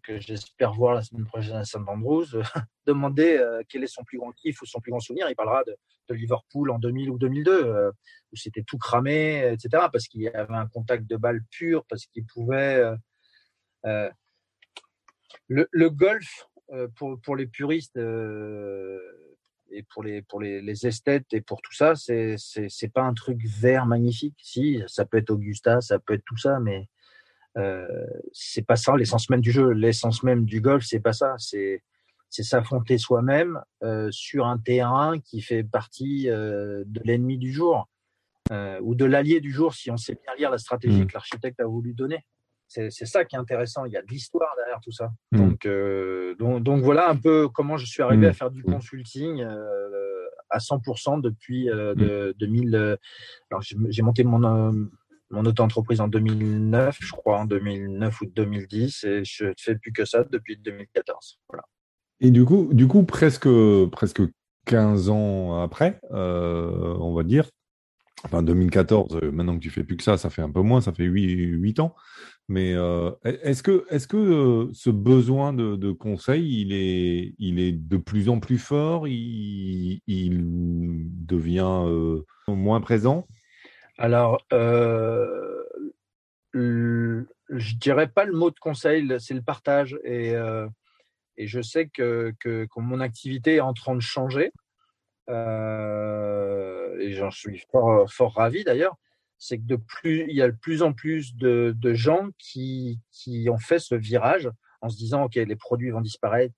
que 0.04 0.20
j'espère 0.20 0.72
voir 0.72 0.94
la 0.94 1.02
semaine 1.02 1.24
prochaine 1.24 1.56
à 1.56 1.64
St. 1.64 1.80
Andrews, 1.88 2.26
demandez 2.86 3.38
euh, 3.38 3.62
quel 3.68 3.82
est 3.82 3.88
son 3.88 4.04
plus 4.04 4.18
grand 4.18 4.30
kiff 4.30 4.62
ou 4.62 4.66
son 4.66 4.80
plus 4.80 4.90
grand 4.90 5.00
souvenir. 5.00 5.28
Il 5.28 5.34
parlera 5.34 5.64
de, 5.64 5.76
Liverpool 6.14 6.70
en 6.70 6.78
2000 6.78 7.10
ou 7.10 7.18
2002, 7.18 7.50
euh, 7.50 7.90
où 8.32 8.36
c'était 8.36 8.62
tout 8.62 8.78
cramé, 8.78 9.52
etc., 9.52 9.86
parce 9.90 10.06
qu'il 10.06 10.28
avait 10.28 10.54
un 10.54 10.68
contact 10.68 11.06
de 11.06 11.16
balle 11.16 11.42
pur, 11.50 11.84
parce 11.88 12.06
qu'il 12.06 12.24
pouvait. 12.24 12.84
Euh, 13.84 14.10
le, 15.48 15.88
golf, 15.88 16.46
pour, 16.96 17.20
pour 17.20 17.36
les 17.36 17.46
puristes 17.46 17.96
et 17.96 19.82
pour 19.90 20.04
les, 20.04 20.22
pour 20.22 20.40
les, 20.40 20.60
les, 20.60 20.86
esthètes 20.86 21.32
et 21.32 21.40
pour 21.40 21.60
tout 21.60 21.72
ça, 21.72 21.94
c'est 21.96 22.36
c'est 22.38 22.92
pas 22.92 23.02
un 23.02 23.12
truc 23.12 23.38
vert 23.44 23.86
magnifique. 23.86 24.38
Si, 24.40 24.82
ça 24.86 25.04
peut 25.04 25.18
être 25.18 25.30
Augusta, 25.30 25.80
ça 25.80 25.98
peut 25.98 26.14
être 26.14 26.24
tout 26.24 26.38
ça, 26.38 26.60
mais 26.60 26.88
c'est 28.32 28.66
pas 28.66 28.76
ça 28.76 28.96
l'essence 28.96 29.30
même 29.30 29.40
du 29.40 29.52
jeu. 29.52 29.70
L'essence 29.70 30.22
même 30.22 30.44
du 30.44 30.60
golf, 30.60 30.84
c'est 30.84 31.00
pas 31.00 31.12
ça. 31.12 31.34
C'est 31.38 31.82
c'est 32.34 32.42
s'affronter 32.42 32.98
soi-même 32.98 33.60
euh, 33.84 34.08
sur 34.10 34.46
un 34.46 34.58
terrain 34.58 35.20
qui 35.20 35.40
fait 35.40 35.62
partie 35.62 36.28
euh, 36.28 36.82
de 36.84 37.00
l'ennemi 37.04 37.38
du 37.38 37.52
jour 37.52 37.88
euh, 38.50 38.80
ou 38.82 38.96
de 38.96 39.04
l'allié 39.04 39.40
du 39.40 39.52
jour 39.52 39.72
si 39.72 39.90
on 39.92 39.96
sait 39.96 40.18
bien 40.20 40.34
lire 40.36 40.50
la 40.50 40.58
stratégie 40.58 41.02
mmh. 41.02 41.06
que 41.06 41.12
l'architecte 41.14 41.60
a 41.60 41.66
voulu 41.66 41.94
donner. 41.94 42.24
C'est 42.66 42.90
ça 42.90 43.24
qui 43.24 43.36
est 43.36 43.38
intéressant. 43.38 43.84
Il 43.84 43.92
y 43.92 43.96
a 43.96 44.02
de 44.02 44.08
l'histoire 44.08 44.52
derrière 44.56 44.80
tout 44.80 44.90
ça. 44.90 45.12
Mmh. 45.30 45.38
Donc, 45.38 45.66
euh, 45.66 46.34
donc, 46.34 46.62
donc, 46.64 46.82
voilà 46.82 47.08
un 47.08 47.14
peu 47.14 47.48
comment 47.48 47.76
je 47.76 47.86
suis 47.86 48.02
arrivé 48.02 48.26
mmh. 48.26 48.30
à 48.30 48.32
faire 48.32 48.50
du 48.50 48.64
consulting 48.64 49.42
euh, 49.42 50.26
à 50.50 50.58
100% 50.58 51.20
depuis 51.20 51.66
de, 51.66 52.34
2000. 52.36 52.74
alors 53.50 53.62
j'ai 53.62 54.02
monté 54.02 54.24
mon 54.24 54.88
mon 55.34 55.44
auto-entreprise 55.44 56.00
en 56.00 56.08
2009, 56.08 56.98
je 57.00 57.12
crois, 57.12 57.40
en 57.40 57.44
2009 57.44 58.20
ou 58.20 58.26
2010, 58.26 59.04
et 59.04 59.24
je 59.24 59.44
ne 59.44 59.52
fais 59.58 59.76
plus 59.76 59.92
que 59.92 60.04
ça 60.04 60.24
depuis 60.24 60.56
2014. 60.56 61.38
Voilà. 61.48 61.64
Et 62.20 62.30
du 62.30 62.44
coup, 62.44 62.70
du 62.72 62.86
coup 62.86 63.02
presque, 63.02 63.48
presque 63.90 64.22
15 64.66 65.10
ans 65.10 65.62
après, 65.62 66.00
euh, 66.12 66.96
on 67.00 67.14
va 67.14 67.22
dire, 67.22 67.50
enfin 68.24 68.42
2014, 68.42 69.18
euh, 69.22 69.30
maintenant 69.30 69.56
que 69.56 69.62
tu 69.62 69.70
fais 69.70 69.84
plus 69.84 69.96
que 69.96 70.02
ça, 70.02 70.16
ça 70.16 70.30
fait 70.30 70.42
un 70.42 70.50
peu 70.50 70.62
moins, 70.62 70.80
ça 70.80 70.92
fait 70.92 71.04
8, 71.04 71.26
8 71.26 71.80
ans. 71.80 71.94
Mais 72.48 72.74
euh, 72.74 73.10
est-ce 73.24 73.62
que, 73.62 73.86
est-ce 73.90 74.06
que 74.06 74.68
ce 74.72 74.90
besoin 74.90 75.54
de, 75.54 75.76
de, 75.76 75.92
conseil, 75.92 76.60
il 76.60 76.72
est, 76.72 77.34
il 77.38 77.58
est 77.58 77.72
de 77.72 77.96
plus 77.96 78.28
en 78.28 78.38
plus 78.38 78.58
fort, 78.58 79.08
il, 79.08 80.00
il 80.06 80.44
devient 81.26 81.84
moins 82.46 82.80
présent? 82.80 83.26
Alors, 83.98 84.44
euh, 84.52 85.62
je 86.52 87.76
dirais 87.76 88.08
pas 88.08 88.24
le 88.24 88.32
mot 88.32 88.50
de 88.50 88.58
conseil, 88.58 89.08
c'est 89.18 89.34
le 89.34 89.42
partage. 89.42 89.98
Et, 90.04 90.34
euh, 90.34 90.66
je 91.38 91.60
sais 91.60 91.88
que, 91.88 92.32
que, 92.40 92.66
mon 92.76 93.00
activité 93.00 93.56
est 93.56 93.60
en 93.60 93.74
train 93.74 93.94
de 93.94 94.00
changer. 94.00 94.52
Euh, 95.30 96.98
et 96.98 97.12
j'en 97.12 97.30
suis 97.30 97.64
fort, 97.70 98.34
ravi 98.34 98.64
d'ailleurs. 98.64 98.96
C'est 99.38 99.58
que 99.58 99.64
de 99.64 99.76
plus, 99.76 100.26
il 100.28 100.36
y 100.36 100.42
a 100.42 100.48
de 100.50 100.56
plus 100.56 100.82
en 100.82 100.92
plus 100.92 101.34
de, 101.36 101.74
de 101.76 101.94
gens 101.94 102.28
qui, 102.38 103.00
qui 103.10 103.48
ont 103.50 103.58
fait 103.58 103.78
ce 103.78 103.94
virage 103.94 104.48
en 104.80 104.88
se 104.88 104.96
disant 104.96 105.24
ok 105.24 105.34
les 105.34 105.56
produits 105.56 105.90
vont 105.90 106.00
disparaître, 106.00 106.54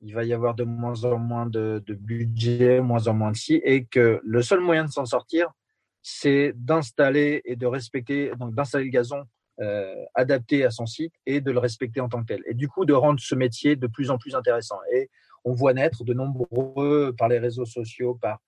il 0.00 0.14
va 0.14 0.24
y 0.24 0.32
avoir 0.32 0.54
de 0.54 0.64
moins 0.64 1.04
en 1.04 1.18
moins 1.18 1.46
de, 1.46 1.82
de 1.86 1.94
budget, 1.94 2.80
moins 2.80 3.06
en 3.06 3.14
moins 3.14 3.32
de 3.32 3.36
si, 3.36 3.54
et 3.64 3.84
que 3.84 4.20
le 4.22 4.42
seul 4.42 4.60
moyen 4.60 4.84
de 4.84 4.90
s'en 4.90 5.04
sortir, 5.04 5.52
c'est 6.02 6.52
d'installer 6.54 7.42
et 7.44 7.56
de 7.56 7.66
respecter, 7.66 8.32
donc 8.38 8.54
d'installer 8.54 8.84
le 8.84 8.90
gazon 8.90 9.24
euh, 9.60 9.94
adapté 10.14 10.64
à 10.64 10.70
son 10.70 10.86
site 10.86 11.12
et 11.26 11.42
de 11.42 11.50
le 11.50 11.58
respecter 11.58 12.00
en 12.00 12.08
tant 12.08 12.22
que 12.22 12.28
tel. 12.28 12.42
Et 12.46 12.54
du 12.54 12.66
coup, 12.66 12.86
de 12.86 12.94
rendre 12.94 13.20
ce 13.20 13.34
métier 13.34 13.76
de 13.76 13.86
plus 13.86 14.10
en 14.10 14.16
plus 14.16 14.34
intéressant. 14.34 14.78
Et 14.90 15.10
on 15.44 15.52
voit 15.52 15.74
naître 15.74 16.02
de 16.02 16.14
nombreux, 16.14 17.14
par 17.18 17.28
les 17.28 17.38
réseaux 17.38 17.66
sociaux, 17.66 18.14
par 18.14 18.40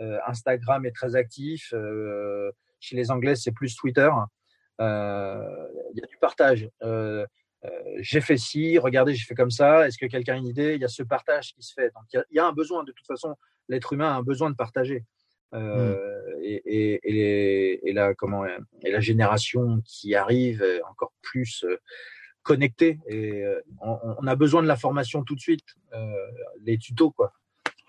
euh, 0.00 0.18
Instagram 0.26 0.84
est 0.84 0.94
très 0.94 1.16
actif. 1.16 1.72
Euh, 1.72 2.52
chez 2.78 2.94
les 2.94 3.10
Anglais, 3.10 3.36
c'est 3.36 3.52
plus 3.52 3.74
Twitter. 3.74 4.10
Il 4.80 4.84
y 4.84 6.02
a 6.02 6.06
du 6.06 6.18
partage. 6.20 6.68
j'ai 8.00 8.20
fait 8.20 8.36
ci, 8.36 8.78
regardez, 8.78 9.14
j'ai 9.14 9.24
fait 9.24 9.34
comme 9.34 9.50
ça. 9.50 9.86
Est-ce 9.86 9.96
que 9.96 10.06
quelqu'un 10.06 10.34
a 10.34 10.36
une 10.36 10.46
idée? 10.46 10.74
Il 10.74 10.80
y 10.82 10.84
a 10.84 10.88
ce 10.88 11.02
partage 11.02 11.54
qui 11.54 11.62
se 11.62 11.72
fait. 11.72 11.90
Donc, 11.94 12.04
il 12.12 12.36
y, 12.36 12.38
a, 12.38 12.46
un 12.46 12.52
besoin. 12.52 12.84
De 12.84 12.92
toute 12.92 13.06
façon, 13.06 13.34
l'être 13.68 13.94
humain 13.94 14.12
a 14.12 14.16
un 14.16 14.22
besoin 14.22 14.50
de 14.50 14.56
partager. 14.56 15.04
Euh, 15.52 16.36
mmh. 16.36 16.42
et, 16.42 16.62
et, 16.64 17.90
et, 17.90 17.92
la, 17.92 18.14
comment, 18.14 18.44
et 18.44 18.90
la 18.90 19.00
génération 19.00 19.80
qui 19.84 20.14
arrive 20.14 20.64
encore 20.88 21.12
plus 21.22 21.64
euh, 21.64 21.76
connectée. 22.42 23.00
Et 23.08 23.42
euh, 23.42 23.60
on, 23.80 24.26
a 24.26 24.36
besoin 24.36 24.62
de 24.62 24.68
la 24.68 24.76
formation 24.76 25.24
tout 25.24 25.34
de 25.34 25.40
suite, 25.40 25.66
les 26.62 26.78
tutos 26.78 27.10
quoi. 27.10 27.32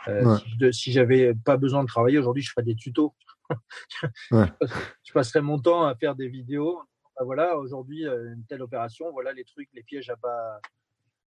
Si, 0.05 0.73
si 0.73 0.91
j'avais 0.91 1.35
pas 1.35 1.57
besoin 1.57 1.83
de 1.83 1.87
travailler 1.87 2.17
aujourd'hui, 2.17 2.41
je 2.41 2.49
ferais 2.49 2.63
des 2.65 2.75
tutos. 2.75 3.13
je 4.31 5.13
passerais 5.13 5.41
mon 5.41 5.59
temps 5.59 5.85
à 5.85 5.95
faire 5.95 6.15
des 6.15 6.27
vidéos. 6.27 6.81
voilà, 7.19 7.57
aujourd'hui 7.57 8.05
une 8.05 8.43
telle 8.47 8.63
opération, 8.63 9.11
voilà 9.11 9.31
les 9.33 9.43
trucs, 9.43 9.69
les 9.73 9.83
pièges 9.83 10.09
à 10.09 10.15
pas 10.15 10.59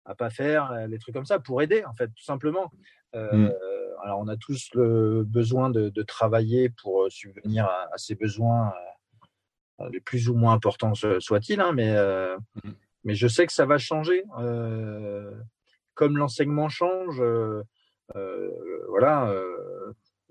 à 0.06 0.16
pas 0.16 0.30
faire, 0.30 0.88
les 0.88 0.98
trucs 0.98 1.14
comme 1.14 1.26
ça 1.26 1.40
pour 1.40 1.62
aider 1.62 1.84
en 1.84 1.94
fait, 1.96 2.08
tout 2.08 2.24
simplement. 2.24 2.72
Mmh 3.14 3.50
alors 4.04 4.20
on 4.20 4.28
a 4.28 4.38
tous 4.38 4.70
le 4.74 5.24
besoin 5.24 5.70
de, 5.70 6.04
travailler 6.04 6.70
pour 6.70 7.04
euh, 7.04 7.10
subvenir 7.10 7.66
à, 7.66 7.98
ces 7.98 8.16
besoins, 8.16 8.74
euh, 9.80 9.90
les 9.92 10.00
plus 10.00 10.30
ou 10.30 10.36
moins 10.36 10.54
importants 10.54 10.94
soient-ils, 10.94 11.62
hein, 11.62 11.72
mais, 11.74 11.96
euh, 11.96 12.38
mmh. 12.64 12.70
mais 13.04 13.16
je 13.16 13.28
sais 13.28 13.46
que 13.46 13.54
ça 13.54 13.66
va 13.66 13.78
changer. 13.78 14.24
comme 15.94 16.18
l'enseignement 16.18 16.70
change, 16.70 17.22
voilà, 18.88 19.34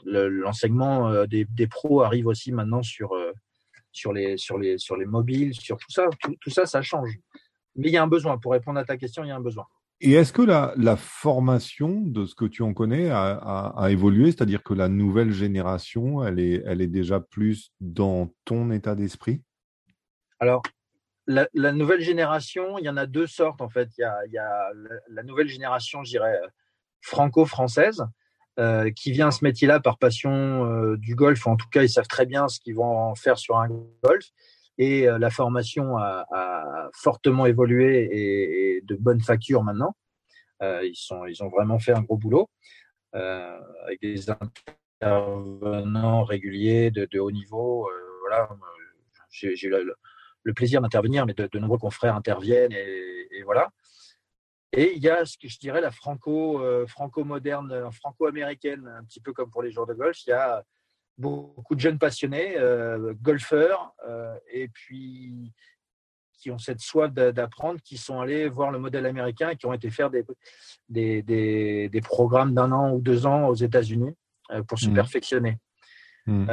l'enseignement 0.04 1.26
des, 1.26 1.66
pros 1.68 2.02
arrive 2.02 2.26
aussi 2.26 2.52
maintenant 2.52 2.82
sur, 2.82 3.10
sur, 3.92 4.12
les, 4.12 4.36
sur, 4.36 4.58
les, 4.58 4.78
sur 4.78 4.96
les 4.96 5.06
mobiles, 5.06 5.54
sur 5.54 5.76
tout 5.76 5.90
ça. 5.90 6.08
tout 6.40 6.50
ça, 6.50 6.66
ça 6.66 6.82
change. 6.82 7.18
Mais 7.76 7.88
il 7.88 7.92
y 7.92 7.96
a 7.96 8.02
un 8.02 8.08
besoin. 8.08 8.38
Pour 8.38 8.52
répondre 8.52 8.80
à 8.80 8.84
ta 8.84 8.96
question, 8.96 9.24
il 9.24 9.28
y 9.28 9.30
a 9.30 9.36
un 9.36 9.40
besoin. 9.40 9.66
Et 10.00 10.12
est-ce 10.12 10.32
que 10.32 10.42
la, 10.42 10.96
formation 10.96 12.00
de 12.00 12.24
ce 12.24 12.34
que 12.34 12.44
tu 12.44 12.62
en 12.62 12.72
connais 12.72 13.10
a, 13.10 13.88
évolué? 13.90 14.26
C'est-à-dire 14.26 14.62
que 14.62 14.74
la 14.74 14.88
nouvelle 14.88 15.32
génération, 15.32 16.24
elle 16.24 16.38
est, 16.38 16.86
déjà 16.86 17.20
plus 17.20 17.72
dans 17.80 18.32
ton 18.44 18.70
état 18.70 18.94
d'esprit? 18.94 19.42
Alors, 20.38 20.62
la, 21.26 21.72
nouvelle 21.72 22.00
génération, 22.00 22.78
il 22.78 22.84
y 22.84 22.88
en 22.88 22.96
a 22.96 23.06
deux 23.06 23.26
sortes 23.26 23.60
en 23.60 23.68
fait. 23.68 23.90
Il 23.98 24.02
y 24.32 24.38
a, 24.38 24.70
la, 25.08 25.22
nouvelle 25.24 25.48
génération, 25.48 26.04
je 26.04 26.10
dirais, 26.10 26.38
franco-française, 27.00 28.04
euh, 28.60 28.90
qui 28.92 29.10
vient 29.10 29.28
à 29.28 29.32
ce 29.32 29.44
métier-là 29.44 29.80
par 29.80 29.98
passion 29.98 30.64
euh, 30.64 30.96
du 30.96 31.16
golf. 31.16 31.44
En 31.46 31.56
tout 31.56 31.68
cas, 31.70 31.82
ils 31.82 31.90
savent 31.90 32.08
très 32.08 32.26
bien 32.26 32.48
ce 32.48 32.60
qu'ils 32.60 32.76
vont 32.76 32.98
en 32.98 33.14
faire 33.16 33.38
sur 33.38 33.56
un 33.58 33.68
golf 34.02 34.26
et 34.78 35.08
euh, 35.08 35.18
la 35.18 35.30
formation 35.30 35.98
a, 35.98 36.88
fortement 36.94 37.46
évolué 37.46 38.08
et, 38.10 38.80
de 38.82 38.94
bonne 38.94 39.20
facture 39.20 39.62
maintenant. 39.62 39.94
Euh, 40.62 40.82
ils, 40.84 41.42
ont 41.42 41.48
vraiment 41.48 41.78
fait 41.78 41.92
un 41.92 42.02
gros 42.02 42.16
boulot 42.16 42.48
euh, 43.14 43.60
avec 43.84 44.00
des 44.00 44.30
intervenants 45.00 46.24
réguliers 46.24 46.90
de, 46.90 47.18
haut 47.18 47.30
niveau. 47.30 47.88
voilà, 48.20 48.48
j'ai 49.30 49.66
eu 49.66 49.70
le, 50.42 50.54
plaisir 50.54 50.80
d'intervenir, 50.80 51.26
mais 51.26 51.34
de, 51.34 51.58
nombreux 51.58 51.78
confrères 51.78 52.14
interviennent 52.14 52.72
et, 52.72 53.42
voilà. 53.44 53.68
Et 54.72 54.92
il 54.94 55.02
y 55.02 55.08
a 55.08 55.24
ce 55.24 55.38
que 55.38 55.48
je 55.48 55.58
dirais 55.58 55.80
la 55.80 55.90
franco, 55.90 56.62
franco-moderne, 56.86 57.90
franco-américaine, 57.90 58.86
un 58.86 59.04
petit 59.04 59.20
peu 59.20 59.32
comme 59.32 59.50
pour 59.50 59.62
les 59.62 59.70
joueurs 59.70 59.86
de 59.86 59.94
golf. 59.94 60.18
Il 60.26 60.30
y 60.30 60.32
a 60.32 60.62
beaucoup 61.18 61.74
de 61.74 61.80
jeunes 61.80 61.98
passionnés, 61.98 62.56
euh, 62.56 63.12
golfeurs, 63.20 63.92
euh, 64.06 64.34
et 64.52 64.68
puis 64.68 65.52
qui 66.34 66.52
ont 66.52 66.58
cette 66.58 66.80
soif 66.80 67.12
d'apprendre, 67.12 67.80
qui 67.82 67.96
sont 67.96 68.20
allés 68.20 68.48
voir 68.48 68.70
le 68.70 68.78
modèle 68.78 69.06
américain 69.06 69.50
et 69.50 69.56
qui 69.56 69.66
ont 69.66 69.72
été 69.72 69.90
faire 69.90 70.08
des, 70.08 70.24
des, 70.88 71.88
des, 71.88 72.00
programmes 72.00 72.54
d'un 72.54 72.70
an 72.70 72.92
ou 72.92 73.00
deux 73.00 73.26
ans 73.26 73.48
aux 73.48 73.56
États-Unis 73.56 74.14
euh, 74.52 74.62
pour 74.62 74.78
se 74.78 74.88
mmh. 74.88 74.94
perfectionner. 74.94 75.58
Mmh. 76.26 76.46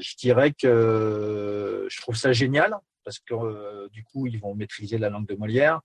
je 0.00 0.16
dirais 0.16 0.52
que 0.52 1.86
je 1.88 2.00
trouve 2.00 2.16
ça 2.16 2.32
génial 2.32 2.74
parce 3.04 3.18
que 3.20 3.88
du 3.90 4.02
coup, 4.02 4.26
ils 4.26 4.40
vont 4.40 4.54
maîtriser 4.54 4.98
la 4.98 5.10
langue 5.10 5.26
de 5.26 5.34
Molière, 5.34 5.80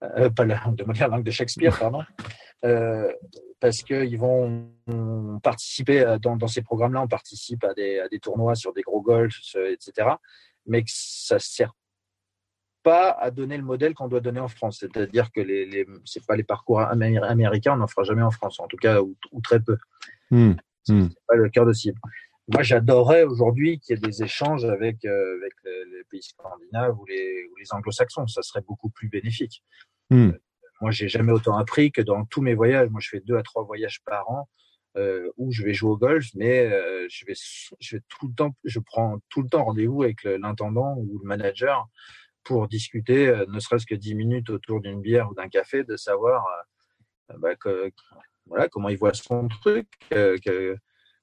pas 0.00 0.44
la 0.44 0.60
langue 0.64 0.76
de 0.76 0.84
Molière, 0.84 1.08
la 1.08 1.16
langue 1.16 1.26
de 1.26 1.30
Shakespeare, 1.30 1.78
pardon. 1.78 2.02
Euh, 2.64 3.10
parce 3.58 3.82
qu'ils 3.82 4.18
vont 4.18 4.70
participer 5.42 6.16
dans, 6.22 6.36
dans 6.36 6.46
ces 6.46 6.62
programmes-là, 6.62 7.02
on 7.02 7.08
participe 7.08 7.64
à 7.64 7.74
des, 7.74 8.00
à 8.00 8.08
des, 8.08 8.18
tournois 8.18 8.54
sur 8.54 8.72
des 8.72 8.82
gros 8.82 9.00
golfs, 9.02 9.38
etc. 9.54 10.08
Mais 10.66 10.82
que 10.82 10.90
ça 10.92 11.36
ne 11.36 11.40
sert 11.40 11.74
pas 12.82 13.10
à 13.10 13.30
donner 13.30 13.56
le 13.56 13.62
modèle 13.62 13.94
qu'on 13.94 14.08
doit 14.08 14.20
donner 14.20 14.40
en 14.40 14.48
France. 14.48 14.78
C'est-à-dire 14.80 15.30
que 15.32 15.40
les, 15.40 15.66
les 15.66 15.86
c'est 16.04 16.24
pas 16.24 16.36
les 16.36 16.44
parcours 16.44 16.80
américains, 16.80 17.74
on 17.74 17.78
n'en 17.78 17.86
fera 17.86 18.04
jamais 18.04 18.22
en 18.22 18.30
France, 18.30 18.60
en 18.60 18.66
tout 18.66 18.76
cas, 18.76 19.00
ou, 19.00 19.16
très 19.42 19.60
peu. 19.60 19.76
Mmh, 20.30 20.52
mmh. 20.88 21.08
C'est 21.10 21.26
pas 21.26 21.36
le 21.36 21.48
cœur 21.50 21.66
de 21.66 21.72
cible. 21.72 22.00
Moi, 22.52 22.62
j'adorerais 22.62 23.24
aujourd'hui 23.24 23.78
qu'il 23.78 23.96
y 23.96 23.98
ait 23.98 24.00
des 24.00 24.22
échanges 24.22 24.64
avec, 24.64 25.04
euh, 25.04 25.36
avec 25.36 25.52
les, 25.64 26.04
pays 26.10 26.22
scandinaves 26.22 26.98
ou 26.98 27.04
les, 27.06 27.44
ou 27.50 27.56
les 27.56 27.72
anglo-saxons. 27.72 28.26
Ça 28.26 28.42
serait 28.42 28.62
beaucoup 28.62 28.90
plus 28.90 29.08
bénéfique. 29.08 29.62
Mmh. 30.10 30.30
Moi, 30.80 30.90
j'ai 30.90 31.08
jamais 31.08 31.32
autant 31.32 31.56
appris 31.56 31.92
que 31.92 32.02
dans 32.02 32.24
tous 32.24 32.42
mes 32.42 32.54
voyages. 32.54 32.88
Moi, 32.90 33.00
je 33.00 33.08
fais 33.08 33.20
deux 33.20 33.36
à 33.36 33.42
trois 33.42 33.62
voyages 33.62 34.00
par 34.04 34.28
an 34.30 34.48
euh, 34.96 35.30
où 35.36 35.52
je 35.52 35.62
vais 35.62 35.74
jouer 35.74 35.90
au 35.90 35.96
golf, 35.96 36.26
mais 36.34 36.66
euh, 36.66 37.06
je 37.08 37.24
vais, 37.26 37.34
je 37.78 37.96
vais 37.96 38.02
tout 38.08 38.28
le 38.28 38.34
temps, 38.34 38.56
je 38.64 38.80
prends 38.80 39.18
tout 39.28 39.42
le 39.42 39.48
temps 39.48 39.64
rendez-vous 39.64 40.02
avec 40.02 40.24
l'intendant 40.24 40.96
ou 40.96 41.18
le 41.22 41.26
manager 41.26 41.88
pour 42.44 42.68
discuter, 42.68 43.28
euh, 43.28 43.44
ne 43.48 43.60
serait-ce 43.60 43.86
que 43.86 43.94
dix 43.94 44.14
minutes 44.14 44.50
autour 44.50 44.80
d'une 44.80 45.00
bière 45.00 45.30
ou 45.30 45.34
d'un 45.34 45.48
café, 45.48 45.84
de 45.84 45.96
savoir 45.96 46.44
euh, 47.30 47.36
bah, 47.38 47.54
que, 47.56 47.90
voilà 48.46 48.68
comment 48.68 48.88
il 48.88 48.98
voit 48.98 49.14
son 49.14 49.48
truc. 49.48 49.86
que, 50.10 50.76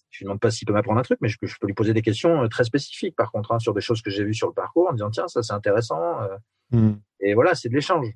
je 0.10 0.24
ne 0.24 0.28
demande 0.28 0.40
pas 0.40 0.52
s'il 0.52 0.66
peut 0.66 0.74
m'apprendre 0.74 1.00
un 1.00 1.04
truc, 1.04 1.20
mais 1.22 1.30
je, 1.30 1.38
je, 1.42 1.56
peux 1.60 1.68
lui 1.68 1.74
poser 1.74 1.94
des 1.94 2.02
questions 2.02 2.48
très 2.50 2.64
spécifiques, 2.64 3.16
par 3.16 3.32
contre, 3.32 3.52
hein, 3.52 3.60
sur 3.60 3.74
des 3.74 3.82
choses 3.82 4.02
que 4.02 4.10
j'ai 4.10 4.24
vues 4.24 4.34
sur 4.34 4.48
le 4.48 4.54
parcours, 4.54 4.90
en 4.90 4.94
disant 4.94 5.10
tiens, 5.10 5.28
ça 5.28 5.44
c'est 5.44 5.54
intéressant. 5.54 6.20
Mmh. 6.72 6.94
Et 7.22 7.34
voilà, 7.34 7.56
c'est 7.56 7.70
de 7.70 7.74
l'échange. 7.74 8.08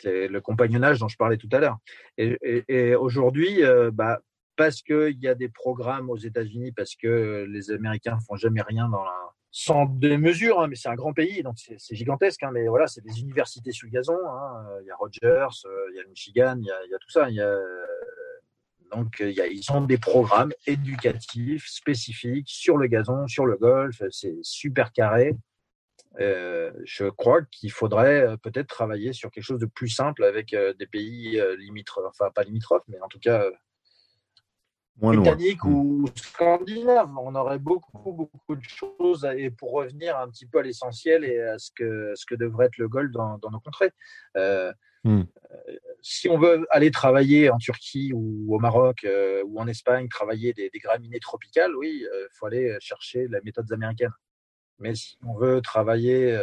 C'est 0.00 0.28
le 0.28 0.40
compagnonnage 0.40 1.00
dont 1.00 1.08
je 1.08 1.16
parlais 1.16 1.36
tout 1.36 1.48
à 1.52 1.58
l'heure. 1.58 1.78
Et, 2.16 2.94
aujourd'hui, 2.94 3.64
euh, 3.64 3.90
bah, 3.92 4.20
parce 4.56 4.82
qu'il 4.82 5.18
y 5.20 5.28
a 5.28 5.34
des 5.34 5.48
programmes 5.48 6.10
aux 6.10 6.16
États-Unis, 6.16 6.72
parce 6.72 6.94
que 6.94 7.46
les 7.48 7.70
Américains 7.70 8.18
font 8.26 8.36
jamais 8.36 8.62
rien 8.62 8.88
dans 8.88 9.04
la, 9.04 9.16
sans 9.50 9.86
des 9.86 10.18
mesures, 10.18 10.60
hein, 10.60 10.66
mais 10.68 10.76
c'est 10.76 10.88
un 10.88 10.94
grand 10.94 11.12
pays, 11.12 11.42
donc 11.42 11.56
c'est 11.58 11.96
gigantesque. 11.96 12.42
Hein, 12.42 12.50
mais 12.52 12.68
voilà, 12.68 12.86
c'est 12.86 13.02
des 13.02 13.20
universités 13.20 13.72
sur 13.72 13.86
le 13.86 13.92
gazon. 13.92 14.18
Hein. 14.28 14.66
Il 14.82 14.86
y 14.86 14.90
a 14.90 14.96
Rogers, 14.96 15.66
euh, 15.66 15.86
il 15.90 15.96
y 15.96 16.00
a 16.00 16.02
le 16.02 16.08
Michigan, 16.08 16.56
il 16.60 16.66
y 16.66 16.70
a, 16.70 16.84
il 16.86 16.90
y 16.90 16.94
a 16.94 16.98
tout 16.98 17.10
ça. 17.10 17.28
Il 17.28 17.36
y 17.36 17.40
a, 17.40 17.56
donc, 18.92 19.20
y 19.20 19.40
a, 19.40 19.46
ils 19.46 19.70
ont 19.72 19.82
des 19.82 19.98
programmes 19.98 20.52
éducatifs 20.66 21.66
spécifiques 21.68 22.48
sur 22.48 22.76
le 22.76 22.86
gazon, 22.86 23.26
sur 23.26 23.46
le 23.46 23.56
golf. 23.56 24.02
C'est 24.10 24.38
super 24.42 24.92
carré. 24.92 25.36
je 26.18 27.08
crois 27.10 27.42
qu'il 27.42 27.70
faudrait 27.70 28.36
peut-être 28.42 28.68
travailler 28.68 29.12
sur 29.12 29.30
quelque 29.30 29.44
chose 29.44 29.60
de 29.60 29.66
plus 29.66 29.88
simple 29.88 30.24
avec 30.24 30.54
des 30.78 30.86
pays 30.86 31.40
limitrophes, 31.58 32.06
enfin 32.08 32.30
pas 32.30 32.44
limitrophes, 32.44 32.84
mais 32.88 33.00
en 33.00 33.08
tout 33.08 33.20
cas 33.20 33.44
britanniques 34.98 35.64
hmm. 35.64 35.72
ou 35.72 36.04
scandinaves. 36.14 37.10
On 37.18 37.34
aurait 37.34 37.58
beaucoup, 37.58 38.12
beaucoup 38.12 38.56
de 38.56 38.62
choses. 38.62 39.26
Et 39.36 39.50
pour 39.50 39.72
revenir 39.72 40.18
un 40.18 40.28
petit 40.28 40.46
peu 40.46 40.58
à 40.58 40.62
l'essentiel 40.62 41.24
et 41.24 41.40
à 41.40 41.58
ce 41.58 41.70
que, 41.74 42.12
ce 42.14 42.26
que 42.26 42.34
devrait 42.34 42.66
être 42.66 42.78
le 42.78 42.88
golf 42.88 43.10
dans, 43.12 43.38
nos 43.50 43.60
contrées. 43.60 43.92
Euh, 45.06 45.10
hmm. 45.10 45.26
euh, 45.50 45.76
si 46.02 46.28
on 46.28 46.38
veut 46.38 46.66
aller 46.70 46.90
travailler 46.90 47.50
en 47.50 47.58
Turquie 47.58 48.12
ou 48.14 48.54
au 48.54 48.58
Maroc 48.58 49.04
euh, 49.04 49.42
ou 49.46 49.60
en 49.60 49.66
Espagne, 49.66 50.08
travailler 50.08 50.52
des, 50.52 50.70
graminées 50.74 51.20
tropicales, 51.20 51.74
oui, 51.76 52.02
il 52.04 52.28
faut 52.32 52.46
aller 52.46 52.76
chercher 52.80 53.28
les 53.28 53.40
méthodes 53.42 53.70
américaines. 53.72 54.12
Mais 54.78 54.94
si 54.94 55.18
on 55.26 55.36
veut 55.36 55.60
travailler 55.60 56.40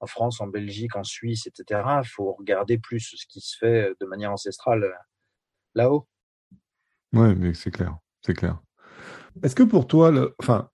en 0.00 0.06
France, 0.06 0.40
en 0.40 0.48
Belgique, 0.48 0.96
en 0.96 1.04
Suisse, 1.04 1.46
etc., 1.46 1.82
il 2.02 2.08
faut 2.08 2.32
regarder 2.32 2.78
plus 2.78 3.14
ce 3.16 3.26
qui 3.26 3.40
se 3.40 3.56
fait 3.56 3.92
de 4.00 4.06
manière 4.06 4.32
ancestrale 4.32 4.92
là-haut. 5.74 6.08
Oui, 7.12 7.34
mais 7.36 7.54
c'est 7.54 7.70
clair, 7.70 7.96
c'est 8.22 8.34
clair. 8.34 8.58
Est-ce 9.42 9.54
que 9.54 9.62
pour 9.62 9.86
toi, 9.86 10.10
le, 10.10 10.34
enfin, 10.40 10.68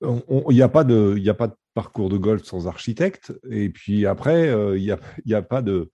il 0.00 0.54
n'y 0.54 0.62
a 0.62 0.68
pas 0.68 0.84
de, 0.84 1.14
il 1.18 1.28
a 1.28 1.34
pas 1.34 1.48
de 1.48 1.56
parcours 1.74 2.08
de 2.08 2.16
golf 2.16 2.44
sans 2.44 2.66
architecte, 2.66 3.32
et 3.50 3.70
puis 3.70 4.06
après, 4.06 4.48
euh, 4.48 4.76
il 4.78 4.84
n'y 4.84 4.90
a, 4.90 4.98
y 5.24 5.34
a 5.34 5.42
pas 5.42 5.62
de, 5.62 5.90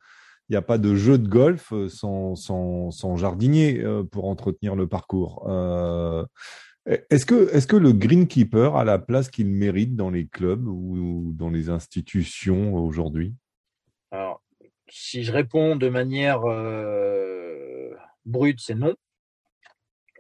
a 0.53 0.63
pas 0.63 0.79
de 0.79 0.95
jeu 0.95 1.19
de 1.19 1.29
golf 1.29 1.73
sans, 1.89 2.35
sans, 2.35 2.91
sans 2.91 3.17
jardinier 3.17 3.81
euh, 3.83 4.03
pour 4.05 4.27
entretenir 4.29 4.75
le 4.77 4.87
parcours. 4.87 5.47
Euh, 5.49 6.25
est-ce 6.87 7.27
que, 7.27 7.53
est-ce 7.53 7.67
que 7.67 7.77
le 7.77 7.93
greenkeeper 7.93 8.77
a 8.77 8.85
la 8.85 8.99
place 8.99 9.29
qu'il 9.29 9.49
mérite 9.49 9.97
dans 9.97 10.11
les 10.11 10.27
clubs 10.27 10.67
ou 10.69 11.33
dans 11.35 11.51
les 11.51 11.69
institutions 11.69 12.75
aujourd'hui? 12.77 13.35
Alors, 14.13 14.41
si 14.89 15.25
je 15.25 15.33
réponds 15.33 15.75
de 15.75 15.89
manière 15.89 16.43
brute, 18.25 18.61
c'est 18.61 18.77
non. 18.77 18.95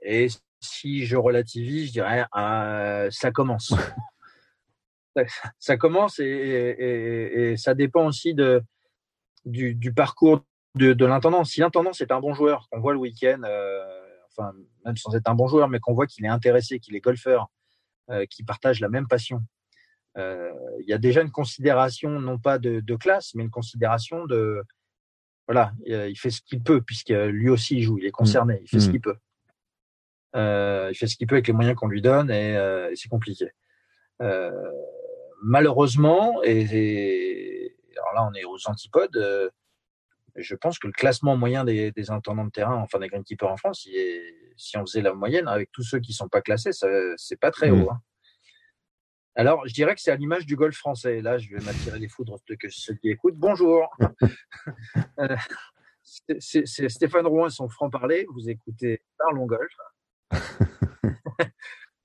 Et 0.02 0.28
si 0.60 1.04
je 1.04 1.16
relativise, 1.16 1.88
je 1.88 1.92
dirais 1.92 2.26
euh, 2.36 3.08
ça 3.10 3.30
commence. 3.30 3.74
ça, 5.58 5.76
commence 5.76 6.18
et, 6.18 7.54
ça 7.56 7.74
dépend 7.74 8.06
aussi 8.06 8.34
de, 8.34 8.62
du, 9.44 9.92
parcours 9.94 10.44
de, 10.74 11.04
l'intendant. 11.04 11.44
Si 11.44 11.60
l'intendant 11.60 11.92
est 11.92 12.12
un 12.12 12.20
bon 12.20 12.34
joueur, 12.34 12.68
qu'on 12.70 12.80
voit 12.80 12.92
le 12.92 12.98
week-end, 12.98 13.40
euh, 13.44 13.84
enfin 14.30 14.52
même 14.84 14.96
sans 14.96 15.14
être 15.14 15.28
un 15.28 15.34
bon 15.34 15.48
joueur, 15.48 15.68
mais 15.68 15.80
qu'on 15.80 15.94
voit 15.94 16.06
qu'il 16.06 16.24
est 16.24 16.28
intéressé, 16.28 16.78
qu'il 16.78 16.94
est 16.96 17.00
golfeur, 17.00 17.48
euh, 18.10 18.24
qu'il 18.26 18.44
partage 18.44 18.80
la 18.80 18.88
même 18.88 19.08
passion, 19.08 19.42
il 20.18 20.86
y 20.86 20.94
a 20.94 20.98
déjà 20.98 21.20
une 21.20 21.30
considération 21.30 22.08
non 22.20 22.38
pas 22.38 22.58
de, 22.58 22.96
classe, 22.96 23.34
mais 23.34 23.42
une 23.42 23.50
considération 23.50 24.24
de 24.24 24.62
voilà, 25.46 25.72
il 25.84 26.18
fait 26.18 26.30
ce 26.30 26.40
qu'il 26.40 26.62
peut 26.62 26.80
puisque 26.80 27.10
lui 27.10 27.50
aussi 27.50 27.76
il 27.76 27.82
joue, 27.82 27.98
il 27.98 28.06
est 28.06 28.10
concerné, 28.10 28.60
il 28.62 28.68
fait 28.68 28.80
ce 28.80 28.88
mmh. 28.88 28.92
qu'il 28.92 29.00
peut. 29.02 29.16
Euh, 30.36 30.90
il 30.92 30.94
fait 30.94 31.06
ce 31.06 31.16
qu'il 31.16 31.26
peut 31.26 31.36
avec 31.36 31.46
les 31.46 31.52
moyens 31.54 31.76
qu'on 31.76 31.88
lui 31.88 32.02
donne 32.02 32.30
et, 32.30 32.56
euh, 32.56 32.92
c'est 32.94 33.08
compliqué. 33.08 33.50
Euh, 34.22 34.50
malheureusement, 35.46 36.42
et, 36.42 37.74
alors 37.96 38.14
là 38.14 38.28
on 38.30 38.34
est 38.34 38.44
aux 38.44 38.68
antipodes, 38.68 39.52
je 40.34 40.54
pense 40.54 40.78
que 40.78 40.88
le 40.88 40.92
classement 40.92 41.36
moyen 41.36 41.64
des, 41.64 42.10
intendants 42.10 42.44
de 42.44 42.50
terrain, 42.50 42.76
enfin 42.76 42.98
des 42.98 43.08
greenkeepers 43.08 43.50
en 43.50 43.56
France, 43.56 43.88
si 44.56 44.76
on 44.76 44.84
faisait 44.84 45.02
la 45.02 45.14
moyenne 45.14 45.48
avec 45.48 45.70
tous 45.72 45.82
ceux 45.82 46.00
qui 46.00 46.12
sont 46.12 46.28
pas 46.28 46.42
classés, 46.42 46.72
c'est 47.16 47.40
pas 47.40 47.50
très 47.50 47.70
haut. 47.70 47.90
Hein. 47.90 48.00
Alors, 49.38 49.66
je 49.66 49.74
dirais 49.74 49.94
que 49.94 50.00
c'est 50.00 50.10
à 50.10 50.16
l'image 50.16 50.46
du 50.46 50.56
golf 50.56 50.74
français. 50.74 51.20
Là, 51.20 51.36
je 51.36 51.50
vais 51.50 51.62
m'attirer 51.62 51.98
les 51.98 52.08
foudres 52.08 52.38
de 52.48 52.56
ceux 52.70 52.94
qui 52.94 53.10
écoutent. 53.10 53.36
Bonjour. 53.36 53.94
c'est 56.38 56.88
Stéphane 56.88 57.26
Rouen 57.26 57.48
et 57.48 57.50
son 57.50 57.68
franc-parler. 57.68 58.26
Vous 58.32 58.48
écoutez 58.48 59.02
Parlons 59.18 59.46
Golf. 59.46 59.72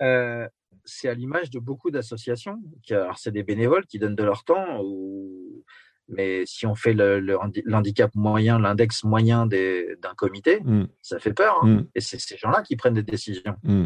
Euh, 0.03 0.49
c'est 0.85 1.09
à 1.09 1.13
l'image 1.13 1.49
de 1.49 1.59
beaucoup 1.59 1.91
d'associations. 1.91 2.59
Alors, 2.89 3.17
c'est 3.17 3.31
des 3.31 3.43
bénévoles 3.43 3.85
qui 3.85 3.99
donnent 3.99 4.15
de 4.15 4.23
leur 4.23 4.43
temps, 4.43 4.81
ou... 4.83 5.63
mais 6.07 6.45
si 6.45 6.65
on 6.65 6.75
fait 6.75 6.93
l'handicap 6.93 8.13
moyen, 8.15 8.59
l'index 8.59 9.03
moyen 9.03 9.45
d'un 9.45 10.15
comité, 10.15 10.59
mm. 10.61 10.87
ça 11.01 11.19
fait 11.19 11.33
peur. 11.33 11.59
Hein. 11.63 11.67
Mm. 11.67 11.87
Et 11.95 12.01
c'est 12.01 12.19
ces 12.19 12.37
gens-là 12.37 12.63
qui 12.63 12.75
prennent 12.75 12.93
des 12.93 13.03
décisions. 13.03 13.55
Mm. 13.63 13.85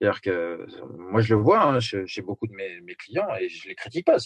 C'est-à-dire 0.00 0.20
que 0.20 0.66
moi, 0.96 1.20
je 1.20 1.34
le 1.34 1.40
vois 1.40 1.62
hein, 1.62 1.80
chez, 1.80 2.22
beaucoup 2.22 2.46
de 2.46 2.54
mes, 2.54 2.80
mes, 2.80 2.94
clients 2.94 3.28
et 3.38 3.48
je 3.48 3.66
ne 3.66 3.68
les 3.70 3.74
critique 3.74 4.06
pas. 4.06 4.16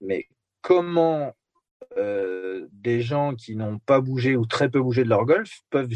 Mais 0.00 0.28
comment 0.60 1.36
euh, 1.98 2.66
des 2.72 3.00
gens 3.00 3.34
qui 3.34 3.56
n'ont 3.56 3.78
pas 3.78 4.00
bougé 4.00 4.36
ou 4.36 4.46
très 4.46 4.68
peu 4.68 4.80
bougé 4.80 5.04
de 5.04 5.08
leur 5.08 5.24
golf 5.24 5.60
peuvent 5.70 5.88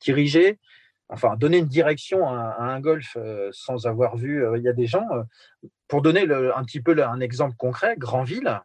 diriger, 0.00 0.58
enfin 1.08 1.36
donner 1.36 1.58
une 1.58 1.68
direction 1.68 2.28
à, 2.28 2.56
un 2.58 2.80
golf 2.80 3.16
euh, 3.16 3.50
sans 3.52 3.86
avoir 3.86 4.16
vu. 4.16 4.44
Euh, 4.44 4.58
il 4.58 4.64
y 4.64 4.68
a 4.68 4.72
des 4.72 4.86
gens, 4.86 5.06
pour 5.88 6.02
donner 6.02 6.22
un 6.22 6.64
petit 6.64 6.80
peu 6.80 7.02
un 7.04 7.20
exemple 7.20 7.56
concret, 7.56 7.96
Granville, 7.98 8.60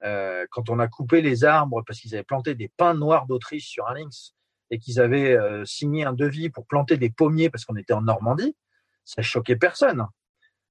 quand 0.00 0.70
on 0.70 0.78
a 0.78 0.86
coupé 0.86 1.20
les 1.22 1.44
arbres 1.44 1.82
parce 1.84 2.00
qu'ils 2.00 2.14
avaient 2.14 2.22
planté 2.22 2.54
des 2.54 2.68
pins 2.76 2.94
noirs 2.94 3.26
d'Autriche 3.26 3.68
sur 3.68 3.88
un 3.88 3.94
lynx 3.94 4.34
et 4.70 4.78
qu'ils 4.78 5.00
avaient 5.00 5.36
signé 5.64 6.04
un 6.04 6.12
devis 6.12 6.50
pour 6.50 6.66
planter 6.66 6.96
des 6.96 7.10
pommiers 7.10 7.50
parce 7.50 7.64
qu'on 7.64 7.76
était 7.76 7.94
en 7.94 8.02
Normandie, 8.02 8.56
ça 9.04 9.22
choquait 9.22 9.56
personne. 9.56 10.06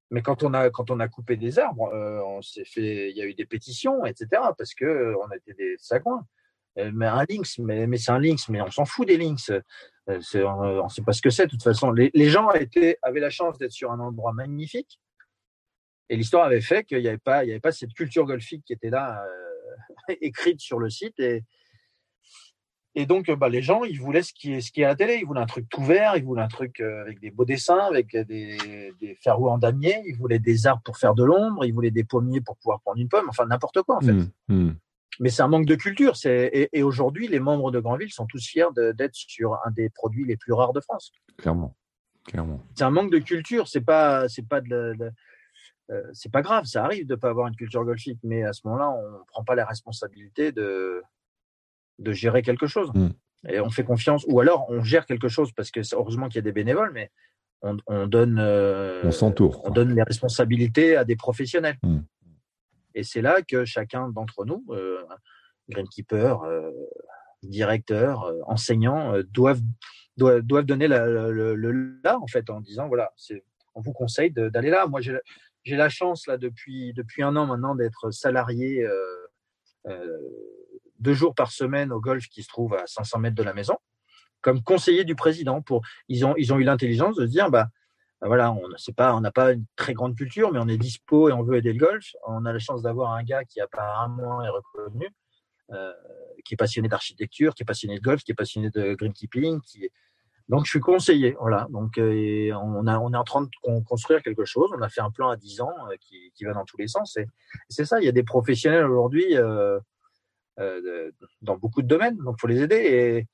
Mais 0.09 0.21
quand 0.21 0.43
on 0.43 0.53
a 0.53 0.69
quand 0.69 0.89
on 0.89 0.99
a 0.99 1.07
coupé 1.07 1.35
des 1.35 1.59
arbres, 1.59 1.91
euh, 1.93 2.21
on 2.23 2.41
s'est 2.41 2.65
fait, 2.65 3.09
il 3.09 3.17
y 3.17 3.21
a 3.21 3.25
eu 3.25 3.33
des 3.33 3.45
pétitions, 3.45 4.05
etc. 4.05 4.27
Parce 4.57 4.73
que 4.73 4.85
euh, 4.85 5.15
on 5.21 5.31
était 5.35 5.53
des 5.53 5.75
sagouins. 5.79 6.25
Euh, 6.77 6.91
mais 6.93 7.07
un 7.07 7.25
lynx, 7.29 7.59
mais, 7.59 7.87
mais 7.87 7.97
c'est 7.97 8.11
un 8.11 8.19
lynx, 8.19 8.49
mais 8.49 8.61
on 8.61 8.71
s'en 8.71 8.85
fout 8.85 9.07
des 9.07 9.17
lynx. 9.17 9.51
C'est, 10.21 10.43
on 10.43 10.85
ne 10.85 10.89
sait 10.89 11.01
pas 11.01 11.11
ce 11.11 11.21
que 11.21 11.29
c'est 11.29 11.47
de 11.47 11.51
toute 11.51 11.63
façon. 11.63 11.91
Les, 11.91 12.29
gens 12.29 12.49
étaient, 12.51 12.97
avaient 13.01 13.19
la 13.19 13.29
chance 13.29 13.57
d'être 13.57 13.73
sur 13.73 13.91
un 13.91 13.99
endroit 13.99 14.31
magnifique, 14.31 15.01
et 16.09 16.15
l'histoire 16.15 16.45
avait 16.45 16.61
fait 16.61 16.85
qu'il 16.85 17.01
n'y 17.01 17.09
avait 17.09 17.17
pas, 17.17 17.43
pas 17.61 17.73
cette 17.73 17.93
culture 17.93 18.25
golfique 18.25 18.63
qui 18.65 18.71
était 18.71 18.89
là 18.89 19.21
écrite 20.21 20.61
sur 20.61 20.79
le 20.79 20.89
site, 20.89 21.19
et, 21.19 23.05
donc, 23.05 23.29
bah, 23.29 23.47
les 23.47 23.61
gens, 23.61 23.83
ils 23.83 23.99
voulaient 23.99 24.23
ce 24.23 24.33
qui, 24.33 24.53
est, 24.53 24.83
à 24.83 24.87
la 24.87 24.95
télé. 24.95 25.19
Ils 25.21 25.25
voulaient 25.27 25.41
un 25.41 25.45
truc 25.45 25.69
tout 25.69 25.83
vert, 25.83 26.17
ils 26.17 26.23
voulaient 26.23 26.41
un 26.41 26.47
truc 26.47 26.79
euh, 26.79 27.01
avec 27.01 27.19
des 27.19 27.29
beaux 27.29 27.45
dessins, 27.45 27.77
avec 27.77 28.17
des, 28.17 28.57
des 28.99 29.17
en 29.27 29.59
damier, 29.59 30.01
ils 30.07 30.15
voulaient 30.15 30.39
des 30.39 30.65
arbres 30.65 30.81
pour 30.83 30.97
faire 30.97 31.13
de 31.13 31.23
l'ombre, 31.23 31.63
ils 31.63 31.73
voulaient 31.73 31.91
des 31.91 32.03
pommiers 32.03 32.41
pour 32.41 32.57
pouvoir 32.57 32.81
prendre 32.81 32.99
une 32.99 33.07
pomme, 33.07 33.27
enfin 33.29 33.45
n'importe 33.45 33.83
quoi 33.83 33.97
en 33.97 34.01
fait. 34.01 34.13
Mmh, 34.13 34.31
mmh. 34.47 34.75
Mais 35.19 35.29
c'est 35.29 35.41
un 35.41 35.47
manque 35.47 35.65
de 35.65 35.75
culture. 35.75 36.13
Et, 36.25 36.69
et 36.73 36.83
aujourd'hui, 36.83 37.27
les 37.27 37.39
membres 37.39 37.71
de 37.71 37.79
Grandville 37.79 38.11
sont 38.11 38.27
tous 38.27 38.45
fiers 38.45 38.67
d'être 38.75 39.15
sur 39.15 39.53
un 39.65 39.71
des 39.71 39.89
produits 39.89 40.25
les 40.25 40.37
plus 40.37 40.53
rares 40.53 40.73
de 40.73 40.79
France. 40.79 41.11
Clairement. 41.37 41.75
Clairement. 42.25 42.63
C'est 42.75 42.83
un 42.83 42.91
manque 42.91 43.11
de 43.11 43.19
culture. 43.19 43.67
C'est 43.67 43.81
pas, 43.81 44.27
c'est 44.29 44.47
pas 44.47 44.61
de, 44.61 44.95
euh, 45.91 46.03
c'est 46.13 46.31
pas 46.31 46.41
grave. 46.41 46.65
Ça 46.65 46.83
arrive 46.83 47.07
de 47.07 47.15
pas 47.15 47.29
avoir 47.29 47.47
une 47.47 47.55
culture 47.55 47.83
golfique, 47.83 48.19
mais 48.23 48.43
à 48.43 48.53
ce 48.53 48.61
moment-là, 48.65 48.89
on 48.89 49.25
prend 49.27 49.43
pas 49.43 49.55
la 49.55 49.65
responsabilité 49.65 50.51
de, 50.51 51.01
de 51.99 52.11
gérer 52.11 52.41
quelque 52.41 52.67
chose. 52.67 52.91
Mm. 52.93 53.09
Et 53.49 53.59
on 53.59 53.69
fait 53.69 53.83
confiance, 53.83 54.25
ou 54.27 54.39
alors 54.39 54.65
on 54.69 54.83
gère 54.83 55.05
quelque 55.05 55.27
chose 55.27 55.51
parce 55.53 55.71
que 55.71 55.79
heureusement 55.93 56.27
qu'il 56.27 56.37
y 56.37 56.39
a 56.39 56.41
des 56.41 56.51
bénévoles, 56.51 56.91
mais 56.93 57.11
on, 57.61 58.07
donne, 58.07 58.39
euh, 58.39 59.01
on 59.03 59.11
s'entoure, 59.11 59.61
on 59.65 59.71
donne 59.71 59.95
les 59.95 60.03
responsabilités 60.03 60.95
à 60.95 61.05
des 61.05 61.15
professionnels. 61.15 61.77
Mm. 61.83 61.99
Et 62.97 63.03
c'est 63.03 63.21
là 63.21 63.43
que 63.43 63.63
chacun 63.63 64.09
d'entre 64.09 64.43
nous, 64.43 64.65
euh, 64.71 65.05
greenkeeper, 65.69 66.41
euh, 66.41 66.71
directeur, 67.43 68.23
euh, 68.23 68.39
enseignant, 68.47 69.13
doivent, 69.31 69.61
doivent, 70.17 70.41
doivent, 70.41 70.65
donner 70.65 70.87
le, 70.87 71.99
là 72.03 72.17
en 72.19 72.25
fait 72.25 72.49
en 72.49 72.59
disant 72.59 72.87
voilà, 72.87 73.13
on 73.75 73.81
vous 73.81 73.93
conseille 73.93 74.31
d'aller 74.31 74.71
là. 74.71 74.87
Moi 74.87 74.99
j'ai 75.01 75.75
la 75.75 75.89
chance 75.89 76.25
là 76.25 76.37
depuis 76.37 76.91
depuis 76.93 77.21
un 77.21 77.35
an 77.35 77.45
maintenant 77.45 77.75
d'être 77.75 78.09
salarié 78.09 78.83
deux 80.97 81.13
jours 81.13 81.35
par 81.35 81.51
semaine 81.51 81.91
au 81.91 81.99
golf 81.99 82.25
qui 82.29 82.41
se 82.41 82.47
trouve 82.47 82.73
à 82.73 82.87
500 82.87 83.19
mètres 83.19 83.35
de 83.35 83.43
la 83.43 83.53
maison, 83.53 83.77
comme 84.41 84.63
conseiller 84.63 85.03
du 85.03 85.13
président. 85.13 85.61
Pour, 85.61 85.83
ils, 86.07 86.25
ont, 86.25 86.33
ils 86.35 86.51
ont 86.51 86.57
eu 86.57 86.63
l'intelligence 86.63 87.15
de 87.15 87.27
se 87.27 87.31
dire, 87.31 87.51
bah 87.51 87.67
voilà, 88.21 88.51
on 88.51 88.61
pas, 88.95 89.15
on 89.15 89.21
n'a 89.21 89.31
pas 89.31 89.51
une 89.53 89.65
très 89.75 89.93
grande 89.93 90.15
culture, 90.15 90.51
mais 90.51 90.59
on 90.59 90.67
est 90.67 90.77
dispo 90.77 91.29
et 91.29 91.33
on 91.33 91.43
veut 91.43 91.57
aider 91.57 91.73
le 91.73 91.79
golf. 91.79 92.15
On 92.25 92.45
a 92.45 92.53
la 92.53 92.59
chance 92.59 92.81
d'avoir 92.81 93.13
un 93.13 93.23
gars 93.23 93.43
qui 93.43 93.61
apparemment 93.61 94.41
est 94.43 94.49
reconnu, 94.49 95.07
euh, 95.71 95.93
qui 96.43 96.55
est 96.55 96.57
passionné 96.57 96.87
d'architecture, 96.87 97.53
qui 97.53 97.63
est 97.63 97.65
passionné 97.65 97.97
de 97.97 98.01
golf, 98.01 98.23
qui 98.23 98.31
est 98.31 98.35
passionné 98.35 98.71
de 98.71 98.95
greenkeeping, 98.95 99.59
donc 100.49 100.63
je 100.63 100.69
suis 100.69 100.79
conseiller, 100.79 101.35
voilà. 101.41 101.67
Donc 101.69 101.97
euh, 101.97 102.53
on 102.53 102.87
est 102.87 103.17
en 103.17 103.23
train 103.25 103.41
de 103.41 103.49
construire 103.83 104.23
quelque 104.23 104.45
chose. 104.45 104.71
On 104.77 104.81
a 104.81 104.87
fait 104.87 105.01
un 105.01 105.11
plan 105.11 105.29
à 105.29 105.35
10 105.35 105.59
ans 105.59 105.73
euh, 105.91 105.95
qui, 105.99 106.45
va 106.45 106.53
dans 106.53 106.63
tous 106.63 106.77
les 106.77 106.87
sens. 106.87 107.17
Et 107.17 107.27
c'est 107.67 107.83
ça. 107.83 107.99
Il 107.99 108.05
y 108.05 108.09
a 108.09 108.13
des 108.13 108.23
professionnels 108.23 108.85
aujourd'hui. 108.85 109.35
Dans 111.41 111.57
beaucoup 111.57 111.81
de 111.81 111.87
domaines. 111.87 112.17
Donc, 112.17 112.39
faut 112.39 112.47
les 112.47 112.61
aider. 112.61 113.27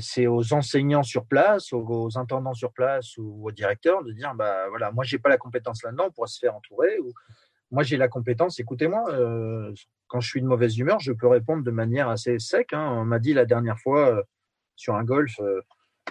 C'est 0.00 0.26
aux 0.26 0.52
enseignants 0.52 1.04
sur 1.04 1.24
place, 1.24 1.72
aux, 1.72 2.18
intendants 2.18 2.54
sur 2.54 2.72
place 2.72 3.16
ou 3.16 3.46
aux 3.46 3.52
directeurs 3.52 4.02
de 4.02 4.12
dire 4.12 4.34
bah 4.34 4.68
voilà, 4.68 4.90
moi 4.90 5.04
j'ai 5.04 5.18
pas 5.18 5.28
la 5.28 5.38
compétence 5.38 5.82
là-dedans, 5.84 6.06
on 6.08 6.10
pourra 6.10 6.26
se 6.26 6.38
faire 6.38 6.54
entourer. 6.56 6.98
Ou 6.98 7.12
moi 7.70 7.84
j'ai 7.84 7.96
la 7.96 8.08
compétence. 8.08 8.58
Écoutez-moi, 8.58 9.04
euh, 9.12 9.72
quand 10.08 10.20
je 10.20 10.28
suis 10.28 10.42
de 10.42 10.46
mauvaise 10.46 10.76
humeur, 10.78 10.98
je 10.98 11.12
peux 11.12 11.28
répondre 11.28 11.62
de 11.62 11.70
manière 11.70 12.08
assez 12.08 12.38
sec. 12.40 12.72
Hein. 12.72 12.90
On 12.92 13.04
m'a 13.04 13.20
dit 13.20 13.34
la 13.34 13.44
dernière 13.44 13.78
fois 13.78 14.16
euh, 14.16 14.22
sur 14.74 14.96
un 14.96 15.04
golf, 15.04 15.38
euh, 15.40 15.60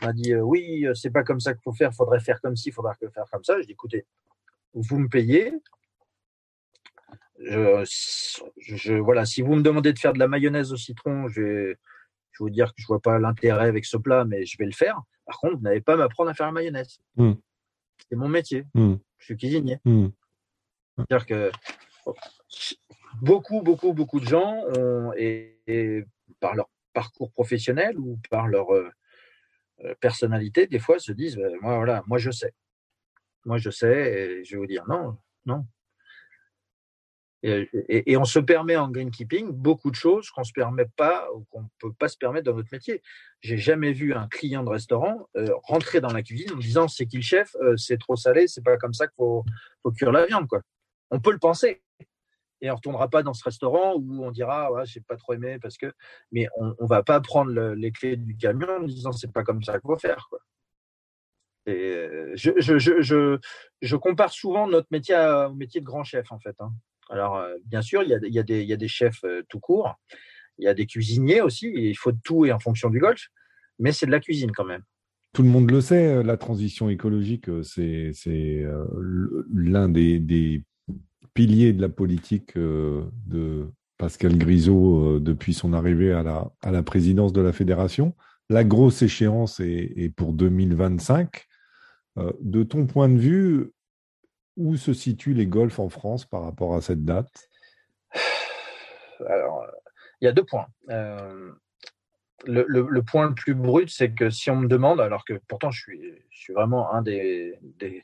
on 0.02 0.06
m'a 0.06 0.14
dit 0.14 0.34
oui, 0.36 0.88
c'est 0.94 1.12
pas 1.12 1.24
comme 1.24 1.42
ça 1.42 1.54
qu'il 1.54 1.64
faut 1.64 1.74
faire, 1.74 1.94
faudrait 1.94 2.22
faire 2.22 2.40
comme 2.40 2.56
ci, 2.56 2.72
faudrait 2.72 2.96
faire 2.96 3.26
comme 3.32 3.44
ça. 3.44 3.60
Je 3.60 3.66
dis 3.66 3.74
écoutez, 3.74 4.06
vous 4.74 5.00
me 5.00 5.10
payez. 5.10 5.54
Je, 7.40 8.94
voilà, 8.94 9.26
si 9.26 9.42
vous 9.42 9.56
me 9.56 9.62
demandez 9.62 9.94
de 9.94 10.00
faire 10.00 10.14
de 10.14 10.20
la 10.20 10.28
mayonnaise 10.28 10.74
au 10.74 10.78
citron, 10.78 11.28
je 11.28 11.42
vais 11.42 11.78
je 12.38 12.44
vous 12.44 12.50
dire 12.50 12.74
que 12.74 12.82
je 12.82 12.88
vois 12.88 13.00
pas 13.00 13.18
l'intérêt 13.20 13.68
avec 13.68 13.86
ce 13.86 13.98
plat, 13.98 14.26
mais 14.26 14.46
je 14.46 14.58
vais 14.58 14.66
le 14.66 14.72
faire. 14.72 15.02
Par 15.26 15.40
contre, 15.40 15.56
vous 15.56 15.62
n'avez 15.62 15.82
pas 15.82 15.96
m'apprendre 15.96 16.30
à 16.30 16.34
faire 16.34 16.46
la 16.48 16.52
mayonnaise. 16.52 17.00
Hmm. 17.16 17.34
C'est 18.10 18.16
mon 18.16 18.30
métier. 18.30 18.66
Hmm. 18.74 18.96
Je 19.18 19.26
suis 19.26 19.38
cuisinier. 19.38 19.80
Hmm. 19.86 20.10
C'est-à-dire 20.96 21.26
que 21.26 21.52
beaucoup, 23.22 23.62
beaucoup, 23.62 23.94
beaucoup 23.94 24.20
de 24.20 24.28
gens, 24.28 24.64
ont, 24.78 25.14
et, 25.18 26.06
par 26.40 26.56
leur 26.56 26.70
parcours 26.94 27.32
professionnel 27.32 27.98
ou 27.98 28.20
par 28.30 28.48
leur 28.48 28.74
euh, 28.74 28.90
euh, 29.84 29.96
personnalité, 30.00 30.68
des 30.68 30.80
fois 30.80 31.00
se 31.00 31.12
disent 31.12 31.38
ben, 31.38 31.56
moi, 31.62 31.76
voilà, 31.78 32.04
moi 32.08 32.18
je 32.18 32.32
sais. 32.32 32.54
Moi 33.46 33.58
je 33.58 33.70
sais, 33.70 34.14
et 34.14 34.44
je 34.44 34.56
vais 34.56 34.60
vous 34.60 34.68
dire 34.68 34.86
non, 34.88 35.18
non, 35.46 35.66
et, 37.44 38.18
on 38.18 38.26
se 38.26 38.40
permet 38.40 38.76
en 38.76 38.90
greenkeeping 38.90 39.52
beaucoup 39.52 39.92
de 39.92 39.96
choses 39.96 40.30
qu'on 40.32 40.44
se 40.44 40.52
permet 40.52 40.88
pas 40.96 41.28
ou 41.34 41.46
qu'on 41.52 41.70
peut 41.80 41.94
pas 41.94 42.08
se 42.08 42.18
permettre 42.18 42.46
dans 42.46 42.56
notre 42.56 42.70
métier. 42.72 43.02
J'ai 43.42 43.58
jamais 43.58 43.94
vu 43.94 44.14
un 44.14 44.28
client 44.28 44.64
de 44.64 44.70
restaurant 44.70 45.30
euh, 45.38 45.48
rentrer 45.64 46.02
dans 46.02 46.12
la 46.12 46.24
cuisine 46.24 46.52
en 46.54 46.58
disant 46.58 46.88
c'est 46.88 47.06
qui 47.06 47.18
le 47.18 47.22
chef, 47.22 47.56
euh, 47.62 47.78
c'est 47.78 48.00
trop 48.00 48.16
salé, 48.16 48.48
c'est 48.48 48.64
pas 48.64 48.78
comme 48.78 48.94
ça 48.94 49.08
qu'il 49.08 49.16
faut, 49.18 49.46
cuire 49.96 50.12
la 50.12 50.26
viande. 50.26 50.48
Quoi. 50.48 50.62
On 51.12 51.20
peut 51.20 51.32
le 51.32 51.38
penser. 51.38 51.84
Et 52.60 52.72
on 52.72 52.74
ne 52.74 52.78
retournera 52.78 53.08
pas 53.08 53.22
dans 53.22 53.36
ce 53.36 53.44
restaurant 53.44 53.94
où 53.96 54.26
on 54.26 54.32
dira 54.32 54.72
ouais, 54.72 54.86
j'ai 54.86 55.02
pas 55.02 55.16
trop 55.16 55.34
aimé 55.34 55.60
parce 55.62 55.78
que. 55.78 55.94
Mais 56.32 56.48
on 56.58 56.70
ne 56.82 56.88
va 56.88 57.04
pas 57.04 57.22
prendre 57.22 57.52
les 57.52 57.92
clés 57.92 58.18
du 58.18 58.36
camion 58.36 58.78
en 58.78 58.84
disant 58.84 59.12
c'est 59.12 59.32
pas 59.32 59.44
comme 59.44 59.62
ça 59.62 59.74
qu'il 59.74 59.88
faut 59.88 59.98
faire. 60.00 60.26
Quoi. 60.30 60.40
Euh, 61.68 62.32
je, 62.36 63.96
compare 63.96 64.32
souvent 64.32 64.68
notre 64.68 64.88
métier 64.90 65.16
au 65.48 65.54
métier 65.54 65.82
de 65.82 65.86
grand 65.86 66.04
chef 66.04 66.32
en 66.32 66.40
fait. 66.40 66.56
Hein. 66.60 66.72
Alors, 67.10 67.38
euh, 67.38 67.56
bien 67.66 67.82
sûr, 67.82 68.04
il 68.04 68.10
y, 68.10 68.40
a, 68.40 68.44
des, 68.78 68.88
chefs 68.88 69.24
euh, 69.24 69.42
tout 69.50 69.60
court, 69.60 69.96
il 70.58 70.66
y 70.66 70.68
a 70.68 70.74
des 70.74 70.86
cuisiniers 70.86 71.42
aussi, 71.42 71.72
il 71.74 71.96
faut 71.96 72.12
de 72.12 72.20
tout 72.24 72.46
et 72.46 72.52
en 72.52 72.60
fonction 72.60 72.90
du 72.90 73.00
golf, 73.00 73.28
mais 73.80 73.92
c'est 73.92 74.06
de 74.06 74.12
la 74.12 74.20
cuisine 74.20 74.52
quand 74.52 74.66
même. 74.66 74.84
Tout 75.34 75.44
le 75.44 75.50
monde 75.50 75.70
le 75.70 75.82
sait, 75.82 76.08
euh, 76.08 76.24
la 76.24 76.38
transition 76.38 76.90
écologique, 76.90 77.50
c'est 77.64 78.12
l'un 79.54 79.90
des, 79.90 80.64
piliers 81.34 81.72
de 81.72 81.82
la 81.82 81.90
politique 81.90 82.58
de 82.58 83.68
Pascal 84.00 84.38
Grisot 84.40 85.20
depuis 85.20 85.54
son 85.54 85.72
arrivée 85.74 86.12
à 86.12 86.24
la, 86.24 86.84
présidence 86.84 87.32
de 87.32 87.42
la 87.42 87.54
fédération. 87.54 88.16
La 88.50 88.64
grosse 88.64 89.04
échéance 89.04 89.60
est, 89.60 90.12
pour 90.16 90.34
2025. 90.34 91.46
de 92.42 92.64
ton 92.64 92.88
point 92.88 93.08
de 93.08 93.20
vue, 93.20 93.72
où 94.58 94.76
se 94.76 94.94
situent 94.94 95.34
les 95.34 95.48
golfs 95.48 95.80
en 95.80 95.90
France 95.90 96.26
par 96.26 96.44
rapport 96.44 96.76
à 96.76 96.82
cette 96.82 97.06
date? 97.06 97.50
Alors, 99.26 99.66
il 100.22 100.26
y 100.26 100.28
a 100.28 100.32
deux 100.32 100.44
points. 100.44 100.68
Euh, 100.90 101.52
le, 102.46 103.02
point 103.02 103.30
le 103.30 103.36
plus 103.36 103.56
brut, 103.56 103.90
c'est 103.90 104.12
que 104.12 104.30
si 104.30 104.50
on 104.52 104.58
me 104.58 104.68
demande, 104.68 105.00
alors 105.00 105.26
que 105.26 105.40
pourtant 105.48 105.72
je 105.72 105.82
suis, 105.82 106.54
vraiment 106.54 106.94
un 106.94 107.02
des, 107.02 107.58
des, 107.80 108.04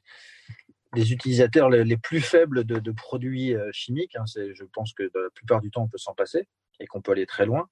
utilisateurs 1.12 1.70
les, 1.70 1.98
plus 1.98 2.22
faibles 2.22 2.64
de, 2.64 2.92
produits 2.92 3.56
euh, 3.56 3.70
chimiques, 3.72 4.16
hein, 4.16 4.26
je 4.28 4.64
pense 4.74 4.94
que 4.94 5.04
la 5.04 5.30
plupart 5.34 5.62
du 5.62 5.72
temps 5.72 5.84
on 5.84 5.88
peut 5.88 5.98
s'en 5.98 6.14
passer 6.14 6.48
et 6.80 6.88
qu'on 6.88 7.02
peut 7.02 7.12
aller 7.12 7.26
très 7.26 7.46
loin 7.46 7.70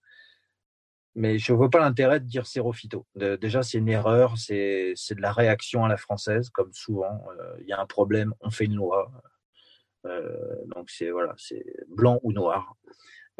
mais 1.15 1.39
je 1.39 1.51
vois 1.53 1.69
pas 1.69 1.79
l'intérêt 1.79 2.19
de 2.19 2.25
dire 2.25 2.47
sérophyto. 2.47 3.05
déjà, 3.15 3.63
c'est 3.63 3.77
une 3.77 3.89
erreur, 3.89 4.37
c'est 4.37 4.93
de 4.93 5.21
la 5.21 5.31
réaction 5.33 5.83
à 5.83 5.89
la 5.89 5.97
française, 5.97 6.49
comme 6.49 6.71
souvent. 6.73 7.25
Euh, 7.39 7.55
il 7.59 7.67
y 7.67 7.73
a 7.73 7.81
un 7.81 7.85
problème, 7.85 8.33
on 8.39 8.49
fait 8.49 8.65
une 8.65 8.75
loi. 8.75 9.11
Euh, 10.05 10.55
donc, 10.75 10.89
c'est 10.89 11.11
voilà, 11.11 11.33
c'est 11.37 11.65
blanc 11.89 12.19
ou 12.23 12.31
noir. 12.31 12.75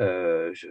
Euh, 0.02 0.52
je, 0.54 0.68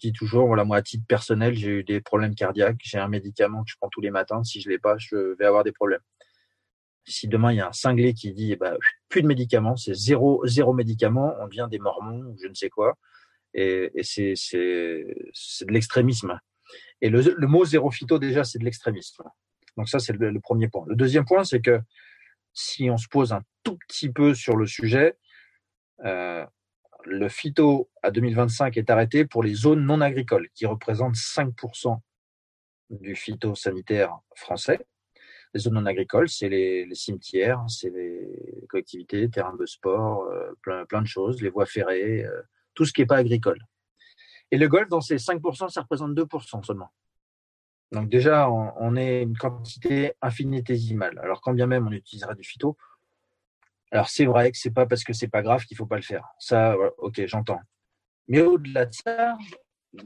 dis 0.00 0.12
toujours, 0.12 0.46
voilà, 0.46 0.64
moi, 0.64 0.76
à 0.76 0.82
titre 0.82 1.04
personnel, 1.08 1.54
j'ai 1.54 1.80
eu 1.80 1.84
des 1.84 2.00
problèmes 2.00 2.34
cardiaques. 2.34 2.80
J'ai 2.84 2.98
un 2.98 3.08
médicament 3.08 3.64
que 3.64 3.70
je 3.70 3.76
prends 3.80 3.88
tous 3.88 4.00
les 4.00 4.10
matins. 4.10 4.44
Si 4.44 4.60
je 4.60 4.68
l'ai 4.68 4.78
pas, 4.78 4.96
je 4.98 5.34
vais 5.38 5.44
avoir 5.44 5.64
des 5.64 5.72
problèmes. 5.72 6.00
Si 7.04 7.26
demain, 7.26 7.52
il 7.52 7.56
y 7.56 7.60
a 7.60 7.68
un 7.68 7.72
cinglé 7.72 8.14
qui 8.14 8.32
dit, 8.32 8.52
eh 8.52 8.56
ben, 8.56 8.76
plus 9.08 9.22
de 9.22 9.26
médicaments, 9.26 9.76
c'est 9.76 9.94
zéro, 9.94 10.46
zéro 10.46 10.74
médicament, 10.74 11.34
on 11.40 11.46
devient 11.46 11.66
des 11.70 11.78
mormons 11.78 12.20
ou 12.20 12.36
je 12.40 12.46
ne 12.46 12.54
sais 12.54 12.68
quoi 12.68 12.96
et, 13.54 13.90
c'est 14.02 14.34
de 14.54 15.72
l'extrémisme. 15.72 16.38
Et 17.00 17.08
le, 17.08 17.46
mot 17.46 17.64
zéro 17.64 17.90
phyto, 17.90 18.18
déjà, 18.18 18.44
c'est 18.44 18.58
de 18.58 18.64
l'extrémisme. 18.64 19.24
Donc 19.76 19.88
ça, 19.88 19.98
c'est 19.98 20.12
le, 20.12 20.40
premier 20.40 20.68
point. 20.68 20.84
Le 20.88 20.96
deuxième 20.96 21.24
point, 21.24 21.44
c'est 21.44 21.60
que 21.60 21.80
si 22.52 22.90
on 22.90 22.96
se 22.96 23.08
pose 23.08 23.32
un 23.32 23.42
tout 23.62 23.76
petit 23.88 24.10
peu 24.10 24.34
sur 24.34 24.56
le 24.56 24.66
sujet, 24.66 25.16
euh, 26.04 26.44
le 27.04 27.28
phyto 27.28 27.88
à 28.02 28.10
2025 28.10 28.76
est 28.76 28.90
arrêté 28.90 29.24
pour 29.24 29.42
les 29.42 29.54
zones 29.54 29.84
non 29.84 30.00
agricoles, 30.00 30.48
qui 30.54 30.66
représentent 30.66 31.14
5% 31.14 31.98
du 32.90 33.14
phytosanitaire 33.14 34.18
français. 34.34 34.80
Les 35.54 35.60
zones 35.60 35.74
non 35.74 35.86
agricoles, 35.86 36.28
c'est 36.28 36.48
les, 36.48 36.86
cimetières, 36.94 37.64
c'est 37.68 37.90
les 37.90 38.66
collectivités, 38.68 39.30
terrains 39.30 39.56
de 39.56 39.66
sport, 39.66 40.24
euh, 40.24 40.52
plein, 40.62 40.84
plein 40.84 41.02
de 41.02 41.06
choses, 41.06 41.40
les 41.40 41.48
voies 41.48 41.66
ferrées, 41.66 42.24
euh, 42.24 42.42
tout 42.78 42.84
ce 42.84 42.92
qui 42.92 43.00
n'est 43.00 43.08
pas 43.08 43.16
agricole. 43.16 43.60
Et 44.52 44.56
le 44.56 44.68
golf, 44.68 44.88
dans 44.88 45.00
ces 45.00 45.16
5%, 45.16 45.68
ça 45.68 45.80
représente 45.80 46.12
2% 46.14 46.64
seulement. 46.64 46.92
Donc 47.90 48.08
déjà, 48.08 48.48
on, 48.48 48.94
est 48.94 49.22
une 49.22 49.36
quantité 49.36 50.12
infinitésimale. 50.22 51.18
Alors 51.20 51.40
quand 51.40 51.52
bien 51.54 51.66
même 51.66 51.88
on 51.88 51.90
utilisera 51.90 52.36
du 52.36 52.44
phyto, 52.44 52.76
alors 53.90 54.08
c'est 54.08 54.26
vrai 54.26 54.52
que 54.52 54.58
c'est 54.58 54.70
pas 54.70 54.86
parce 54.86 55.02
que 55.02 55.12
c'est 55.12 55.26
pas 55.26 55.42
grave 55.42 55.64
qu'il 55.64 55.76
faut 55.76 55.86
pas 55.86 55.96
le 55.96 56.02
faire. 56.02 56.24
Ça, 56.38 56.76
ok, 56.98 57.20
j'entends. 57.26 57.60
Mais 58.28 58.42
au-delà 58.42 58.86
de 58.86 58.94
ça, 58.94 59.36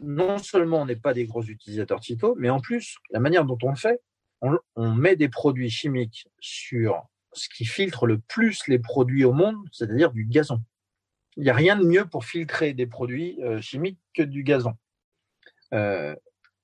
non 0.00 0.38
seulement 0.38 0.80
on 0.80 0.86
n'est 0.86 0.96
pas 0.96 1.12
des 1.12 1.26
gros 1.26 1.42
utilisateurs 1.42 2.00
de 2.00 2.04
phyto, 2.04 2.34
mais 2.38 2.48
en 2.48 2.60
plus, 2.60 2.96
la 3.10 3.20
manière 3.20 3.44
dont 3.44 3.58
on 3.64 3.70
le 3.70 3.76
fait, 3.76 4.00
on 4.40 4.94
met 4.94 5.14
des 5.14 5.28
produits 5.28 5.68
chimiques 5.68 6.26
sur 6.40 7.02
ce 7.34 7.50
qui 7.50 7.66
filtre 7.66 8.06
le 8.06 8.18
plus 8.18 8.66
les 8.66 8.78
produits 8.78 9.26
au 9.26 9.32
monde, 9.34 9.56
c'est-à-dire 9.72 10.10
du 10.10 10.24
gazon 10.24 10.62
il 11.36 11.44
n'y 11.44 11.50
a 11.50 11.54
rien 11.54 11.76
de 11.76 11.84
mieux 11.84 12.04
pour 12.06 12.24
filtrer 12.24 12.74
des 12.74 12.86
produits 12.86 13.42
euh, 13.42 13.60
chimiques 13.60 14.00
que 14.14 14.22
du 14.22 14.42
gazon. 14.42 14.74
Euh, 15.72 16.14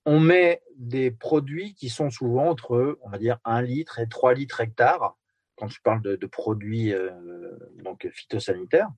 on 0.04 0.20
met 0.20 0.62
des 0.76 1.10
produits 1.10 1.74
qui 1.74 1.88
sont 1.88 2.10
souvent 2.10 2.48
entre, 2.48 2.98
on 3.02 3.10
va 3.10 3.18
dire, 3.18 3.38
1 3.44 3.62
litre 3.62 3.98
et 3.98 4.08
3 4.08 4.34
litres 4.34 4.60
hectare, 4.60 5.16
quand 5.56 5.68
je 5.68 5.80
parle 5.82 6.02
de, 6.02 6.26
produits 6.26 6.92
euh, 6.92 7.10
donc 7.82 8.08
phytosanitaires. 8.12 8.90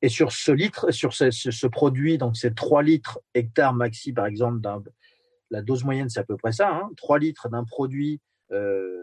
Et 0.00 0.08
sur 0.08 0.32
ce 0.32 0.50
litre, 0.50 0.90
sur 0.90 1.14
ce, 1.14 1.66
produit, 1.66 2.18
donc 2.18 2.36
c'est 2.36 2.54
3 2.54 2.82
litres 2.82 3.20
hectare 3.34 3.72
maxi, 3.72 4.12
par 4.12 4.26
exemple, 4.26 4.60
la 5.50 5.62
dose 5.62 5.84
moyenne, 5.84 6.08
c'est 6.08 6.20
à 6.20 6.24
peu 6.24 6.36
près 6.36 6.52
ça, 6.52 6.70
hein, 6.70 6.90
3 6.96 7.18
litres 7.18 7.48
d'un 7.48 7.64
produit 7.64 8.20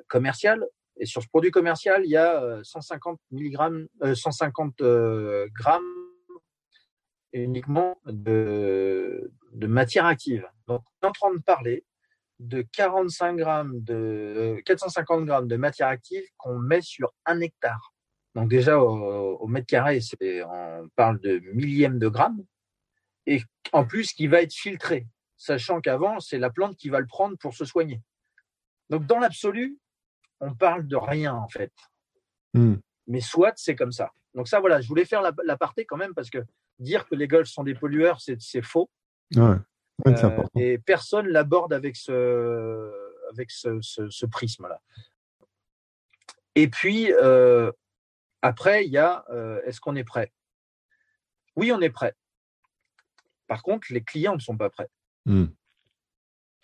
commercial, 0.07 0.63
et 1.00 1.06
sur 1.06 1.22
ce 1.24 1.28
produit 1.28 1.52
commercial, 1.52 2.02
il 2.06 2.12
y 2.12 2.18
a 2.18 2.60
150 2.64 3.20
mg, 3.32 3.88
150 4.14 4.84
grammes 5.54 5.84
uniquement 7.34 7.97
de, 8.06 9.32
matière 9.54 10.06
active. 10.06 10.47
Donc, 10.68 10.82
on 11.02 11.08
est 11.08 11.10
en 11.10 11.12
train 11.12 11.34
de 11.34 11.41
parler 11.41 11.86
de 12.39 12.62
45 12.74 13.36
grammes 13.36 13.82
de 13.82 14.62
450 14.66 15.26
grammes 15.26 15.47
de 15.47 15.58
matière 15.58 15.89
active 15.89 16.24
qu'on 16.38 16.58
met 16.58 16.82
sur 16.82 17.14
un 17.26 17.41
hectare. 17.41 17.93
Donc 18.36 18.50
déjà 18.50 18.80
au, 18.80 19.47
mètre 19.47 19.68
carré, 19.68 20.00
on 20.22 20.88
parle 20.95 21.20
de 21.20 21.39
millièmes 21.54 22.00
de 22.00 22.08
grammes, 22.08 22.45
et 23.26 23.41
en 23.74 23.86
plus 23.86 24.14
qui 24.14 24.28
va 24.28 24.41
être 24.41 24.54
filtré, 24.54 25.08
sachant 25.36 25.82
qu'avant 25.82 26.20
c'est 26.20 26.38
la 26.38 26.50
plante 26.50 26.78
qui 26.78 26.89
va 26.89 27.00
le 27.00 27.08
prendre 27.08 27.38
pour 27.38 27.54
se 27.54 27.66
soigner. 27.66 28.02
Donc 28.89 29.06
dans 29.06 29.20
l'absolu, 29.20 29.78
on 30.40 30.54
parle 30.54 30.88
de 30.88 30.96
rien 30.96 31.34
en 31.34 31.48
fait. 31.48 31.74
Hmm. 32.54 32.76
Mais 33.08 33.22
soit 33.22 33.54
c'est 33.58 33.76
comme 33.76 33.92
ça. 33.92 34.12
Donc 34.36 34.48
ça, 34.48 34.60
voilà, 34.60 34.82
je 34.82 34.88
voulais 34.88 35.06
faire 35.06 35.22
l'aparté 35.44 35.86
quand 35.86 35.98
même 35.98 36.14
parce 36.14 36.30
que 36.30 36.40
dire 36.80 37.08
que 37.08 37.16
les 37.16 37.28
golfs 37.28 37.50
sont 37.50 37.64
des 37.64 37.76
pollueurs, 37.76 38.22
c'est 38.22 38.62
faux. 38.62 38.90
Euh, 40.08 40.44
et 40.56 40.78
personne 40.78 41.28
l'aborde 41.28 41.74
avec 41.74 41.96
ce, 41.96 42.92
avec 43.32 43.52
ce, 43.52 44.26
prisme-là. 44.26 44.82
Et 46.56 46.68
puis, 46.68 47.12
euh, 47.12 47.72
après, 48.42 48.86
il 48.86 48.92
y 48.92 48.98
a 48.98 49.26
euh, 49.30 49.62
est-ce 49.66 49.82
qu'on 49.82 49.96
est 49.96 50.04
prêt? 50.04 50.32
Oui, 51.56 51.72
on 51.72 51.82
est 51.82 51.90
prêt. 51.90 52.16
Par 53.48 53.62
contre, 53.62 53.88
les 53.92 54.04
clients 54.04 54.36
ne 54.36 54.40
sont 54.40 54.58
pas 54.58 54.70
prêts. 54.70 54.90
Hmm. 55.26 55.48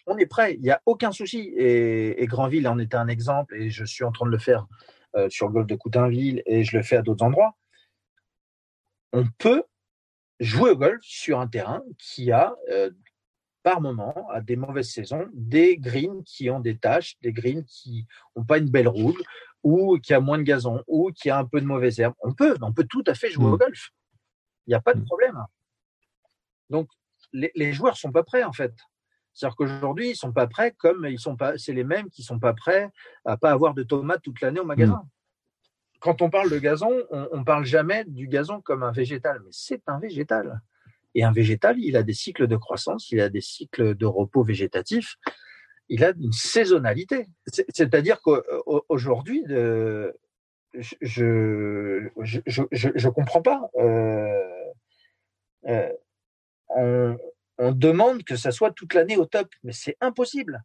On 0.07 0.17
est 0.17 0.25
prêt, 0.25 0.55
il 0.55 0.61
n'y 0.61 0.71
a 0.71 0.81
aucun 0.85 1.11
souci. 1.11 1.53
Et, 1.55 2.21
et, 2.21 2.27
Granville 2.27 2.67
en 2.67 2.79
était 2.79 2.95
un 2.95 3.07
exemple, 3.07 3.55
et 3.55 3.69
je 3.69 3.85
suis 3.85 4.03
en 4.03 4.11
train 4.11 4.25
de 4.25 4.31
le 4.31 4.37
faire 4.37 4.67
euh, 5.15 5.29
sur 5.29 5.47
le 5.47 5.53
golf 5.53 5.67
de 5.67 5.75
Coutainville, 5.75 6.43
et 6.45 6.63
je 6.63 6.77
le 6.77 6.83
fais 6.83 6.97
à 6.97 7.01
d'autres 7.01 7.23
endroits. 7.23 7.55
On 9.13 9.25
peut 9.37 9.63
jouer 10.39 10.71
au 10.71 10.77
golf 10.77 11.01
sur 11.01 11.39
un 11.39 11.47
terrain 11.47 11.81
qui 11.97 12.31
a, 12.31 12.55
euh, 12.69 12.91
par 13.63 13.81
moment, 13.81 14.27
à 14.29 14.41
des 14.41 14.55
mauvaises 14.55 14.91
saisons, 14.91 15.27
des 15.33 15.77
greens 15.77 16.23
qui 16.25 16.49
ont 16.49 16.59
des 16.59 16.77
taches, 16.77 17.17
des 17.21 17.31
greens 17.31 17.63
qui 17.65 18.05
n'ont 18.35 18.43
pas 18.43 18.57
une 18.57 18.69
belle 18.69 18.87
roule, 18.87 19.21
ou 19.63 19.97
qui 19.97 20.13
a 20.13 20.19
moins 20.19 20.37
de 20.37 20.43
gazon, 20.43 20.83
ou 20.87 21.11
qui 21.11 21.29
a 21.29 21.39
un 21.39 21.45
peu 21.45 21.59
de 21.59 21.65
mauvaise 21.65 21.99
herbe. 21.99 22.13
On 22.21 22.33
peut, 22.33 22.55
on 22.61 22.73
peut 22.73 22.85
tout 22.87 23.03
à 23.07 23.15
fait 23.15 23.31
jouer 23.31 23.45
au 23.45 23.55
mmh. 23.55 23.59
golf. 23.59 23.89
Il 24.67 24.71
n'y 24.71 24.75
a 24.75 24.81
pas 24.81 24.93
de 24.93 24.99
mmh. 24.99 25.05
problème. 25.05 25.43
Donc, 26.69 26.89
les, 27.33 27.51
les 27.55 27.73
joueurs 27.73 27.97
sont 27.97 28.11
pas 28.11 28.23
prêts, 28.23 28.43
en 28.43 28.53
fait. 28.53 28.73
C'est-à-dire 29.35 29.55
qu'aujourd'hui, 29.55 30.11
ils 30.11 30.15
sont 30.15 30.31
pas 30.31 30.47
prêts 30.47 30.71
comme 30.71 31.05
ils 31.05 31.19
sont 31.19 31.35
pas, 31.35 31.57
c'est 31.57 31.73
les 31.73 31.83
mêmes 31.83 32.09
qui 32.09 32.23
sont 32.23 32.39
pas 32.39 32.53
prêts 32.53 32.89
à 33.25 33.37
pas 33.37 33.51
avoir 33.51 33.75
de 33.75 33.83
tomates 33.83 34.23
toute 34.23 34.41
l'année 34.41 34.59
au 34.59 34.65
magasin. 34.65 35.03
Mmh. 35.03 35.99
Quand 35.99 36.21
on 36.21 36.29
parle 36.29 36.49
de 36.49 36.57
gazon, 36.57 37.03
on, 37.11 37.27
on 37.31 37.43
parle 37.43 37.65
jamais 37.65 38.05
du 38.05 38.27
gazon 38.27 38.61
comme 38.61 38.81
un 38.81 38.91
végétal, 38.91 39.41
mais 39.43 39.51
c'est 39.51 39.83
un 39.87 39.99
végétal. 39.99 40.61
Et 41.15 41.23
un 41.23 41.31
végétal, 41.31 41.79
il 41.79 41.95
a 41.95 42.03
des 42.03 42.13
cycles 42.13 42.47
de 42.47 42.55
croissance, 42.55 43.11
il 43.11 43.21
a 43.21 43.29
des 43.29 43.41
cycles 43.41 43.95
de 43.95 44.05
repos 44.05 44.43
végétatif, 44.43 45.17
il 45.89 46.03
a 46.03 46.11
une 46.11 46.31
saisonnalité. 46.31 47.27
C'est-à-dire 47.47 48.21
qu'aujourd'hui, 48.21 49.43
je 49.47 50.11
je, 51.01 52.09
je, 52.21 52.89
je, 52.95 53.09
comprends 53.09 53.41
pas. 53.41 53.69
Euh, 53.77 54.73
euh, 55.67 55.89
on, 56.69 57.17
on 57.57 57.71
demande 57.71 58.23
que 58.23 58.35
ça 58.35 58.51
soit 58.51 58.71
toute 58.71 58.93
l'année 58.93 59.17
au 59.17 59.25
top, 59.25 59.47
mais 59.63 59.71
c'est 59.71 59.97
impossible. 60.01 60.63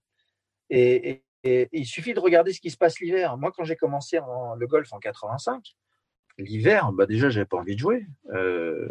Et, 0.70 1.22
il 1.44 1.86
suffit 1.86 2.12
de 2.12 2.20
regarder 2.20 2.52
ce 2.52 2.60
qui 2.60 2.70
se 2.70 2.76
passe 2.76 3.00
l'hiver. 3.00 3.38
Moi, 3.38 3.50
quand 3.50 3.64
j'ai 3.64 3.76
commencé 3.76 4.18
en, 4.18 4.54
le 4.56 4.66
golf 4.66 4.92
en 4.92 4.98
85, 4.98 5.74
l'hiver, 6.36 6.92
bah 6.92 7.06
déjà, 7.06 7.30
j'avais 7.30 7.46
pas 7.46 7.56
envie 7.56 7.76
de 7.76 7.80
jouer. 7.80 8.06
Euh, 8.34 8.86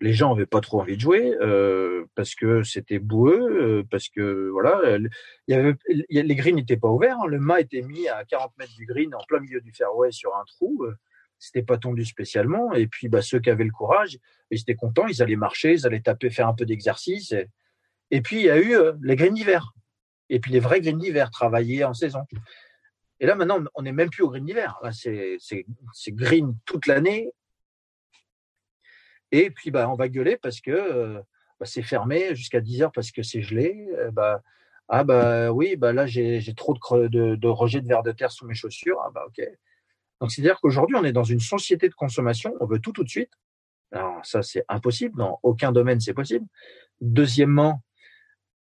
les 0.00 0.12
gens 0.12 0.34
n'avaient 0.34 0.46
pas 0.46 0.60
trop 0.60 0.80
envie 0.80 0.96
de 0.96 1.00
jouer 1.00 1.36
euh, 1.40 2.04
parce 2.16 2.34
que 2.34 2.64
c'était 2.64 2.98
boueux, 2.98 3.48
euh, 3.48 3.82
parce 3.88 4.08
que 4.08 4.48
voilà, 4.48 4.98
les 5.46 6.34
greens 6.34 6.56
n'étaient 6.56 6.76
pas 6.76 6.88
ouverts. 6.88 7.18
Hein. 7.22 7.28
le 7.28 7.38
mât 7.38 7.60
était 7.60 7.82
mis 7.82 8.08
à 8.08 8.24
40 8.24 8.58
mètres 8.58 8.74
du 8.76 8.84
green, 8.84 9.14
en 9.14 9.22
plein 9.28 9.38
milieu 9.38 9.60
du 9.60 9.72
fairway 9.72 10.10
sur 10.10 10.34
un 10.34 10.42
trou 10.44 10.84
c'était 11.42 11.64
pas 11.64 11.76
tendu 11.76 12.04
spécialement. 12.04 12.72
Et 12.72 12.86
puis, 12.86 13.08
bah, 13.08 13.20
ceux 13.20 13.40
qui 13.40 13.50
avaient 13.50 13.64
le 13.64 13.72
courage, 13.72 14.16
ils 14.52 14.60
étaient 14.60 14.76
contents, 14.76 15.08
ils 15.08 15.22
allaient 15.22 15.34
marcher, 15.34 15.72
ils 15.72 15.86
allaient 15.86 16.00
taper, 16.00 16.30
faire 16.30 16.46
un 16.46 16.54
peu 16.54 16.64
d'exercice. 16.64 17.34
Et... 18.12 18.22
puis, 18.22 18.36
il 18.36 18.44
y 18.44 18.50
a 18.50 18.58
eu 18.58 18.76
euh, 18.76 18.92
les 19.02 19.16
greens 19.16 19.34
d'hiver. 19.34 19.72
Et 20.28 20.38
puis, 20.38 20.52
les 20.52 20.60
vrais 20.60 20.80
greens 20.80 21.00
d'hiver, 21.00 21.30
travaillés 21.30 21.82
en 21.82 21.94
saison. 21.94 22.20
Et 23.18 23.26
là, 23.26 23.34
maintenant, 23.34 23.58
on 23.74 23.82
n'est 23.82 23.92
même 23.92 24.08
plus 24.08 24.22
au 24.22 24.30
green 24.30 24.44
d'hiver. 24.44 24.80
C'est 24.92 26.12
green 26.12 26.56
toute 26.64 26.86
l'année. 26.86 27.32
Et 29.32 29.50
puis, 29.50 29.72
bah, 29.72 29.90
on 29.90 29.96
va 29.96 30.08
gueuler 30.08 30.36
parce 30.36 30.60
que 30.60 30.70
euh, 30.70 31.20
bah, 31.58 31.66
c'est 31.66 31.82
fermé 31.82 32.36
jusqu'à 32.36 32.60
10 32.60 32.82
heures 32.82 32.92
parce 32.92 33.10
que 33.10 33.24
c'est 33.24 33.42
gelé. 33.42 33.88
Euh, 33.98 34.12
bah, 34.12 34.42
ah, 34.86 35.02
bah 35.02 35.50
oui, 35.50 35.74
bah 35.74 35.92
là, 35.92 36.06
j'ai 36.06 36.54
trop 36.54 36.74
de, 36.74 37.08
de, 37.08 37.34
de 37.34 37.48
rejet 37.48 37.80
de 37.80 37.88
verre 37.88 38.04
de 38.04 38.12
terre 38.12 38.30
sous 38.30 38.46
mes 38.46 38.54
chaussures. 38.54 39.00
Ah, 39.04 39.10
bah 39.12 39.24
ok. 39.26 39.44
Donc, 40.22 40.30
c'est-à-dire 40.30 40.60
qu'aujourd'hui, 40.60 40.94
on 40.94 41.02
est 41.02 41.12
dans 41.12 41.24
une 41.24 41.40
société 41.40 41.88
de 41.88 41.94
consommation, 41.94 42.54
on 42.60 42.66
veut 42.66 42.78
tout 42.78 42.92
tout 42.92 43.02
de 43.02 43.08
suite. 43.08 43.32
Alors, 43.90 44.24
ça, 44.24 44.44
c'est 44.44 44.64
impossible. 44.68 45.16
Dans 45.16 45.40
aucun 45.42 45.72
domaine, 45.72 45.98
c'est 45.98 46.14
possible. 46.14 46.46
Deuxièmement, 47.00 47.82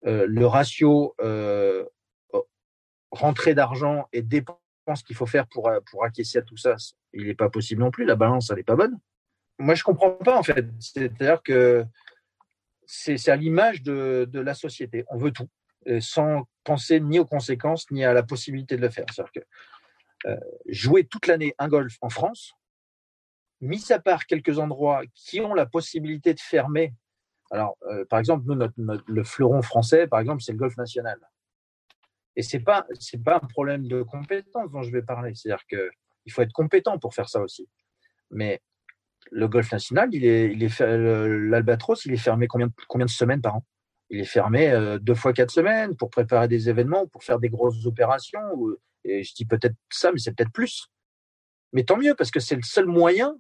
euh, 0.06 0.26
le 0.26 0.48
ratio 0.48 1.16
euh, 1.20 1.84
rentrée 3.12 3.56
d'argent 3.56 4.08
et 4.14 4.22
dépenses 4.22 5.04
qu'il 5.06 5.18
faut 5.18 5.26
faire 5.26 5.48
pour, 5.48 5.70
pour 5.92 6.06
acquiescer 6.06 6.38
à 6.38 6.44
tout 6.44 6.56
ça, 6.56 6.78
il 7.12 7.26
n'est 7.26 7.36
pas 7.36 7.50
possible 7.50 7.82
non 7.82 7.92
plus. 7.92 8.06
La 8.06 8.16
balance, 8.16 8.50
elle 8.52 8.56
n'est 8.56 8.64
pas 8.64 8.78
bonne. 8.78 8.98
Moi, 9.58 9.76
je 9.76 9.84
comprends 9.84 10.12
pas, 10.12 10.38
en 10.38 10.44
fait. 10.44 10.66
C'est-à-dire 10.80 11.44
que 11.44 11.84
c'est 12.86 13.28
à 13.28 13.36
l'image 13.36 13.84
de, 13.84 14.30
de, 14.32 14.40
la 14.40 14.54
société. 14.54 15.04
On 15.10 15.18
veut 15.18 15.32
tout, 15.32 15.50
sans 16.00 16.48
penser 16.64 17.02
ni 17.02 17.20
aux 17.20 17.26
conséquences, 17.26 17.92
ni 17.92 18.06
à 18.06 18.14
la 18.14 18.24
possibilité 18.24 18.78
de 18.78 18.82
le 18.82 18.90
faire. 18.90 19.08
C'est-à-dire 19.12 19.34
que 19.34 19.42
euh, 19.42 19.44
jouer 20.68 21.06
toute 21.06 21.28
l'année 21.28 21.54
un 21.58 21.68
golf 21.68 21.96
en 22.02 22.10
France, 22.10 22.54
mis 23.62 23.92
à 23.92 24.00
part 24.00 24.26
quelques 24.26 24.60
endroits 24.60 25.02
qui 25.16 25.42
ont 25.42 25.54
la 25.54 25.66
possibilité 25.66 26.34
de 26.34 26.40
fermer. 26.40 26.94
Alors, 27.52 27.78
euh, 27.88 28.06
par 28.06 28.20
exemple, 28.20 28.46
nous, 28.48 29.00
le 29.08 29.24
fleuron 29.24 29.62
français, 29.62 30.08
par 30.08 30.20
exemple, 30.20 30.42
c'est 30.42 30.52
le 30.52 30.58
golf 30.58 30.78
national. 30.78 31.20
Et 32.36 32.44
c'est 32.44 32.60
pas 32.60 32.86
c'est 33.00 33.24
pas 33.24 33.38
un 33.38 33.48
problème 33.48 33.88
de 33.88 34.02
compétence 34.04 34.72
dont 34.72 34.84
je 34.84 34.92
vais 34.92 35.02
parler. 35.02 35.34
C'est-à-dire 35.36 35.66
que 35.68 35.90
il 36.26 36.32
faut 36.32 36.42
être 36.42 36.54
compétent 36.54 36.98
pour 37.00 37.14
faire 37.14 37.28
ça 37.28 37.42
aussi. 37.42 37.68
Mais 38.30 38.62
le 39.32 39.48
golf 39.48 39.72
national, 39.72 40.10
il 40.14 40.26
est, 40.26 40.80
l'Albatros, 40.80 42.06
il 42.06 42.14
est 42.14 42.18
fermé 42.18 42.48
combien 42.48 42.68
de, 42.68 43.10
semaines 43.10 43.42
par 43.42 43.58
an? 43.58 43.66
Il 44.10 44.20
est 44.20 44.26
fermé 44.26 44.70
euh, 44.70 44.98
deux 45.00 45.16
fois 45.16 45.34
quatre 45.34 45.52
semaines 45.52 45.96
pour 45.96 46.10
préparer 46.10 46.48
des 46.48 46.70
événements, 46.70 47.08
pour 47.08 47.24
faire 47.24 47.40
des 47.40 47.50
grosses 47.50 47.86
opérations. 47.86 48.40
Et 49.04 49.24
je 49.24 49.34
dis 49.34 49.46
peut-être 49.46 49.76
ça, 49.90 50.12
mais 50.12 50.20
c'est 50.20 50.36
peut-être 50.36 50.52
plus. 50.52 50.88
Mais 51.74 51.84
tant 51.84 51.98
mieux, 51.98 52.16
parce 52.16 52.32
que 52.32 52.40
c'est 52.40 52.56
le 52.56 52.64
seul 52.64 52.86
moyen 52.86 53.36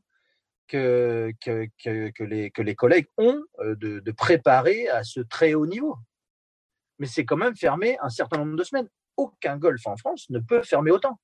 que, 0.68 1.32
les 2.20 2.76
collègues 2.76 3.08
ont 3.18 3.42
euh, 3.60 3.76
de, 3.76 4.00
de 4.00 4.12
préparer 4.12 4.88
à 4.90 5.04
ce 5.04 5.20
très 5.22 5.54
haut 5.54 5.66
niveau. 5.66 5.98
Mais 7.00 7.08
c'est 7.08 7.26
quand 7.26 7.38
même 7.38 7.56
fermé 7.56 7.98
un 8.02 8.10
certain 8.10 8.38
nombre 8.38 8.56
de 8.56 8.64
semaines. 8.64 8.90
Aucun 9.18 9.58
golf 9.58 9.86
en 9.86 9.98
France 9.98 10.30
ne 10.30 10.40
peut 10.40 10.62
fermer 10.62 10.92
autant. 10.92 11.20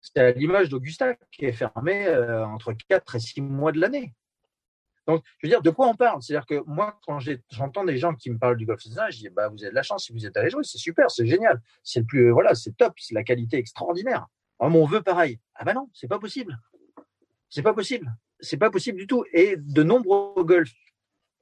C'est 0.00 0.18
à 0.18 0.30
l'image 0.32 0.68
d'Augusta 0.68 1.14
qui 1.32 1.44
est 1.46 1.52
fermé 1.52 2.06
euh, 2.06 2.46
entre 2.46 2.72
4 2.88 3.16
et 3.16 3.20
6 3.20 3.40
mois 3.40 3.72
de 3.72 3.80
l'année. 3.80 4.14
Donc, 5.06 5.22
je 5.38 5.46
veux 5.46 5.50
dire, 5.50 5.62
de 5.62 5.70
quoi 5.70 5.86
on 5.88 5.94
parle? 5.94 6.20
C'est-à-dire 6.22 6.46
que 6.46 6.62
moi, 6.66 6.98
quand 7.06 7.18
j'entends 7.50 7.84
des 7.84 7.96
gens 7.96 8.14
qui 8.14 8.30
me 8.30 8.38
parlent 8.38 8.56
du 8.56 8.66
golf 8.66 8.80
je 8.82 9.18
dis, 9.18 9.28
bah, 9.28 9.48
vous 9.48 9.62
avez 9.62 9.70
de 9.70 9.74
la 9.74 9.82
chance 9.82 10.06
si 10.06 10.12
vous 10.12 10.26
êtes 10.26 10.36
allé 10.36 10.50
jouer, 10.50 10.64
c'est 10.64 10.78
super, 10.78 11.10
c'est 11.10 11.26
génial, 11.26 11.60
c'est 11.82 12.00
le 12.00 12.06
plus, 12.06 12.30
voilà, 12.30 12.54
c'est 12.54 12.76
top, 12.76 12.94
c'est 12.98 13.14
la 13.14 13.22
qualité 13.22 13.56
extraordinaire. 13.56 14.26
Oh, 14.58 14.66
on 14.66 14.86
veut 14.86 15.02
pareil. 15.02 15.38
Ah 15.54 15.64
ben 15.64 15.74
non, 15.74 15.88
c'est 15.92 16.08
pas 16.08 16.18
possible. 16.18 16.58
C'est 17.48 17.62
pas 17.62 17.74
possible. 17.74 18.12
C'est 18.40 18.56
pas 18.56 18.70
possible 18.70 18.98
du 18.98 19.06
tout. 19.06 19.24
Et 19.32 19.56
de 19.56 19.82
nombreux 19.82 20.44
golf, 20.44 20.72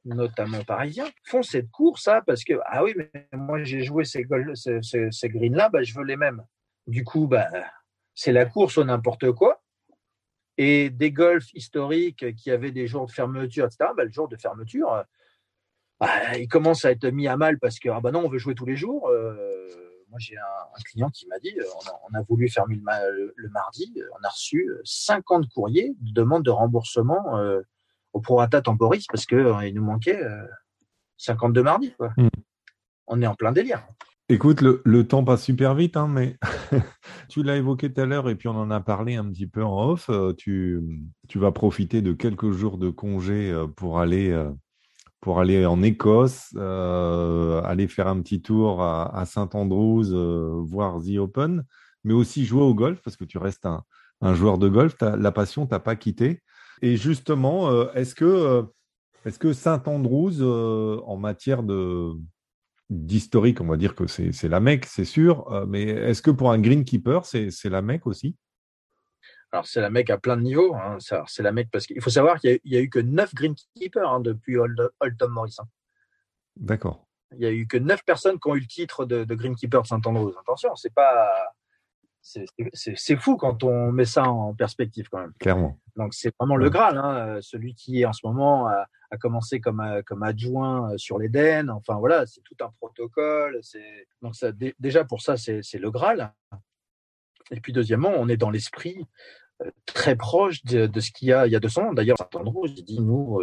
notamment 0.05 0.63
parisiens, 0.65 1.09
font 1.25 1.43
cette 1.43 1.71
course, 1.71 2.07
là, 2.07 2.23
parce 2.23 2.45
que, 2.45 2.55
ah 2.67 2.85
oui, 2.85 2.95
mais 2.97 3.11
moi, 3.33 3.63
j'ai 3.63 3.83
joué 3.83 4.05
ces, 4.05 4.27
ces 4.83 5.29
greens-là, 5.29 5.69
bah, 5.71 5.83
je 5.83 5.95
veux 5.95 6.05
les 6.05 6.17
mêmes. 6.17 6.45
Du 6.87 7.05
coup, 7.05 7.27
bah, 7.27 7.49
c'est 8.15 8.33
la 8.33 8.47
course 8.47 8.79
au 8.79 8.85
n'importe 8.85 9.33
quoi 9.33 9.54
et 10.59 10.91
des 10.91 11.11
golfs 11.11 11.53
historiques 11.55 12.35
qui 12.37 12.51
avaient 12.51 12.71
des 12.71 12.87
jours 12.87 13.07
de 13.07 13.11
fermeture, 13.11 13.65
etc., 13.67 13.91
bah, 13.97 14.05
le 14.05 14.13
jour 14.13 14.29
de 14.29 14.37
fermeture, 14.37 14.93
euh, 14.93 15.03
bah, 16.01 16.37
il 16.39 16.49
commence 16.49 16.85
à 16.85 16.91
être 16.91 17.07
mis 17.07 17.29
à 17.29 17.37
mal 17.37 17.59
parce 17.59 17.79
que 17.79 17.89
ah 17.89 18.01
bah 18.01 18.13
non, 18.13 18.25
on 18.25 18.29
veut 18.29 18.39
jouer 18.39 18.55
tous 18.55 18.67
les 18.67 18.77
jours. 18.77 19.09
Euh, 19.09 19.69
moi, 20.11 20.19
j'ai 20.21 20.37
un, 20.37 20.83
client 20.85 21.11
qui 21.11 21.27
m'a 21.27 21.39
dit 21.41 21.55
euh, 21.59 21.65
on 22.11 22.15
a, 22.15 22.23
voulu 22.23 22.49
fermer 22.49 22.77
le, 22.77 23.49
mardi, 23.51 23.93
on 24.21 24.25
a 24.25 24.29
reçu 24.29 24.71
50 24.85 25.49
courriers 25.49 25.95
de 26.01 26.13
demande 26.13 26.45
de 26.45 26.51
remboursement 26.51 27.25
au 28.13 28.21
prorata 28.21 28.63
temporis 28.63 29.07
parce 29.09 29.27
qu'il 29.27 29.75
nous 29.75 29.85
manquait 29.85 30.23
52 31.17 31.63
mardis. 31.63 31.93
Quoi. 31.97 32.13
Hmm. 32.17 32.29
On 33.07 33.21
est 33.23 33.27
en 33.27 33.35
plein 33.35 33.53
délire. 33.53 33.87
Écoute, 34.31 34.63
le, 34.63 35.07
temps 35.07 35.23
passe 35.23 35.45
super 35.45 35.75
vite, 35.75 35.99
hein, 35.99 36.09
mais 36.09 36.39
tu 37.29 37.43
l'as 37.43 37.59
évoqué 37.59 37.93
tout 37.93 38.01
à 38.01 38.07
l'heure 38.07 38.31
et 38.31 38.37
puis 38.37 38.49
on 38.49 38.57
en 38.57 38.71
a 38.71 38.81
parlé 38.81 39.17
un 39.17 39.27
petit 39.31 39.47
peu 39.47 39.63
en 39.63 39.91
off. 39.91 40.09
Euh, 40.09 40.33
tu, 40.33 40.81
vas 41.35 41.53
profiter 41.53 42.01
de 42.01 42.15
quelques 42.15 42.51
jours 42.51 42.79
de 42.79 42.89
congé 42.89 43.51
euh, 43.51 43.67
pour 43.67 43.99
aller, 43.99 44.31
euh, 44.31 44.51
pour 45.21 45.41
aller 45.41 45.67
en 45.67 45.83
Écosse, 45.83 46.57
aller 46.57 47.87
faire 47.87 48.09
un 48.09 48.23
petit 48.23 48.41
tour 48.41 48.83
à, 48.83 49.25
Saint-Andrews, 49.27 50.65
voir 50.65 51.03
The 51.03 51.19
Open, 51.19 51.63
mais 52.03 52.15
aussi 52.15 52.47
jouer 52.47 52.63
au 52.63 52.75
golf 52.75 53.03
parce 53.03 53.19
que 53.19 53.25
tu 53.25 53.37
restes 53.37 53.67
un, 53.67 54.35
joueur 54.35 54.57
de 54.57 54.69
golf. 54.71 54.97
La 55.03 55.33
passion 55.33 55.67
t'a 55.67 55.81
pas 55.81 55.97
quitté. 55.97 56.41
Et 56.81 56.97
justement, 56.97 57.91
est-ce 57.93 58.15
que, 58.15 58.65
est-ce 59.27 59.39
que 59.39 59.53
Saint-Andrews, 59.53 60.43
en 60.43 61.17
matière 61.19 61.63
de 61.63 62.15
d'historique, 62.91 63.61
on 63.61 63.67
va 63.67 63.77
dire 63.77 63.95
que 63.95 64.07
c'est 64.07 64.49
la 64.49 64.61
Mecque, 64.61 64.87
c'est 64.87 65.05
sûr. 65.05 65.51
Euh, 65.53 65.67
mais 65.67 65.83
est-ce 65.85 66.23
que 66.23 66.31
pour 66.31 66.51
un 66.51 66.59
greenkeeper, 66.59 67.25
c'est 67.25 67.65
la 67.65 67.83
Mecque 67.83 68.07
aussi? 68.07 68.37
Alors, 69.53 69.67
c'est 69.67 69.81
la 69.81 69.91
Mecque 69.91 70.11
à 70.11 70.19
plein 70.19 70.37
de 70.37 70.43
niveaux. 70.43 70.75
Hein. 70.75 70.99
C'est 71.27 71.43
la 71.43 71.53
Mecque 71.53 71.69
parce 71.71 71.87
qu'il 71.87 72.01
faut 72.01 72.11
savoir 72.11 72.41
qu'il 72.41 72.59
n'y 72.65 72.77
a, 72.77 72.81
eu 72.81 72.91
que 72.91 72.99
9 72.99 73.35
greenkeepers 73.35 74.13
hein, 74.13 74.21
depuis 74.21 74.57
Old, 74.57 74.91
Tom 75.17 75.33
Morrison. 75.33 75.63
D'accord. 76.57 77.07
Il 77.33 77.39
n'y 77.39 77.47
a 77.47 77.53
eu 77.53 77.67
que 77.67 77.77
9 77.77 78.05
personnes 78.05 78.39
qui 78.39 78.49
ont 78.49 78.57
eu 78.57 78.61
le 78.61 78.67
titre 78.67 79.05
de, 79.05 79.25
greenkeeper 79.35 79.83
de 79.83 79.87
Saint-Andrews. 79.87 80.35
Attention, 80.41 80.75
c'est 80.75 80.93
pas. 80.93 81.31
C'est 82.23 83.17
fou 83.17 83.37
quand 83.37 83.63
on 83.65 83.93
met 83.93 84.07
ça 84.07 84.25
en 84.25 84.55
perspective 84.55 85.09
quand 85.11 85.21
même. 85.21 85.35
Clairement. 85.39 85.79
Donc 85.95 86.15
c'est 86.15 86.33
vraiment 86.41 86.57
le 86.57 86.71
Graal, 86.71 86.97
hein, 86.97 87.39
celui 87.43 87.75
qui 87.75 88.01
est 88.01 88.07
en 88.07 88.15
ce 88.15 88.27
moment 88.27 88.67
à, 88.67 88.87
a 89.15 89.19
commencé 89.19 89.61
comme, 89.61 90.03
comme 90.07 90.23
adjoint 90.23 90.97
sur 90.97 91.19
l'Éden. 91.19 91.71
Enfin 91.71 91.97
voilà, 91.97 92.27
c'est 92.27 92.43
tout 92.43 92.57
un 92.61 92.71
protocole. 92.79 93.61
Donc 94.23 94.35
ça, 94.35 94.53
déjà 94.79 95.05
pour 95.05 95.23
ça, 95.23 95.37
c'est 95.37 95.79
le 95.79 95.91
Graal. 95.91 96.33
Et 97.51 97.61
puis 97.61 97.73
deuxièmement, 97.73 98.13
on 98.17 98.29
est 98.29 98.37
dans 98.37 98.51
l'esprit 98.51 99.07
très 99.87 100.17
proche 100.17 100.65
de, 100.65 100.89
ce 101.01 101.11
qu'il 101.11 101.29
y 101.29 101.33
a 101.33 101.47
il 101.47 101.53
y 101.53 101.57
a 101.57 101.61
200 101.61 101.89
ans. 101.89 101.93
D'ailleurs, 101.93 102.19
Saint-Andrew, 102.19 102.67
il 102.67 102.85
dit, 102.85 103.01
nous, 103.01 103.41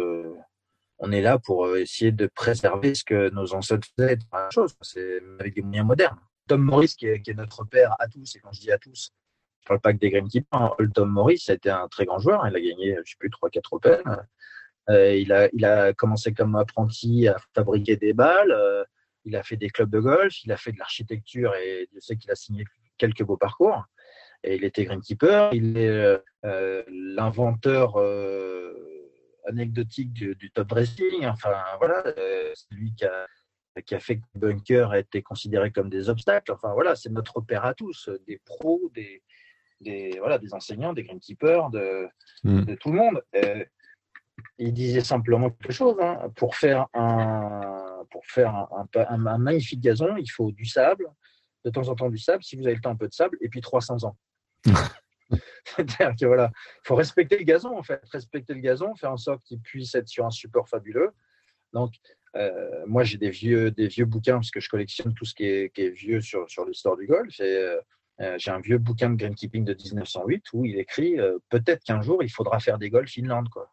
on 0.98 1.10
est 1.10 1.22
là 1.22 1.38
pour 1.38 1.76
essayer 1.76 2.12
de 2.12 2.26
préserver 2.26 2.94
ce 2.94 3.04
que 3.04 3.30
nos 3.30 3.54
ancêtres 3.54 3.88
faisaient. 3.96 4.18
Chose, 4.50 4.76
c'est 4.80 5.20
avec 5.40 5.54
des 5.54 5.62
moyens 5.62 5.86
modernes. 5.86 6.18
Tom 6.48 6.62
Morris, 6.62 6.94
qui 6.96 7.06
est, 7.06 7.34
notre 7.34 7.64
père 7.64 7.96
à 7.98 8.08
tous, 8.08 8.36
et 8.36 8.40
quand 8.40 8.52
je 8.52 8.60
dis 8.60 8.70
à 8.70 8.78
tous, 8.78 9.12
je 9.60 9.66
parle 9.66 9.80
pas 9.80 9.92
que 9.92 9.98
des 9.98 10.10
Greenkeepers. 10.10 10.46
Hein. 10.52 10.76
Tom 10.94 11.10
Morris 11.10 11.44
a 11.48 11.52
été 11.52 11.70
un 11.70 11.88
très 11.88 12.04
grand 12.04 12.18
joueur. 12.18 12.46
Il 12.46 12.54
a 12.54 12.60
gagné, 12.60 12.94
je 12.94 13.00
ne 13.00 13.04
sais 13.04 13.16
plus, 13.18 13.30
3-4 13.30 13.60
Open. 13.72 14.00
Euh, 14.90 15.14
il, 15.14 15.32
a, 15.32 15.48
il 15.52 15.64
a 15.64 15.92
commencé 15.92 16.32
comme 16.32 16.56
apprenti 16.56 17.28
à 17.28 17.36
fabriquer 17.54 17.96
des 17.96 18.12
balles. 18.12 18.52
Euh, 18.52 18.84
il 19.24 19.36
a 19.36 19.42
fait 19.42 19.56
des 19.56 19.70
clubs 19.70 19.90
de 19.90 20.00
golf. 20.00 20.42
Il 20.44 20.52
a 20.52 20.56
fait 20.56 20.72
de 20.72 20.78
l'architecture 20.78 21.54
et 21.54 21.88
je 21.94 22.00
sais 22.00 22.16
qu'il 22.16 22.30
a 22.30 22.34
signé 22.34 22.64
quelques 22.98 23.22
beaux 23.22 23.36
parcours. 23.36 23.84
Et 24.42 24.56
il 24.56 24.64
était 24.64 24.84
greenkeeper. 24.84 25.50
Il 25.52 25.78
est 25.78 26.18
euh, 26.44 26.82
l'inventeur 26.88 27.96
anecdotique 29.46 30.12
du, 30.12 30.50
top 30.52 30.68
dressing. 30.68 31.26
Enfin, 31.26 31.54
voilà, 31.78 32.02
c'est 32.54 32.74
lui 32.74 32.92
qui 32.94 33.04
a, 33.04 33.26
qui 33.86 33.94
a 33.94 34.00
fait 34.00 34.16
que 34.16 34.22
bunker 34.34 34.90
a 34.90 34.98
été 34.98 35.22
considéré 35.22 35.70
comme 35.70 35.88
des 35.88 36.08
obstacles. 36.08 36.50
Enfin, 36.50 36.72
voilà, 36.74 36.96
c'est 36.96 37.10
notre 37.10 37.40
père 37.40 37.64
à 37.64 37.74
tous, 37.74 38.10
des 38.26 38.40
pros, 38.44 38.90
des, 38.92 39.22
des, 39.80 40.16
voilà, 40.18 40.38
des 40.38 40.52
enseignants, 40.54 40.92
des 40.92 41.04
greenkeepers, 41.04 41.70
de, 41.70 42.08
hmm. 42.42 42.64
de 42.64 42.74
tout 42.74 42.90
le 42.90 42.98
monde. 42.98 43.22
Il 44.58 44.72
disait 44.72 45.02
simplement 45.02 45.50
quelque 45.50 45.72
chose. 45.72 45.96
Hein. 46.00 46.30
Pour 46.36 46.56
faire, 46.56 46.86
un, 46.94 48.04
pour 48.10 48.24
faire 48.26 48.54
un, 48.54 48.86
un, 48.94 49.38
magnifique 49.38 49.80
gazon, 49.80 50.16
il 50.16 50.30
faut 50.30 50.52
du 50.52 50.64
sable, 50.64 51.06
de 51.64 51.70
temps 51.70 51.88
en 51.88 51.94
temps 51.94 52.10
du 52.10 52.18
sable, 52.18 52.42
si 52.42 52.56
vous 52.56 52.66
avez 52.66 52.74
le 52.74 52.80
temps, 52.80 52.90
un 52.90 52.96
peu 52.96 53.08
de 53.08 53.12
sable, 53.12 53.36
et 53.40 53.48
puis 53.48 53.60
300 53.60 54.04
ans. 54.04 54.16
C'est-à-dire 55.64 56.14
qu'il 56.14 56.26
voilà, 56.26 56.50
faut 56.84 56.94
respecter 56.94 57.38
le 57.38 57.44
gazon, 57.44 57.76
en 57.76 57.82
fait. 57.82 58.02
Respecter 58.10 58.54
le 58.54 58.60
gazon, 58.60 58.94
faire 58.94 59.12
en 59.12 59.16
sorte 59.16 59.42
qu'il 59.44 59.60
puisse 59.60 59.94
être 59.94 60.08
sur 60.08 60.26
un 60.26 60.30
support 60.30 60.68
fabuleux. 60.68 61.10
Donc, 61.72 61.94
euh, 62.36 62.84
moi, 62.86 63.04
j'ai 63.04 63.16
des 63.16 63.30
vieux, 63.30 63.70
des 63.70 63.88
vieux 63.88 64.04
bouquins 64.04 64.34
parce 64.34 64.50
que 64.50 64.60
je 64.60 64.68
collectionne 64.68 65.14
tout 65.14 65.24
ce 65.24 65.34
qui 65.34 65.44
est, 65.44 65.74
qui 65.74 65.82
est 65.82 65.90
vieux 65.90 66.20
sur, 66.20 66.48
sur 66.50 66.66
l'histoire 66.66 66.96
du 66.96 67.06
golf. 67.06 67.40
Et, 67.40 67.56
euh, 67.56 67.80
euh, 68.20 68.36
j'ai 68.38 68.50
un 68.50 68.60
vieux 68.60 68.78
bouquin 68.78 69.10
de 69.10 69.16
greenkeeping 69.16 69.64
de 69.64 69.74
1908 69.74 70.44
où 70.52 70.64
il 70.64 70.78
écrit 70.78 71.18
euh, 71.18 71.38
peut-être 71.48 71.82
qu'un 71.82 72.02
jour 72.02 72.22
il 72.22 72.28
faudra 72.28 72.60
faire 72.60 72.78
des 72.78 72.90
golfs 72.90 73.16
inland. 73.18 73.44
Quoi. 73.50 73.72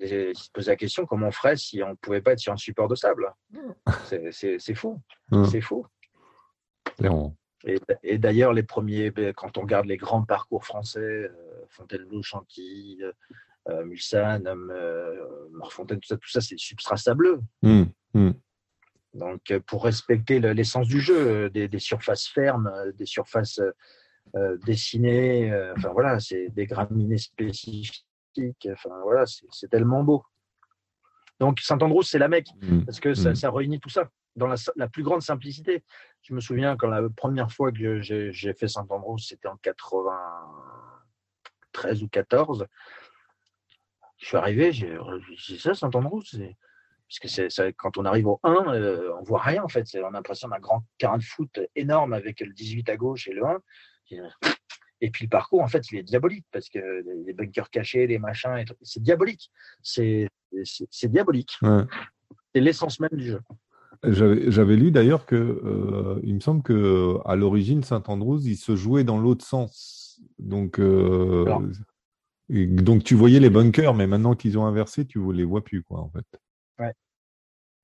Il 0.00 0.36
se 0.36 0.50
pose 0.52 0.68
la 0.68 0.76
question 0.76 1.06
comment 1.06 1.28
on 1.28 1.32
ferait 1.32 1.56
si 1.56 1.82
on 1.82 1.90
ne 1.90 1.94
pouvait 1.94 2.20
pas 2.20 2.32
être 2.32 2.38
sur 2.38 2.52
un 2.52 2.56
support 2.56 2.88
de 2.88 2.94
sable? 2.94 3.32
C'est 4.30 4.74
fou. 4.74 5.00
C'est 5.50 5.60
fou. 5.60 5.86
Et, 8.02 8.18
d'ailleurs, 8.18 8.52
les 8.52 8.62
premiers, 8.62 9.10
ben, 9.10 9.32
quand 9.34 9.58
on 9.58 9.62
regarde 9.62 9.86
les 9.86 9.96
grands 9.96 10.22
parcours 10.22 10.64
français, 10.64 11.00
euh, 11.00 11.28
Fontainebleau, 11.68 12.22
Chantilly, 12.22 13.00
Mulsanne, 13.84 14.48
Morfontaine, 15.52 16.00
tout 16.00 16.08
ça, 16.08 16.16
tout 16.16 16.30
ça 16.30 16.40
c'est 16.40 16.58
substrat 16.58 16.96
sableux. 16.96 17.40
Mmh, 17.62 17.84
mmh. 18.14 18.30
Donc, 19.14 19.50
euh, 19.50 19.60
pour 19.60 19.84
respecter 19.84 20.40
l'essence 20.40 20.86
du 20.86 21.00
jeu, 21.00 21.48
euh, 21.54 21.68
des, 21.68 21.78
surfaces 21.78 22.26
fermes, 22.26 22.70
euh, 22.74 22.92
des 22.92 23.06
surfaces 23.06 23.60
dessinées, 24.66 25.50
enfin 25.74 25.88
voilà, 25.94 26.20
c'est 26.20 26.50
des 26.50 26.66
graminées 26.66 27.16
spécifiques, 27.16 28.06
enfin 28.72 28.90
voilà, 29.02 29.24
c'est 29.26 29.68
tellement 29.68 30.02
beau. 30.02 30.24
Donc, 31.40 31.60
Saint-Andrew, 31.60 32.02
c'est 32.02 32.18
la 32.18 32.28
Mecque, 32.28 32.48
mmh. 32.60 32.84
parce 32.84 33.00
que 33.00 33.08
mmh. 33.10 33.34
ça, 33.34 33.50
réunit 33.50 33.80
tout 33.80 33.88
ça 33.88 34.10
dans 34.36 34.48
la, 34.48 34.56
plus 34.88 35.02
grande 35.02 35.22
simplicité. 35.22 35.82
Je 36.22 36.34
me 36.34 36.40
souviens 36.40 36.76
quand 36.76 36.88
la 36.88 37.08
première 37.10 37.52
fois 37.52 37.72
que 37.72 38.00
j'ai 38.00 38.54
fait 38.54 38.68
Saint-Andrew, 38.68 39.18
c'était 39.18 39.48
en 39.48 39.56
93 39.56 42.02
ou 42.02 42.08
14. 42.08 42.66
Je 44.18 44.26
suis 44.26 44.36
arrivé, 44.36 44.72
j'ai 44.72 44.98
dit 45.48 45.58
ça, 45.58 45.74
Saint-Andrew, 45.74 46.22
c'est 46.24 46.56
parce 47.08 47.20
que 47.20 47.70
quand 47.70 47.96
on 47.96 48.04
arrive 48.04 48.26
au 48.26 48.38
1, 48.42 48.52
on 48.52 48.74
euh, 48.74 49.14
on 49.18 49.22
voit 49.22 49.40
rien 49.40 49.62
en 49.62 49.68
fait. 49.68 49.86
On 49.94 50.08
a 50.08 50.10
l'impression 50.10 50.48
d'un 50.48 50.58
grand 50.58 50.84
terrain 50.98 51.16
de 51.16 51.22
foot 51.22 51.58
énorme 51.74 52.12
avec 52.12 52.40
le 52.40 52.52
18 52.52 52.86
à 52.90 52.98
gauche 52.98 53.28
et 53.28 53.32
le 53.32 53.46
1. 53.46 53.62
Et 55.00 55.10
puis 55.10 55.26
le 55.26 55.30
parcours, 55.30 55.62
en 55.62 55.68
fait, 55.68 55.90
il 55.92 55.98
est 55.98 56.02
diabolique 56.02 56.46
parce 56.50 56.68
que 56.68 56.78
les 57.24 57.32
bunkers 57.32 57.70
cachés, 57.70 58.06
les 58.06 58.18
machins, 58.18 58.64
c'est 58.82 59.02
diabolique. 59.02 59.50
C'est 59.82 60.28
diabolique. 61.04 61.56
C'est 62.54 62.60
l'essence 62.60 63.00
même 63.00 63.10
du 63.12 63.28
jeu. 63.28 63.40
J'avais 64.04 64.76
lu 64.76 64.90
d'ailleurs 64.90 65.26
que, 65.26 65.34
euh, 65.34 66.20
il 66.22 66.34
me 66.34 66.40
semble 66.40 66.62
que 66.62 67.16
à 67.24 67.34
l'origine, 67.34 67.82
Saint-Andrews, 67.82 68.46
il 68.46 68.56
se 68.56 68.76
jouait 68.76 69.04
dans 69.04 69.18
l'autre 69.18 69.44
sens. 69.44 70.20
Donc, 70.38 70.78
euh, 70.78 71.44
donc 72.48 73.02
tu 73.02 73.14
voyais 73.14 73.40
les 73.40 73.50
bunkers, 73.50 73.94
mais 73.94 74.06
maintenant 74.06 74.34
qu'ils 74.34 74.56
ont 74.58 74.66
inversé, 74.66 75.04
tu 75.04 75.18
ne 75.18 75.32
les 75.32 75.44
vois 75.44 75.64
plus, 75.64 75.82
quoi, 75.82 76.00
en 76.00 76.10
fait. 76.10 76.24
Ouais. 76.78 76.92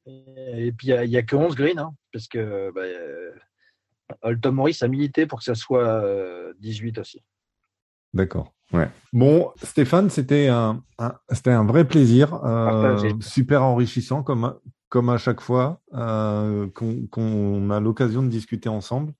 Et, 0.06 0.72
puis, 0.72 0.88
il 0.88 1.08
n'y 1.10 1.16
a, 1.16 1.22
que 1.22 1.34
11 1.34 1.54
greens, 1.56 1.78
hein, 1.78 1.94
parce 2.12 2.28
que 2.28 2.70
bah, 2.72 2.82
euh, 2.82 3.32
Morris 4.46 4.78
a 4.82 4.88
milité 4.88 5.26
pour 5.26 5.38
que 5.38 5.44
ça 5.44 5.54
soit 5.54 6.02
18 6.60 6.98
euh, 6.98 7.00
aussi. 7.00 7.22
D'accord. 8.12 8.52
Ouais. 8.72 8.88
Bon, 9.12 9.52
Stéphane, 9.62 10.10
c'était 10.10 10.48
un, 10.48 10.82
c'était 11.30 11.50
un 11.50 11.64
vrai 11.64 11.86
plaisir, 11.86 12.34
euh, 12.44 13.12
super 13.20 13.62
enrichissant 13.62 14.22
comme, 14.22 14.54
comme 14.88 15.10
à 15.10 15.18
chaque 15.18 15.40
fois 15.40 15.80
qu'on 15.92 17.70
a 17.70 17.80
l'occasion 17.80 18.22
de 18.22 18.28
discuter 18.28 18.68
ensemble. 18.68 19.12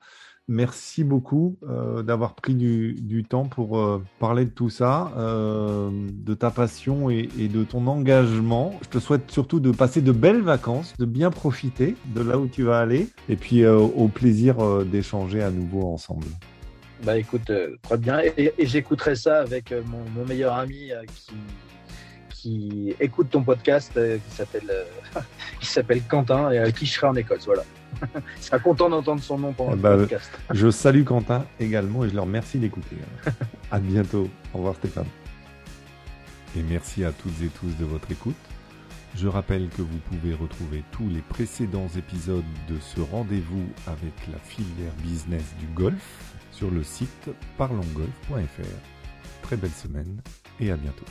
Merci 0.47 1.05
beaucoup 1.05 1.57
euh, 1.63 2.03
d'avoir 2.03 2.35
pris 2.35 2.55
du, 2.55 3.25
temps 3.25 3.47
pour 3.47 3.79
euh, 3.79 4.05
parler 4.19 4.45
de 4.45 4.51
tout 4.51 4.69
ça, 4.69 5.11
euh, 5.17 5.91
de 6.13 6.35
ta 6.35 6.51
passion 6.51 7.09
et, 7.09 7.27
de 7.27 7.65
ton 7.65 7.87
engagement. 7.87 8.79
Je 8.83 8.89
te 8.91 8.99
souhaite 8.99 9.31
surtout 9.31 9.59
de 9.59 9.71
passer 9.71 10.03
de 10.03 10.13
belles 10.13 10.43
vacances, 10.43 10.95
de 10.99 11.07
bien 11.07 11.31
profiter 11.31 11.97
de 12.15 12.21
là 12.21 12.39
où 12.39 12.47
tu 12.47 12.63
vas 12.63 12.79
aller, 12.79 13.09
et 13.31 13.37
puis 13.37 13.67
au 13.67 14.09
plaisir 14.09 14.85
d'échanger 14.85 15.43
à 15.43 15.51
nouveau 15.51 15.91
ensemble. 15.91 16.27
Bah 17.05 17.17
écoute, 17.17 17.51
très 17.83 17.97
bien, 17.97 18.21
et, 18.21 18.53
j'écouterai 18.59 19.17
ça 19.17 19.41
avec 19.41 19.73
mon, 19.87 20.27
meilleur 20.27 20.55
ami 20.55 20.91
qui 21.15 21.33
écoute 23.01 23.31
ton 23.31 23.43
podcast 23.43 23.93
qui 23.95 24.35
s'appelle 24.35 24.71
qui 25.61 25.67
s'appelle 25.67 26.03
Quentin 26.03 26.51
et 26.51 26.73
qui 26.73 26.87
je 26.87 26.93
serai 26.93 27.07
en 27.09 27.15
Écosse. 27.15 27.47
Voilà. 27.47 27.63
Je 28.41 28.43
serai 28.43 28.61
content 28.61 28.91
d'entendre 28.91 29.23
son 29.23 29.39
nom 29.39 29.53
pendant 29.53 29.73
le 29.73 29.77
bah, 29.77 29.97
podcast. 29.97 30.31
Je 30.51 30.71
salue 30.71 31.05
Quentin 31.05 31.47
également 31.61 32.05
et 32.05 32.09
je 32.09 32.15
leur 32.15 32.25
remercie 32.25 32.59
d'écouter. 32.59 32.97
à 33.71 33.79
bientôt. 33.79 34.29
Au 34.53 34.59
revoir 34.59 34.75
Stéphane. 34.75 35.07
Et 36.57 36.63
merci 36.63 37.05
à 37.05 37.13
toutes 37.13 37.41
et 37.43 37.49
tous 37.49 37.77
de 37.79 37.85
votre 37.85 38.11
écoute. 38.11 38.35
Je 39.17 39.29
rappelle 39.29 39.69
que 39.69 39.83
vous 39.83 39.99
pouvez 40.11 40.35
retrouver 40.35 40.83
tous 40.91 41.09
les 41.09 41.21
précédents 41.21 41.89
épisodes 41.97 42.45
de 42.69 42.79
ce 42.81 43.01
rendez-vous 43.01 43.65
avec 43.87 44.13
la 44.33 44.39
filière 44.39 44.93
business 45.03 45.55
du 45.61 45.67
golf 45.67 46.35
sur 46.51 46.71
le 46.71 46.83
site 46.83 47.31
parlongolf.fr. 47.57 49.43
Très 49.43 49.57
belle 49.57 49.71
semaine 49.71 50.21
et 50.59 50.71
à 50.73 50.77
bientôt. 50.77 51.07